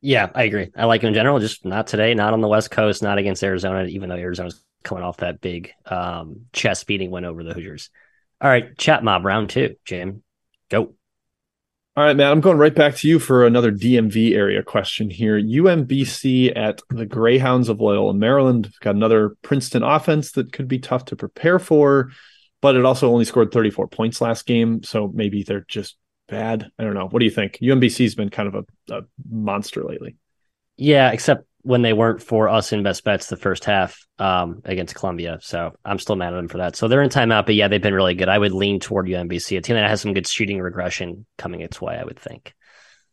Yeah, 0.00 0.30
I 0.34 0.44
agree. 0.44 0.70
I 0.76 0.86
like 0.86 1.02
him 1.02 1.08
in 1.08 1.14
general, 1.14 1.38
just 1.38 1.64
not 1.64 1.86
today, 1.86 2.12
not 2.14 2.32
on 2.32 2.40
the 2.40 2.48
West 2.48 2.70
Coast, 2.70 3.02
not 3.02 3.18
against 3.18 3.44
Arizona, 3.44 3.84
even 3.84 4.08
though 4.08 4.16
Arizona's 4.16 4.62
coming 4.82 5.04
off 5.04 5.18
that 5.18 5.40
big 5.40 5.72
um, 5.86 6.46
chest 6.52 6.86
beating 6.86 7.10
win 7.10 7.24
over 7.24 7.42
the 7.42 7.54
Hoosiers. 7.54 7.90
All 8.40 8.50
right, 8.50 8.76
chat 8.76 9.04
mob 9.04 9.24
round 9.24 9.50
two, 9.50 9.76
Jim. 9.84 10.22
Go. 10.70 10.94
All 11.94 12.04
right, 12.04 12.16
Matt, 12.16 12.32
I'm 12.32 12.40
going 12.40 12.56
right 12.56 12.74
back 12.74 12.96
to 12.96 13.08
you 13.08 13.18
for 13.18 13.46
another 13.46 13.70
DMV 13.70 14.34
area 14.34 14.62
question 14.62 15.10
here. 15.10 15.38
UMBC 15.38 16.56
at 16.56 16.80
the 16.88 17.04
Greyhounds 17.04 17.68
of 17.68 17.80
Loyola, 17.80 18.14
Maryland. 18.14 18.72
Got 18.80 18.96
another 18.96 19.36
Princeton 19.42 19.82
offense 19.82 20.32
that 20.32 20.52
could 20.52 20.68
be 20.68 20.78
tough 20.78 21.04
to 21.06 21.16
prepare 21.16 21.58
for, 21.58 22.10
but 22.62 22.76
it 22.76 22.86
also 22.86 23.10
only 23.10 23.26
scored 23.26 23.52
34 23.52 23.88
points 23.88 24.22
last 24.22 24.46
game. 24.46 24.82
So 24.82 25.12
maybe 25.12 25.42
they're 25.42 25.66
just 25.68 25.98
bad. 26.28 26.70
I 26.78 26.84
don't 26.84 26.94
know. 26.94 27.08
What 27.08 27.18
do 27.18 27.26
you 27.26 27.30
think? 27.30 27.58
UMBC's 27.60 28.14
been 28.14 28.30
kind 28.30 28.48
of 28.48 28.66
a, 28.88 28.94
a 28.94 29.02
monster 29.30 29.84
lately. 29.84 30.16
Yeah, 30.78 31.12
except 31.12 31.44
when 31.62 31.82
they 31.82 31.92
weren't 31.92 32.22
for 32.22 32.48
us 32.48 32.72
in 32.72 32.82
best 32.82 33.04
bets 33.04 33.28
the 33.28 33.36
first 33.36 33.64
half 33.64 34.04
um, 34.18 34.62
against 34.64 34.94
Columbia. 34.94 35.38
So 35.42 35.72
I'm 35.84 35.98
still 35.98 36.16
mad 36.16 36.32
at 36.32 36.36
them 36.36 36.48
for 36.48 36.58
that. 36.58 36.76
So 36.76 36.88
they're 36.88 37.02
in 37.02 37.08
timeout, 37.08 37.46
but 37.46 37.54
yeah, 37.54 37.68
they've 37.68 37.80
been 37.80 37.94
really 37.94 38.14
good. 38.14 38.28
I 38.28 38.38
would 38.38 38.52
lean 38.52 38.80
toward 38.80 39.06
UMBC, 39.06 39.56
a 39.56 39.60
team 39.60 39.76
that 39.76 39.88
has 39.88 40.00
some 40.00 40.14
good 40.14 40.26
shooting 40.26 40.60
regression 40.60 41.24
coming 41.38 41.60
its 41.60 41.80
way, 41.80 41.96
I 41.96 42.04
would 42.04 42.18
think. 42.18 42.54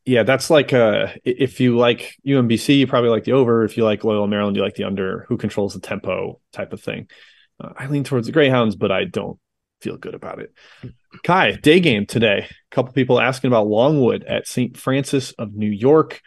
Yeah, 0.06 0.24
that's 0.24 0.50
like 0.50 0.74
uh 0.74 1.08
if 1.24 1.60
you 1.60 1.78
like 1.78 2.16
UMBC, 2.26 2.80
you 2.80 2.88
probably 2.88 3.12
like 3.12 3.26
the 3.26 3.34
over. 3.34 3.64
If 3.64 3.78
you 3.78 3.84
like 3.84 4.04
Loyola 4.04 4.28
Maryland, 4.28 4.56
you 4.56 4.64
like 4.64 4.74
the 4.74 4.86
under. 4.86 5.26
Who 5.30 5.38
controls 5.38 5.74
the 5.74 5.82
tempo 5.82 6.40
type 6.52 6.74
of 6.74 6.82
thing. 6.82 7.10
Uh, 7.62 7.74
I 7.78 7.86
lean 7.88 8.04
towards 8.04 8.26
the 8.26 8.34
Greyhounds, 8.34 8.76
but 8.76 8.92
I 8.92 9.04
don't 9.04 9.38
feel 9.82 9.98
good 9.98 10.16
about 10.16 10.40
it. 10.40 10.54
Ky, 11.24 11.58
day 11.62 11.80
game 11.80 12.06
today. 12.06 12.48
A 12.50 12.76
couple 12.76 12.94
people 12.94 13.20
asking 13.20 13.50
about 13.50 13.68
Longwood 13.68 14.24
at 14.24 14.48
St. 14.48 14.76
Francis 14.78 15.32
of 15.34 15.54
New 15.54 15.70
York. 15.70 16.22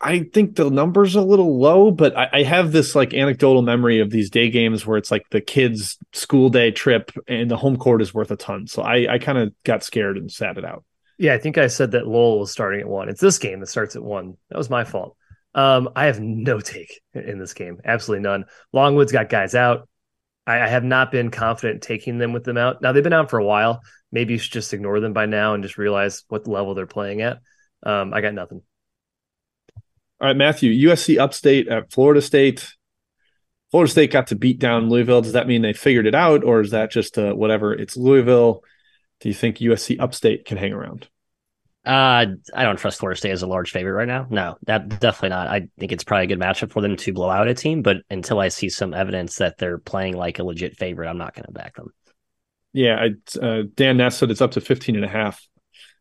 I 0.00 0.20
think 0.32 0.56
the 0.56 0.70
number's 0.70 1.14
a 1.14 1.20
little 1.20 1.58
low, 1.58 1.90
but 1.90 2.16
I, 2.16 2.28
I, 2.32 2.42
have 2.42 2.72
this 2.72 2.94
like 2.94 3.12
anecdotal 3.12 3.60
memory 3.60 4.00
of 4.00 4.08
these 4.08 4.30
day 4.30 4.48
games 4.48 4.86
where 4.86 4.96
it's 4.96 5.10
like 5.10 5.28
the 5.30 5.42
kids' 5.42 5.98
school 6.14 6.48
day 6.48 6.70
trip 6.70 7.12
and 7.28 7.50
the 7.50 7.56
home 7.58 7.76
court 7.76 8.00
is 8.00 8.14
worth 8.14 8.30
a 8.30 8.36
ton. 8.36 8.66
So 8.66 8.80
I, 8.80 9.14
I 9.14 9.18
kind 9.18 9.36
of 9.36 9.52
got 9.62 9.84
scared 9.84 10.16
and 10.16 10.32
sat 10.32 10.56
it 10.56 10.64
out. 10.64 10.84
Yeah, 11.18 11.34
I 11.34 11.38
think 11.38 11.58
I 11.58 11.66
said 11.66 11.90
that 11.90 12.06
Lowell 12.06 12.40
was 12.40 12.50
starting 12.50 12.80
at 12.80 12.88
one. 12.88 13.10
It's 13.10 13.20
this 13.20 13.36
game 13.36 13.60
that 13.60 13.66
starts 13.66 13.94
at 13.94 14.02
one. 14.02 14.38
That 14.48 14.56
was 14.56 14.70
my 14.70 14.84
fault. 14.84 15.16
Um, 15.54 15.90
I 15.94 16.06
have 16.06 16.18
no 16.18 16.60
take 16.60 17.02
in 17.12 17.38
this 17.38 17.52
game, 17.52 17.78
absolutely 17.84 18.22
none. 18.22 18.46
Longwood's 18.72 19.12
got 19.12 19.28
guys 19.28 19.54
out. 19.54 19.86
I, 20.46 20.60
I 20.60 20.68
have 20.68 20.84
not 20.84 21.12
been 21.12 21.30
confident 21.30 21.82
taking 21.82 22.16
them 22.16 22.32
with 22.32 22.44
them 22.44 22.56
out. 22.56 22.80
Now 22.80 22.92
they've 22.92 23.04
been 23.04 23.12
out 23.12 23.28
for 23.28 23.38
a 23.38 23.44
while. 23.44 23.82
Maybe 24.12 24.32
you 24.32 24.38
should 24.38 24.52
just 24.52 24.72
ignore 24.72 25.00
them 25.00 25.12
by 25.12 25.26
now 25.26 25.52
and 25.52 25.62
just 25.62 25.76
realize 25.76 26.24
what 26.28 26.46
level 26.46 26.74
they're 26.74 26.86
playing 26.86 27.20
at. 27.20 27.40
Um, 27.82 28.14
I 28.14 28.22
got 28.22 28.32
nothing. 28.32 28.62
All 30.20 30.28
right, 30.28 30.36
Matthew, 30.36 30.88
USC 30.88 31.18
Upstate 31.18 31.68
at 31.68 31.90
Florida 31.90 32.20
State. 32.20 32.74
Florida 33.70 33.90
State 33.90 34.12
got 34.12 34.26
to 34.28 34.36
beat 34.36 34.58
down 34.58 34.88
Louisville. 34.88 35.22
Does 35.22 35.32
that 35.32 35.46
mean 35.46 35.62
they 35.62 35.72
figured 35.72 36.06
it 36.06 36.14
out, 36.14 36.44
or 36.44 36.60
is 36.60 36.72
that 36.72 36.90
just 36.90 37.16
uh, 37.16 37.32
whatever? 37.32 37.72
It's 37.72 37.96
Louisville. 37.96 38.62
Do 39.20 39.28
you 39.28 39.34
think 39.34 39.58
USC 39.58 39.98
Upstate 40.00 40.44
can 40.44 40.58
hang 40.58 40.72
around? 40.72 41.08
Uh, 41.86 42.26
I 42.54 42.64
don't 42.64 42.76
trust 42.76 42.98
Florida 42.98 43.16
State 43.18 43.30
as 43.30 43.42
a 43.42 43.46
large 43.46 43.70
favorite 43.70 43.92
right 43.92 44.08
now. 44.08 44.26
No, 44.28 44.58
that 44.66 45.00
definitely 45.00 45.30
not. 45.30 45.48
I 45.48 45.68
think 45.78 45.92
it's 45.92 46.04
probably 46.04 46.24
a 46.24 46.28
good 46.28 46.38
matchup 46.38 46.72
for 46.72 46.82
them 46.82 46.96
to 46.96 47.12
blow 47.12 47.30
out 47.30 47.48
a 47.48 47.54
team, 47.54 47.80
but 47.80 47.98
until 48.10 48.38
I 48.38 48.48
see 48.48 48.68
some 48.68 48.92
evidence 48.92 49.36
that 49.36 49.56
they're 49.56 49.78
playing 49.78 50.16
like 50.16 50.38
a 50.38 50.44
legit 50.44 50.76
favorite, 50.76 51.08
I'm 51.08 51.16
not 51.16 51.34
going 51.34 51.46
to 51.46 51.52
back 51.52 51.76
them. 51.76 51.94
Yeah, 52.74 53.02
I, 53.02 53.44
uh, 53.44 53.62
Dan 53.74 53.96
Ness 53.96 54.18
said 54.18 54.30
it's 54.30 54.42
up 54.42 54.52
to 54.52 54.60
15 54.60 54.96
and 54.96 55.04
a 55.04 55.08
half. 55.08 55.40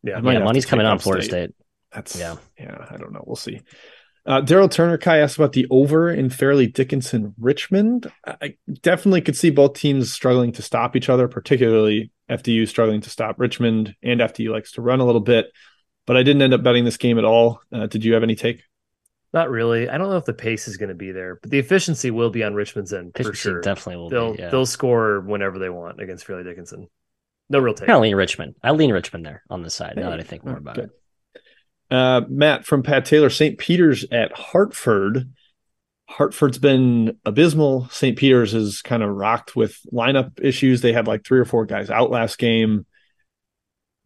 Yeah, 0.04 0.20
yeah 0.22 0.40
money's 0.40 0.66
coming 0.66 0.86
on 0.86 1.00
Florida 1.00 1.24
State. 1.24 1.52
That's 1.94 2.18
yeah, 2.18 2.36
yeah. 2.60 2.86
I 2.90 2.98
don't 2.98 3.14
know. 3.14 3.24
We'll 3.26 3.36
see. 3.36 3.62
Uh, 4.30 4.42
Daryl 4.42 4.70
Turner 4.70 5.00
Ky 5.00 5.10
asked 5.10 5.38
about 5.38 5.54
the 5.54 5.66
over 5.72 6.12
in 6.12 6.30
Fairleigh 6.30 6.68
Dickinson 6.68 7.34
Richmond. 7.40 8.12
I 8.24 8.58
definitely 8.84 9.22
could 9.22 9.36
see 9.36 9.50
both 9.50 9.74
teams 9.74 10.14
struggling 10.14 10.52
to 10.52 10.62
stop 10.62 10.96
each 10.96 11.10
other, 11.10 11.28
particularly 11.28 12.12
FDU 12.30 12.68
struggling 12.68 13.02
to 13.02 13.10
stop 13.10 13.40
Richmond, 13.40 13.96
and 14.04 14.20
FDU 14.20 14.52
likes 14.52 14.74
to 14.74 14.84
run 14.84 15.00
a 15.00 15.06
little 15.06 15.20
bit. 15.20 15.48
But 16.06 16.16
I 16.16 16.22
didn't 16.22 16.44
end 16.44 16.54
up 16.54 16.62
betting 16.62 16.86
this 16.86 16.98
game 16.98 17.18
at 17.18 17.26
all. 17.26 17.60
Uh, 17.74 17.88
did 17.88 18.06
you 18.06 18.14
have 18.14 18.22
any 18.22 18.36
take? 18.36 18.62
Not 19.34 19.50
really. 19.50 19.90
I 19.90 19.98
don't 19.98 20.12
know 20.12 20.18
if 20.18 20.26
the 20.26 20.34
pace 20.34 20.68
is 20.68 20.78
going 20.78 20.90
to 20.90 20.96
be 20.96 21.12
there, 21.12 21.40
but 21.42 21.50
the 21.50 21.58
efficiency 21.58 22.12
will 22.12 22.30
be 22.30 22.44
on 22.44 22.54
Richmond's 22.54 22.94
end 22.94 23.14
for 23.20 23.34
sure. 23.34 23.62
Definitely 23.62 23.96
will. 23.96 24.10
They'll 24.10 24.34
be, 24.36 24.44
yeah. 24.44 24.50
they'll 24.50 24.68
score 24.68 25.22
whenever 25.22 25.58
they 25.58 25.70
want 25.70 26.00
against 26.00 26.26
Fairleigh 26.26 26.44
Dickinson. 26.44 26.88
No 27.50 27.58
real 27.58 27.74
take. 27.74 27.90
I 27.90 27.98
lean 27.98 28.16
Richmond. 28.16 28.58
I 28.64 28.72
lean 28.72 28.92
Richmond 28.92 29.26
there 29.26 29.42
on 29.50 29.64
the 29.64 29.72
side. 29.72 29.94
Hey, 29.96 30.02
now 30.02 30.12
that 30.12 30.20
I 30.20 30.24
think 30.24 30.46
more 30.46 30.58
about 30.58 30.76
good. 30.76 30.86
it. 30.86 30.92
Uh, 31.92 32.22
Matt 32.28 32.66
from 32.66 32.84
Pat 32.84 33.06
Taylor, 33.06 33.30
St. 33.30 33.58
Peter's 33.58 34.06
at 34.12 34.32
Hartford. 34.32 35.32
Hartford's 36.08 36.58
been 36.58 37.18
abysmal. 37.26 37.88
St. 37.90 38.18
Peter's 38.18 38.54
is 38.54 38.82
kind 38.82 39.04
of 39.04 39.16
rocked 39.16 39.56
with 39.56 39.80
lineup 39.92 40.40
issues. 40.42 40.82
They 40.82 40.94
had 40.94 41.08
like 41.08 41.24
three 41.24 41.40
or 41.40 41.46
four 41.46 41.66
guys 41.66 41.90
out 41.90 42.10
last 42.10 42.38
game. 42.38 42.86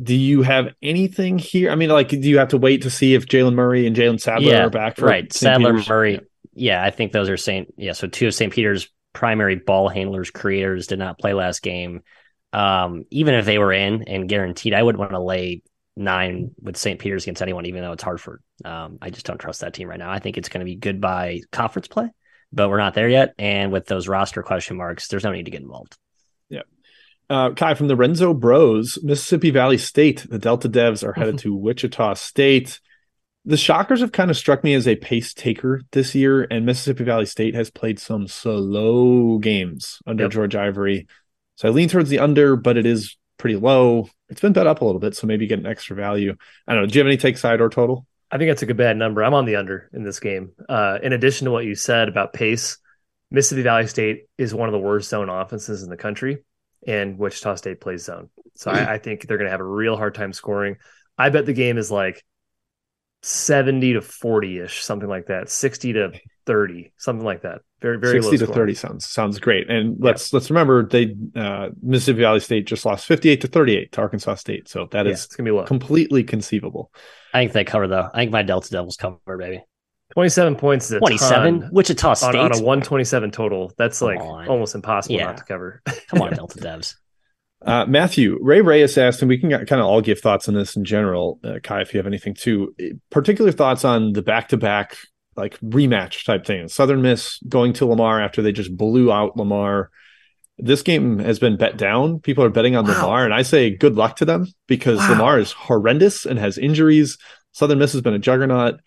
Do 0.01 0.15
you 0.15 0.41
have 0.41 0.73
anything 0.81 1.39
here? 1.39 1.71
I 1.71 1.75
mean, 1.75 1.89
like, 1.89 2.09
do 2.09 2.17
you 2.17 2.39
have 2.39 2.49
to 2.49 2.57
wait 2.57 2.81
to 2.81 2.89
see 2.89 3.13
if 3.13 3.25
Jalen 3.25 3.53
Murray 3.53 3.87
and 3.87 3.95
Jalen 3.95 4.19
Sadler 4.19 4.51
yeah, 4.51 4.65
are 4.65 4.69
back? 4.69 4.99
right, 4.99 5.31
St. 5.31 5.53
Sadler, 5.53 5.71
Peter's? 5.71 5.89
Murray. 5.89 6.19
Yeah, 6.53 6.83
I 6.83 6.91
think 6.91 7.11
those 7.11 7.29
are 7.29 7.37
St. 7.37 7.73
Yeah, 7.77 7.93
so 7.93 8.07
two 8.07 8.27
of 8.27 8.33
St. 8.33 8.51
Peter's 8.51 8.89
primary 9.13 9.55
ball 9.55 9.87
handlers, 9.87 10.29
creators, 10.29 10.87
did 10.87 10.99
not 10.99 11.19
play 11.19 11.33
last 11.33 11.61
game. 11.61 12.01
Um, 12.51 13.05
even 13.11 13.33
if 13.35 13.45
they 13.45 13.57
were 13.57 13.71
in 13.71 14.03
and 14.03 14.27
guaranteed, 14.27 14.73
I 14.73 14.83
wouldn't 14.83 14.99
want 14.99 15.11
to 15.11 15.19
lay 15.19 15.63
nine 15.95 16.51
with 16.61 16.77
St. 16.77 16.99
Peter's 16.99 17.23
against 17.23 17.41
anyone, 17.41 17.65
even 17.65 17.81
though 17.81 17.91
it's 17.91 18.03
Hartford. 18.03 18.41
Um, 18.65 18.97
I 19.01 19.09
just 19.09 19.25
don't 19.25 19.37
trust 19.37 19.61
that 19.61 19.73
team 19.73 19.87
right 19.87 19.99
now. 19.99 20.09
I 20.09 20.19
think 20.19 20.37
it's 20.37 20.49
going 20.49 20.59
to 20.59 20.65
be 20.65 20.75
good 20.75 20.99
by 20.99 21.41
conference 21.51 21.87
play, 21.87 22.09
but 22.51 22.69
we're 22.69 22.77
not 22.77 22.93
there 22.93 23.09
yet. 23.09 23.33
And 23.37 23.71
with 23.71 23.85
those 23.85 24.07
roster 24.07 24.43
question 24.43 24.77
marks, 24.77 25.07
there's 25.07 25.23
no 25.23 25.31
need 25.31 25.45
to 25.45 25.51
get 25.51 25.61
involved. 25.61 25.97
Yeah. 26.49 26.63
Uh, 27.29 27.51
Ky 27.51 27.75
from 27.75 27.87
the 27.87 27.95
Renzo 27.95 28.33
Bros, 28.33 28.99
Mississippi 29.03 29.51
Valley 29.51 29.77
State, 29.77 30.25
the 30.29 30.39
Delta 30.39 30.69
Devs 30.69 31.03
are 31.03 31.13
headed 31.13 31.37
to 31.39 31.55
Wichita 31.55 32.15
State. 32.15 32.79
The 33.45 33.57
Shockers 33.57 33.99
have 33.99 34.13
kind 34.13 34.31
of 34.31 34.37
struck 34.37 34.63
me 34.63 34.73
as 34.73 34.87
a 34.87 34.95
pace 34.95 35.33
taker 35.33 35.81
this 35.91 36.15
year, 36.15 36.47
and 36.49 36.65
Mississippi 36.65 37.03
Valley 37.03 37.25
State 37.25 37.55
has 37.55 37.69
played 37.69 37.99
some 37.99 38.27
slow 38.27 39.37
games 39.37 39.99
under 40.07 40.23
yep. 40.23 40.31
George 40.31 40.55
Ivory. 40.55 41.07
So 41.55 41.67
I 41.67 41.71
lean 41.71 41.89
towards 41.89 42.09
the 42.09 42.19
under, 42.19 42.55
but 42.55 42.77
it 42.77 42.85
is 42.85 43.17
pretty 43.43 43.57
low. 43.57 44.07
It's 44.29 44.39
been 44.39 44.53
bet 44.53 44.67
up 44.67 44.79
a 44.79 44.85
little 44.85 45.01
bit, 45.01 45.17
so 45.17 45.27
maybe 45.27 45.47
get 45.47 45.59
an 45.59 45.65
extra 45.65 45.97
value. 45.97 46.33
I 46.65 46.73
don't 46.73 46.83
know. 46.83 46.87
Do 46.87 46.93
you 46.97 47.01
have 47.01 47.07
any 47.09 47.17
take 47.17 47.37
side 47.37 47.59
or 47.59 47.67
total? 47.67 48.07
I 48.31 48.37
think 48.37 48.49
that's 48.49 48.61
a 48.61 48.65
good 48.65 48.77
bad 48.77 48.95
number. 48.95 49.21
I'm 49.21 49.33
on 49.33 49.43
the 49.43 49.57
under 49.57 49.89
in 49.91 50.03
this 50.03 50.21
game. 50.21 50.53
Uh, 50.69 50.97
in 51.03 51.11
addition 51.11 51.43
to 51.43 51.51
what 51.51 51.65
you 51.65 51.75
said 51.75 52.07
about 52.07 52.31
pace, 52.31 52.77
Mississippi 53.31 53.63
Valley 53.63 53.87
State 53.87 54.29
is 54.37 54.55
one 54.55 54.69
of 54.69 54.71
the 54.71 54.79
worst 54.79 55.09
zone 55.09 55.27
offenses 55.27 55.83
in 55.83 55.89
the 55.89 55.97
country, 55.97 56.37
and 56.87 57.17
Wichita 57.17 57.55
State 57.55 57.81
plays 57.81 58.05
zone. 58.05 58.29
So 58.55 58.71
I, 58.71 58.93
I 58.93 58.97
think 58.97 59.27
they're 59.27 59.37
going 59.37 59.47
to 59.47 59.51
have 59.51 59.59
a 59.59 59.65
real 59.65 59.97
hard 59.97 60.15
time 60.15 60.31
scoring. 60.31 60.77
I 61.17 61.29
bet 61.29 61.45
the 61.45 61.51
game 61.51 61.77
is 61.77 61.91
like 61.91 62.23
70 63.23 63.95
to 63.95 64.01
40 64.01 64.59
ish, 64.59 64.85
something 64.85 65.09
like 65.09 65.25
that, 65.25 65.49
60 65.49 65.91
to 65.93 66.11
30, 66.45 66.91
something 66.97 67.25
like 67.25 67.41
that. 67.43 67.61
Very, 67.81 67.97
very 67.99 68.21
60 68.21 68.37
to 68.37 68.45
scoring. 68.45 68.53
30 68.61 68.73
sounds 68.75 69.05
sounds 69.05 69.39
great. 69.39 69.69
And 69.69 69.97
let's 69.99 70.31
let's 70.33 70.49
remember 70.49 70.85
they 70.87 71.15
uh, 71.35 71.69
Mississippi 71.81 72.21
Valley 72.21 72.39
State 72.39 72.65
just 72.65 72.85
lost 72.85 73.05
58 73.05 73.41
to 73.41 73.47
38 73.47 73.91
to 73.91 74.01
Arkansas 74.01 74.35
State. 74.35 74.69
So 74.69 74.87
that 74.91 75.05
Yeah, 75.05 75.11
is 75.11 75.25
it's 75.25 75.35
gonna 75.35 75.47
be 75.47 75.51
low. 75.51 75.65
completely 75.65 76.23
conceivable. 76.23 76.91
I 77.33 77.41
think 77.41 77.51
they 77.53 77.63
cover 77.65 77.87
though. 77.87 78.09
I 78.13 78.19
think 78.19 78.31
my 78.31 78.43
Delta 78.43 78.69
Devils 78.69 78.95
cover, 78.97 79.37
baby. 79.37 79.61
27 80.13 80.55
points 80.55 80.89
27? 80.89 81.61
ton 81.61 81.69
Wichita 81.73 82.09
on, 82.09 82.15
State. 82.15 82.35
on 82.35 82.51
a 82.53 82.57
127 82.61 83.31
total. 83.31 83.71
That's 83.77 83.99
Come 83.99 84.07
like 84.09 84.19
on. 84.21 84.47
almost 84.47 84.75
impossible 84.75 85.15
Yeah. 85.15 85.25
not 85.25 85.37
to 85.37 85.43
cover. 85.43 85.81
Come 86.09 86.21
on, 86.21 86.33
Delta 86.33 86.59
Devs. 86.59 86.95
Uh, 87.65 87.85
Matthew, 87.87 88.37
Ray 88.41 88.59
Reyes 88.61 88.97
asked, 88.97 89.21
and 89.21 89.29
we 89.29 89.37
can 89.37 89.49
kind 89.49 89.79
of 89.81 89.85
all 89.87 90.01
give 90.01 90.19
thoughts 90.19 90.47
on 90.49 90.53
this 90.53 90.75
in 90.75 90.83
general. 90.83 91.39
Uh, 91.43 91.59
Ky, 91.63 91.75
if 91.81 91.93
you 91.93 91.97
have 91.97 92.05
anything 92.07 92.33
too, 92.35 92.75
particular 93.09 93.51
thoughts 93.53 93.85
on 93.85 94.11
the 94.13 94.21
back 94.21 94.49
to 94.49 94.57
back 94.57 94.97
like 95.35 95.59
rematch 95.59 96.25
type 96.25 96.45
thing. 96.45 96.67
Southern 96.67 97.01
Miss 97.01 97.39
going 97.47 97.73
to 97.73 97.85
Lamar 97.85 98.21
after 98.21 98.41
they 98.41 98.51
just 98.51 98.75
blew 98.75 99.11
out 99.11 99.37
Lamar. 99.37 99.89
This 100.57 100.81
game 100.83 101.19
has 101.19 101.39
been 101.39 101.57
bet 101.57 101.77
down. 101.77 102.19
People 102.19 102.43
are 102.43 102.49
betting 102.49 102.75
on 102.75 102.85
Wow. 102.85 102.93
Lamar, 102.93 103.25
and 103.25 103.33
I 103.33 103.41
say 103.41 103.75
good 103.75 103.95
luck 103.95 104.17
to 104.17 104.25
them 104.25 104.47
because 104.67 104.99
Wow. 104.99 105.09
Lamar 105.11 105.39
is 105.39 105.51
horrendous 105.51 106.25
and 106.25 106.37
has 106.39 106.57
injuries. 106.57 107.17
Southern 107.51 107.79
Miss 107.79 107.93
has 107.93 108.01
been 108.01 108.13
a 108.13 108.19
juggernaut. 108.19 108.79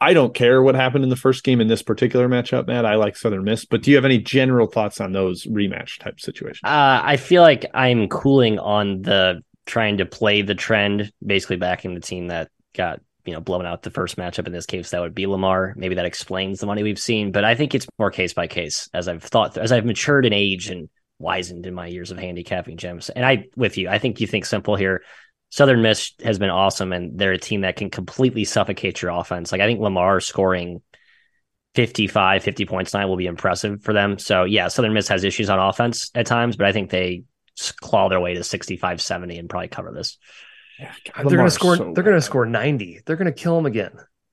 I 0.00 0.12
don't 0.12 0.34
care 0.34 0.62
what 0.62 0.74
happened 0.74 1.04
in 1.04 1.10
the 1.10 1.16
first 1.16 1.42
game 1.42 1.60
in 1.60 1.68
this 1.68 1.82
particular 1.82 2.28
matchup, 2.28 2.66
Matt. 2.66 2.84
I 2.84 2.96
like 2.96 3.16
Southern 3.16 3.44
Miss, 3.44 3.64
but 3.64 3.82
do 3.82 3.90
you 3.90 3.96
have 3.96 4.04
any 4.04 4.18
general 4.18 4.66
thoughts 4.66 5.00
on 5.00 5.12
those 5.12 5.46
rematch 5.46 5.98
type 5.98 6.20
situations? 6.20 6.60
Uh, 6.64 7.00
I 7.02 7.16
feel 7.16 7.40
like 7.42 7.64
I'm 7.72 8.08
cooling 8.08 8.58
on 8.58 9.00
the 9.02 9.42
trying 9.64 9.96
to 9.98 10.06
play 10.06 10.42
the 10.42 10.54
trend, 10.54 11.10
basically 11.24 11.56
backing 11.56 11.94
the 11.94 12.00
team 12.00 12.28
that 12.28 12.50
got 12.74 13.00
you 13.26 13.32
know 13.32 13.40
blown 13.40 13.66
out 13.66 13.82
the 13.82 13.90
first 13.90 14.16
matchup. 14.16 14.46
In 14.46 14.52
this 14.52 14.66
case, 14.66 14.90
that 14.90 15.00
would 15.00 15.14
be 15.14 15.26
Lamar. 15.26 15.74
Maybe 15.76 15.96
that 15.96 16.06
explains 16.06 16.60
the 16.60 16.66
money 16.66 16.82
we've 16.82 16.98
seen, 16.98 17.32
but 17.32 17.44
I 17.44 17.54
think 17.54 17.74
it's 17.74 17.86
more 17.98 18.10
case 18.10 18.32
by 18.32 18.46
case 18.46 18.88
as 18.94 19.08
I've 19.08 19.22
thought 19.22 19.56
as 19.56 19.72
I've 19.72 19.84
matured 19.84 20.26
in 20.26 20.32
age 20.32 20.70
and 20.70 20.88
wizened 21.18 21.66
in 21.66 21.74
my 21.74 21.86
years 21.86 22.10
of 22.10 22.18
handicapping 22.18 22.76
gems. 22.76 23.10
And 23.10 23.24
I 23.24 23.46
with 23.56 23.78
you, 23.78 23.88
I 23.88 23.98
think 23.98 24.20
you 24.20 24.26
think 24.26 24.44
simple 24.44 24.76
here. 24.76 25.02
Southern 25.50 25.80
Miss 25.80 26.12
has 26.24 26.38
been 26.38 26.50
awesome, 26.50 26.92
and 26.92 27.18
they're 27.18 27.32
a 27.32 27.38
team 27.38 27.60
that 27.62 27.76
can 27.76 27.90
completely 27.90 28.44
suffocate 28.44 29.00
your 29.00 29.12
offense. 29.12 29.52
Like 29.52 29.60
I 29.60 29.66
think 29.66 29.80
Lamar 29.80 30.20
scoring 30.20 30.82
55, 31.76 32.42
50 32.42 32.64
points 32.64 32.90
tonight 32.90 33.04
will 33.04 33.16
be 33.16 33.26
impressive 33.26 33.82
for 33.82 33.92
them. 33.92 34.18
So 34.18 34.44
yeah, 34.44 34.68
Southern 34.68 34.94
Miss 34.94 35.08
has 35.08 35.24
issues 35.24 35.50
on 35.50 35.58
offense 35.58 36.10
at 36.14 36.26
times, 36.26 36.56
but 36.56 36.66
I 36.66 36.72
think 36.72 36.90
they 36.90 37.24
claw 37.80 38.08
their 38.08 38.20
way 38.20 38.34
to 38.34 38.44
65, 38.44 39.00
70 39.00 39.38
and 39.38 39.48
probably 39.48 39.68
cover 39.68 39.92
this. 39.92 40.18
Yeah, 40.78 40.92
they're 41.16 41.24
going 41.24 41.44
to 41.44 41.50
score. 41.50 41.76
so 41.76 41.92
they're 41.94 42.04
going 42.04 42.16
to 42.16 42.20
score 42.22 42.44
90. 42.46 43.02
They're 43.06 43.16
going 43.16 43.26
to 43.26 43.32
kill 43.32 43.58
him 43.58 43.66
again. 43.66 43.92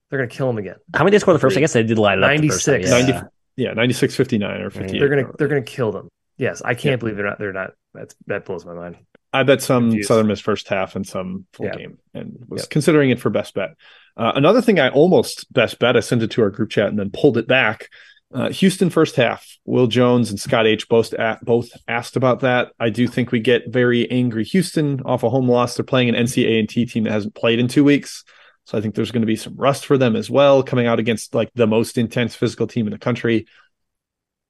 They're 0.10 0.20
going 0.20 0.30
to 0.30 0.36
kill 0.36 0.50
him 0.50 0.58
again. 0.58 0.76
How 0.94 1.00
many 1.04 1.12
did 1.12 1.20
they 1.20 1.22
score 1.22 1.34
the 1.34 1.40
first? 1.40 1.58
I 1.58 1.60
guess 1.60 1.74
they 1.74 1.84
did 1.84 1.98
light 1.98 2.18
it 2.18 2.24
up. 2.24 2.40
the 2.40 2.50
first 2.50 2.66
time, 2.66 2.82
96. 2.82 3.10
Yeah. 3.10 3.14
90 3.14 3.28
Yeah, 3.56 3.74
96 3.74 4.16
59 4.16 4.62
or 4.62 4.70
58. 4.70 5.00
They're 5.00 5.10
going 5.10 5.26
to 5.26 5.32
they're 5.38 5.48
going 5.48 5.64
to 5.64 5.72
kill 5.72 5.92
them. 5.92 6.10
Yes, 6.38 6.62
I 6.64 6.74
can't 6.76 7.00
believe 7.00 7.16
they're 7.16 7.26
not. 7.26 7.40
They're 7.40 7.54
not. 7.54 7.72
That's 7.94 8.16
that 8.28 8.46
blows 8.46 8.66
my 8.66 8.74
mind. 8.74 8.98
I 9.32 9.44
bet 9.44 9.62
some 9.64 9.86
Confused. 9.90 10.08
Southern 10.08 10.28
Miss 10.28 10.40
first 10.40 10.68
half 10.68 10.96
and 10.96 11.08
some 11.08 11.46
full 11.54 11.66
Yeah. 11.68 11.76
game 11.76 11.98
and 12.14 12.46
was 12.48 12.62
Yep. 12.64 12.70
considering 12.70 13.10
it 13.10 13.20
for 13.20 13.30
best 13.32 13.54
bet. 13.56 13.72
Uh, 14.16 14.32
another 14.36 14.62
thing 14.62 14.80
I 14.80 14.90
almost 14.90 15.52
best 15.52 15.80
bet, 15.80 15.98
I 15.98 16.02
sent 16.02 16.22
it 16.22 16.30
to 16.32 16.44
our 16.44 16.52
group 16.52 16.70
chat 16.70 16.88
and 16.90 17.00
then 17.00 17.10
pulled 17.10 17.38
it 17.38 17.48
back. 17.48 17.90
Uh, 18.34 18.50
Houston 18.50 18.90
first 18.90 19.16
half. 19.16 19.58
Will 19.66 19.86
Jones 19.86 20.32
and 20.32 20.40
Scott 20.40 20.66
H 20.66 20.90
both 20.90 21.14
both 21.44 21.70
asked 21.88 22.16
about 22.16 22.40
that. 22.40 22.72
I 22.80 22.90
do 22.90 23.08
think 23.08 23.32
we 23.32 23.40
get 23.40 23.70
very 23.72 24.10
angry 24.10 24.44
Houston 24.46 25.02
off 25.06 25.24
a 25.24 25.30
home 25.30 25.48
loss. 25.48 25.76
They're 25.76 25.86
playing 25.86 26.10
an 26.10 26.16
NC 26.16 26.44
A&T 26.44 26.88
team 26.88 27.04
that 27.04 27.12
hasn't 27.12 27.36
played 27.36 27.60
in 27.60 27.68
two 27.68 27.84
weeks, 27.84 28.24
so 28.66 28.78
I 28.78 28.82
think 28.82 28.96
there's 28.96 29.12
going 29.12 29.22
to 29.22 29.28
be 29.28 29.36
some 29.36 29.56
rust 29.56 29.86
for 29.86 30.00
them 30.00 30.16
as 30.16 30.32
well, 30.32 30.64
coming 30.64 30.88
out 30.88 31.00
against 31.00 31.36
like 31.36 31.52
the 31.54 31.68
most 31.68 31.98
intense 31.98 32.34
physical 32.34 32.66
team 32.66 32.88
in 32.88 32.94
the 32.94 33.00
country. 33.00 33.46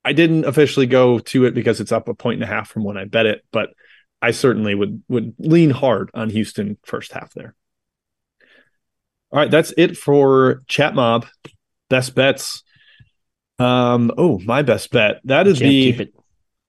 I 0.06 0.14
didn't 0.14 0.46
officially 0.46 0.86
go 0.86 1.20
to 1.20 1.46
it 1.46 1.54
because 1.54 1.82
it's 1.82 1.92
up 1.92 2.08
a 2.08 2.14
point 2.14 2.36
and 2.36 2.44
a 2.44 2.54
half 2.54 2.70
from 2.70 2.86
when 2.86 2.98
I 2.98 3.04
bet 3.04 3.26
it, 3.26 3.44
but 3.52 3.72
I 4.22 4.32
certainly 4.32 4.76
would 4.76 5.04
would 5.10 5.36
lean 5.40 5.72
hard 5.72 6.10
on 6.14 6.30
Houston 6.30 6.78
first 6.86 7.12
half 7.12 7.34
there. 7.34 7.54
All 9.30 9.40
right, 9.40 9.52
that's 9.52 9.74
it 9.76 9.98
for 9.98 10.64
Chat 10.68 10.96
Mob. 10.96 11.26
Best 11.90 12.16
bets. 12.16 12.64
Um, 13.60 14.12
oh, 14.18 14.40
my 14.40 14.62
best 14.62 14.92
bet. 14.92 15.22
That 15.26 15.48
is 15.48 15.60
the 15.60 15.66
keep 15.92 16.00
it. 16.02 16.14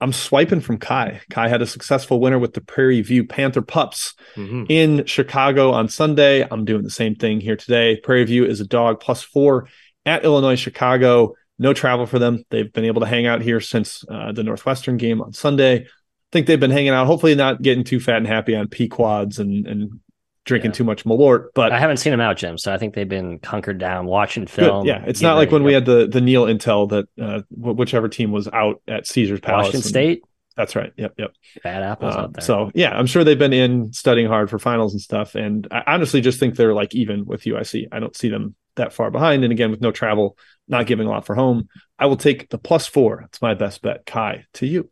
I'm 0.01 0.13
swiping 0.13 0.61
from 0.61 0.79
Ky. 0.79 1.21
Ky 1.31 1.49
had 1.49 1.63
a 1.63 1.67
successful 1.67 2.21
winner 2.21 2.39
with 2.39 2.53
the 2.53 2.61
Prairie 2.61 3.01
View 3.01 3.25
Panther 3.25 3.63
Pups 3.63 4.15
Mhm. 4.37 4.67
in 4.69 5.05
Chicago 5.07 5.71
on 5.71 5.89
Sunday. 5.89 6.47
I'm 6.51 6.65
doing 6.65 6.83
the 6.83 6.91
same 6.91 7.15
thing 7.15 7.41
here 7.41 7.57
today. 7.57 7.97
Prairie 8.03 8.25
View 8.25 8.45
is 8.45 8.61
a 8.61 8.67
dog 8.67 9.01
plus 9.01 9.23
four 9.23 9.69
at 10.05 10.25
Illinois, 10.25 10.57
Chicago. 10.57 11.35
No 11.59 11.73
travel 11.73 12.05
for 12.05 12.19
them. 12.19 12.45
They've 12.51 12.71
been 12.71 12.85
able 12.85 13.01
to 13.01 13.07
hang 13.07 13.27
out 13.27 13.41
here 13.41 13.61
since 13.61 14.05
uh, 14.11 14.33
the 14.33 14.43
Northwestern 14.43 14.97
game 14.99 15.23
on 15.23 15.33
Sunday. 15.33 15.77
I 15.85 15.87
think 16.33 16.49
they've 16.49 16.61
been 16.61 16.73
hanging 16.73 16.91
out, 16.91 17.07
hopefully 17.07 17.35
not 17.37 17.63
getting 17.63 17.85
too 17.85 18.01
fat 18.01 18.17
and 18.19 18.27
happy 18.27 18.55
on 18.57 18.69
Pequod's 18.69 19.39
and, 19.39 19.67
and 19.67 20.01
drinking 20.45 20.71
Yeah. 20.73 20.75
too 20.77 20.85
much 20.85 21.05
Malort. 21.05 21.47
But 21.55 21.73
I 21.73 21.79
haven't 21.79 21.97
seen 21.99 22.11
them 22.11 22.21
out, 22.21 22.37
Jim. 22.37 22.59
So 22.59 22.73
I 22.73 22.79
think 22.79 22.95
they've 22.95 23.09
been 23.09 23.39
conquered 23.39 23.79
down, 23.79 24.07
watching 24.07 24.45
good. 24.45 24.51
film. 24.51 24.87
yeah, 24.87 25.03
it's 25.07 25.21
not 25.21 25.35
like 25.35 25.47
ready. 25.47 25.53
when 25.55 25.63
we 25.65 25.73
had 25.75 25.85
the 25.87 26.07
the 26.07 26.21
Neil 26.21 26.45
Intel 26.47 26.89
that 26.91 27.07
uh, 27.21 27.43
whichever 27.51 28.09
team 28.09 28.31
was 28.33 28.49
out 28.49 28.81
at 28.89 29.07
Caesar's 29.07 29.41
Palace. 29.41 29.67
Washington 29.67 29.79
and- 29.79 29.85
State. 29.89 30.23
That's 30.57 30.77
right. 30.77 30.93
Yep. 30.97 31.15
Yep. 31.19 31.31
Bad 31.65 31.83
apples 31.83 32.15
Um, 32.15 32.21
out 32.21 32.33
there. 32.35 32.41
so 32.43 32.71
yeah, 32.75 32.97
I'm 32.97 33.07
sure 33.07 33.25
they've 33.25 33.37
been 33.37 33.53
in 33.53 33.93
studying 33.93 34.29
hard 34.29 34.49
for 34.51 34.61
finals 34.61 34.93
and 34.93 35.01
stuff. 35.01 35.35
And 35.35 35.67
I 35.73 35.83
honestly 35.89 36.21
just 36.21 36.39
think 36.39 36.55
they're 36.55 36.73
like 36.75 36.95
even 36.95 37.25
with 37.25 37.43
UIC. 37.43 37.89
I 37.91 37.99
don't 37.99 38.15
see 38.15 38.29
them 38.29 38.55
that 38.77 38.93
far 38.93 39.11
behind. 39.11 39.43
And 39.43 39.53
again, 39.53 39.73
with 39.73 39.81
no 39.81 39.91
travel, 39.91 40.39
not 40.69 40.87
giving 40.87 41.09
a 41.09 41.11
lot 41.11 41.27
for 41.27 41.35
home, 41.35 41.69
I 41.99 42.07
will 42.07 42.17
take 42.17 42.51
the 42.51 42.59
plus 42.59 42.87
four. 42.87 43.23
It's 43.23 43.43
my 43.43 43.55
best 43.55 43.83
bet. 43.83 44.07
Ky, 44.07 44.45
to 44.55 44.67
you. 44.67 44.91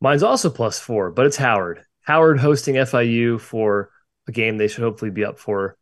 Mine's 0.00 0.24
also 0.24 0.50
plus 0.50 0.80
four, 0.80 1.12
but 1.12 1.26
it's 1.26 1.36
Howard. 1.36 1.84
Howard 2.00 2.40
hosting 2.40 2.74
FIU 2.74 3.40
for 3.40 3.90
a 4.28 4.32
game 4.32 4.56
they 4.56 4.68
should 4.68 4.84
hopefully 4.84 5.10
be 5.10 5.24
up 5.24 5.38
for. 5.38 5.76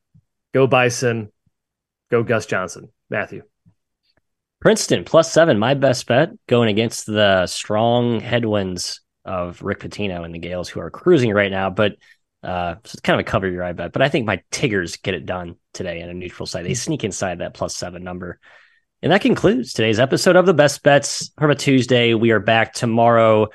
Go 0.53 0.67
Bison. 0.67 1.31
Go 2.11 2.23
Gus 2.23 2.47
Johnson. 2.47 2.89
Matthew. 3.09 3.43
Princeton 4.61 5.05
plus 5.05 5.33
seven, 5.33 5.59
my 5.59 5.75
best 5.75 6.07
bet, 6.07 6.31
going 6.47 6.69
against 6.69 7.07
the 7.07 7.47
strong 7.47 8.21
headwinds 8.21 9.01
of 9.25 9.63
Rick 9.63 9.81
Pitino 9.81 10.25
and 10.25 10.35
the 10.35 10.39
Gaels, 10.39 10.69
who 10.69 10.81
are 10.81 10.91
cruising 10.91 11.33
right 11.33 11.51
now. 11.51 11.71
But 11.71 11.93
uh, 12.43 12.75
so 12.85 12.93
it's 12.95 13.01
kind 13.01 13.19
of 13.19 13.27
a 13.27 13.31
cover 13.31 13.49
your 13.49 13.65
eye 13.65 13.73
bet. 13.73 13.93
But 13.93 14.03
I 14.03 14.09
think 14.09 14.27
my 14.27 14.43
Tigers 14.51 14.97
get 14.97 15.15
it 15.15 15.25
done 15.27 15.57
today 15.73 16.01
in 16.01 16.11
a 16.11 16.15
neutral 16.15 16.47
site. 16.47 16.65
They 16.65 16.75
sneak 16.75 17.05
inside 17.05 17.39
that 17.39 17.55
plus 17.55 17.75
seven 17.75 18.05
number. 18.05 18.39
And 19.03 19.13
that 19.13 19.23
concludes 19.23 19.73
today's 19.73 19.99
episode 19.99 20.37
of 20.37 20.45
the 20.45 20.53
Best 20.53 20.83
Bets 20.83 21.31
from 21.39 21.51
a 21.51 21.55
Tuesday. 21.55 22.13
We 22.13 22.33
are 22.33 22.41
back 22.41 22.75
tomorrow. 22.75 23.49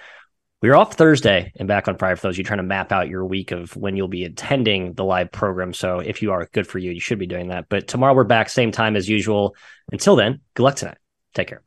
We 0.65 0.71
are 0.71 0.77
off 0.77 0.95
Thursday 0.95 1.51
and 1.57 1.67
back 1.67 1.87
on 1.87 1.95
Friday 1.95 2.15
for 2.15 2.25
those 2.25 2.39
you 2.39 2.43
trying 2.43 2.57
to 2.57 2.63
map 2.63 2.91
out 2.91 3.07
your 3.07 3.23
week 3.23 3.51
of 3.51 3.77
when 3.77 3.95
you'll 3.95 4.07
be 4.07 4.23
attending 4.23 4.93
the 4.93 5.03
live 5.03 5.31
program. 5.31 5.73
So 5.73 5.99
if 5.99 6.23
you 6.23 6.31
are 6.31 6.49
good 6.53 6.65
for 6.65 6.79
you, 6.79 6.89
you 6.89 6.99
should 6.99 7.19
be 7.19 7.27
doing 7.27 7.49
that. 7.49 7.69
But 7.69 7.87
tomorrow 7.87 8.15
we're 8.15 8.23
back, 8.23 8.49
same 8.49 8.71
time 8.71 8.95
as 8.95 9.07
usual. 9.07 9.55
Until 9.91 10.15
then, 10.15 10.41
good 10.55 10.63
luck 10.63 10.77
tonight. 10.77 10.97
Take 11.35 11.49
care. 11.49 11.61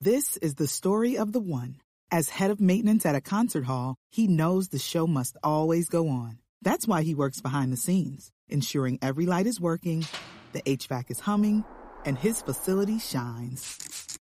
This 0.00 0.36
is 0.36 0.54
the 0.54 0.68
story 0.68 1.18
of 1.18 1.32
the 1.32 1.40
one. 1.40 1.80
As 2.12 2.28
head 2.28 2.52
of 2.52 2.60
maintenance 2.60 3.04
at 3.04 3.16
a 3.16 3.20
concert 3.20 3.64
hall, 3.64 3.96
he 4.12 4.28
knows 4.28 4.68
the 4.68 4.78
show 4.78 5.08
must 5.08 5.36
always 5.42 5.88
go 5.88 6.08
on. 6.08 6.38
That's 6.62 6.86
why 6.86 7.02
he 7.02 7.16
works 7.16 7.40
behind 7.40 7.72
the 7.72 7.78
scenes, 7.78 8.30
ensuring 8.48 9.00
every 9.02 9.26
light 9.26 9.48
is 9.48 9.60
working, 9.60 10.06
the 10.52 10.62
HVAC 10.62 11.10
is 11.10 11.18
humming, 11.18 11.64
and 12.04 12.16
his 12.16 12.40
facility 12.42 13.00
shines. 13.00 14.07